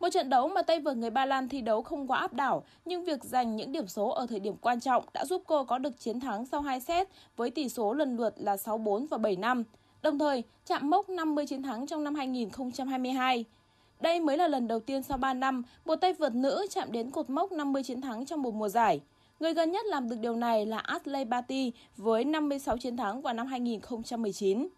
Một 0.00 0.08
trận 0.08 0.28
đấu 0.28 0.48
mà 0.48 0.62
tay 0.62 0.80
vợt 0.80 0.96
người 0.96 1.10
Ba 1.10 1.26
Lan 1.26 1.48
thi 1.48 1.60
đấu 1.60 1.82
không 1.82 2.06
quá 2.06 2.18
áp 2.18 2.32
đảo, 2.32 2.64
nhưng 2.84 3.04
việc 3.04 3.24
giành 3.24 3.56
những 3.56 3.72
điểm 3.72 3.86
số 3.86 4.08
ở 4.08 4.26
thời 4.26 4.40
điểm 4.40 4.56
quan 4.60 4.80
trọng 4.80 5.04
đã 5.12 5.24
giúp 5.24 5.42
cô 5.46 5.64
có 5.64 5.78
được 5.78 6.00
chiến 6.00 6.20
thắng 6.20 6.46
sau 6.46 6.60
2 6.60 6.80
set 6.80 7.08
với 7.36 7.50
tỷ 7.50 7.68
số 7.68 7.92
lần 7.92 8.16
lượt 8.16 8.34
là 8.36 8.56
6-4 8.56 9.06
và 9.06 9.18
7-5, 9.18 9.64
đồng 10.02 10.18
thời 10.18 10.42
chạm 10.66 10.90
mốc 10.90 11.08
50 11.08 11.46
chiến 11.46 11.62
thắng 11.62 11.86
trong 11.86 12.04
năm 12.04 12.14
2022. 12.14 13.44
Đây 14.00 14.20
mới 14.20 14.36
là 14.36 14.48
lần 14.48 14.68
đầu 14.68 14.80
tiên 14.80 15.02
sau 15.02 15.18
3 15.18 15.34
năm, 15.34 15.62
một 15.84 15.96
tay 15.96 16.12
vợt 16.12 16.34
nữ 16.34 16.66
chạm 16.70 16.92
đến 16.92 17.10
cột 17.10 17.30
mốc 17.30 17.52
50 17.52 17.82
chiến 17.82 18.00
thắng 18.00 18.26
trong 18.26 18.42
một 18.42 18.54
mùa 18.54 18.68
giải. 18.68 19.00
Người 19.40 19.54
gần 19.54 19.72
nhất 19.72 19.86
làm 19.86 20.08
được 20.08 20.16
điều 20.20 20.36
này 20.36 20.66
là 20.66 20.78
Ashley 20.78 21.24
Barty 21.24 21.72
với 21.96 22.24
56 22.24 22.78
chiến 22.78 22.96
thắng 22.96 23.22
vào 23.22 23.34
năm 23.34 23.46
2019. 23.46 24.68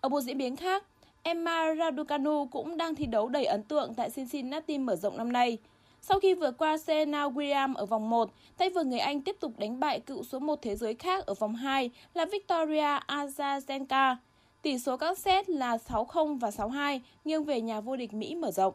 Ở 0.00 0.08
một 0.08 0.20
diễn 0.20 0.38
biến 0.38 0.56
khác, 0.56 0.84
Emma 1.22 1.74
Raducanu 1.74 2.46
cũng 2.46 2.76
đang 2.76 2.94
thi 2.94 3.06
đấu 3.06 3.28
đầy 3.28 3.44
ấn 3.44 3.62
tượng 3.62 3.94
tại 3.94 4.10
Cincinnati 4.10 4.78
mở 4.78 4.96
rộng 4.96 5.16
năm 5.16 5.32
nay. 5.32 5.58
Sau 6.00 6.20
khi 6.20 6.34
vượt 6.34 6.58
qua 6.58 6.78
Serena 6.78 7.28
Williams 7.28 7.74
ở 7.74 7.86
vòng 7.86 8.10
1, 8.10 8.30
tay 8.56 8.70
vợt 8.70 8.86
người 8.86 8.98
Anh 8.98 9.20
tiếp 9.20 9.36
tục 9.40 9.52
đánh 9.58 9.80
bại 9.80 10.00
cựu 10.00 10.22
số 10.22 10.38
1 10.38 10.62
thế 10.62 10.76
giới 10.76 10.94
khác 10.94 11.26
ở 11.26 11.34
vòng 11.34 11.54
2 11.54 11.90
là 12.14 12.24
Victoria 12.24 12.98
Azarenka. 13.06 14.16
Tỷ 14.62 14.78
số 14.78 14.96
các 14.96 15.18
set 15.18 15.48
là 15.50 15.76
6-0 15.76 16.38
và 16.38 16.50
6-2, 16.50 17.00
nghiêng 17.24 17.44
về 17.44 17.60
nhà 17.60 17.80
vô 17.80 17.96
địch 17.96 18.14
Mỹ 18.14 18.34
mở 18.34 18.50
rộng. 18.50 18.74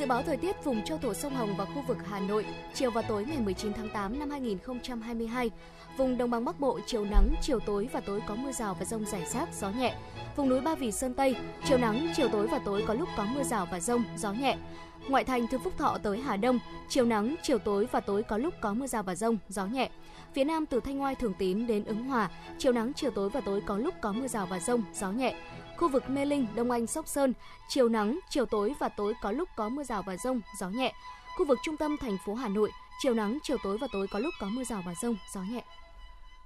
Dự 0.00 0.06
báo 0.06 0.22
thời 0.22 0.36
tiết 0.36 0.64
vùng 0.64 0.84
châu 0.84 0.98
thổ 0.98 1.14
sông 1.14 1.34
Hồng 1.34 1.54
và 1.56 1.64
khu 1.64 1.82
vực 1.86 1.98
Hà 2.10 2.20
Nội, 2.20 2.46
chiều 2.74 2.90
và 2.90 3.02
tối 3.02 3.24
ngày 3.24 3.38
19 3.40 3.72
tháng 3.72 3.88
8 3.88 4.18
năm 4.18 4.30
2022. 4.30 5.50
Vùng 5.96 6.18
đồng 6.18 6.30
bằng 6.30 6.44
Bắc 6.44 6.60
Bộ 6.60 6.80
chiều 6.86 7.04
nắng, 7.04 7.34
chiều 7.42 7.60
tối 7.60 7.88
và 7.92 8.00
tối 8.00 8.20
có 8.26 8.34
mưa 8.34 8.52
rào 8.52 8.76
và 8.78 8.84
rông 8.84 9.04
rải 9.04 9.24
rác, 9.26 9.48
gió 9.54 9.70
nhẹ. 9.70 9.94
Vùng 10.36 10.48
núi 10.48 10.60
Ba 10.60 10.74
Vì 10.74 10.92
Sơn 10.92 11.14
Tây, 11.14 11.36
chiều 11.64 11.78
nắng, 11.78 12.08
chiều 12.16 12.28
tối 12.28 12.46
và 12.46 12.58
tối 12.58 12.84
có 12.86 12.94
lúc 12.94 13.08
có 13.16 13.26
mưa 13.34 13.42
rào 13.42 13.68
và 13.70 13.80
rông, 13.80 14.04
gió 14.16 14.32
nhẹ. 14.32 14.56
Ngoại 15.08 15.24
thành 15.24 15.46
từ 15.50 15.58
Phúc 15.58 15.72
Thọ 15.78 15.98
tới 16.02 16.20
Hà 16.20 16.36
Đông, 16.36 16.58
chiều 16.88 17.04
nắng, 17.04 17.34
chiều 17.42 17.58
tối 17.58 17.86
và 17.92 18.00
tối 18.00 18.22
có 18.22 18.36
lúc 18.36 18.54
có 18.60 18.74
mưa 18.74 18.86
rào 18.86 19.02
và 19.02 19.14
rông, 19.14 19.38
gió 19.48 19.66
nhẹ. 19.66 19.90
Phía 20.34 20.44
Nam 20.44 20.66
từ 20.66 20.80
Thanh 20.80 21.02
Oai 21.02 21.14
Thường 21.14 21.34
Tín 21.38 21.66
đến 21.66 21.84
Ứng 21.84 22.04
Hòa, 22.04 22.30
chiều 22.58 22.72
nắng, 22.72 22.92
chiều 22.92 23.10
tối 23.10 23.30
và 23.30 23.40
tối 23.40 23.62
có 23.66 23.76
lúc 23.76 23.94
có 24.00 24.12
mưa 24.12 24.28
rào 24.28 24.46
và 24.46 24.60
rông, 24.60 24.82
gió 24.94 25.10
nhẹ. 25.10 25.34
Khu 25.80 25.88
vực 25.88 26.10
Mê 26.10 26.24
Linh, 26.24 26.46
Đông 26.54 26.70
Anh, 26.70 26.86
Sóc 26.86 27.08
Sơn, 27.08 27.32
chiều 27.68 27.88
nắng, 27.88 28.18
chiều 28.30 28.46
tối 28.46 28.74
và 28.80 28.88
tối 28.88 29.14
có 29.22 29.32
lúc 29.32 29.48
có 29.56 29.68
mưa 29.68 29.84
rào 29.84 30.02
và 30.02 30.16
rông, 30.16 30.40
gió 30.58 30.68
nhẹ. 30.68 30.92
Khu 31.36 31.46
vực 31.46 31.58
trung 31.64 31.76
tâm 31.76 31.96
thành 32.00 32.16
phố 32.26 32.34
Hà 32.34 32.48
Nội, 32.48 32.70
chiều 33.02 33.14
nắng, 33.14 33.38
chiều 33.42 33.56
tối 33.62 33.78
và 33.80 33.86
tối 33.92 34.06
có 34.10 34.18
lúc 34.18 34.34
có 34.40 34.48
mưa 34.48 34.64
rào 34.64 34.82
và 34.86 34.94
rông, 35.02 35.16
gió 35.34 35.40
nhẹ. 35.42 35.64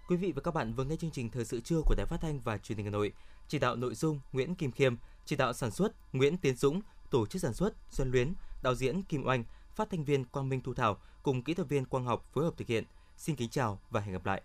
Quý 0.09 0.17
vị 0.17 0.33
và 0.33 0.43
các 0.43 0.55
bạn 0.55 0.75
vừa 0.75 0.85
nghe 0.85 0.97
chương 0.97 1.11
trình 1.11 1.31
thời 1.31 1.45
sự 1.45 1.61
trưa 1.61 1.81
của 1.87 1.95
Đài 1.95 2.07
Phát 2.07 2.21
thanh 2.21 2.41
và 2.41 2.59
Truyền 2.59 2.79
hình 2.79 2.87
Hà 2.87 2.91
Nội. 2.91 3.13
Chỉ 3.49 3.59
đạo 3.59 3.77
nội 3.77 3.95
dung 3.95 4.21
Nguyễn 4.33 4.55
Kim 4.55 4.73
Khiêm, 4.73 4.97
chỉ 5.25 5.37
đạo 5.37 5.53
sản 5.53 5.71
xuất 5.71 5.93
Nguyễn 6.13 6.37
Tiến 6.37 6.57
Dũng, 6.57 6.81
tổ 7.11 7.27
chức 7.27 7.43
sản 7.43 7.55
xuất 7.55 7.75
Xuân 7.91 8.11
Luyến, 8.11 8.35
đạo 8.63 8.75
diễn 8.75 9.03
Kim 9.03 9.27
Oanh, 9.27 9.45
phát 9.75 9.91
thanh 9.91 10.05
viên 10.05 10.25
Quang 10.25 10.49
Minh 10.49 10.61
Thu 10.61 10.75
Thảo 10.75 10.97
cùng 11.23 11.43
kỹ 11.43 11.55
thuật 11.55 11.69
viên 11.69 11.85
Quang 11.85 12.05
Học 12.05 12.25
phối 12.33 12.45
hợp 12.45 12.55
thực 12.57 12.69
hiện. 12.69 12.85
Xin 13.17 13.37
kính 13.37 13.51
chào 13.51 13.81
và 13.91 14.01
hẹn 14.01 14.13
gặp 14.13 14.27
lại. 14.27 14.43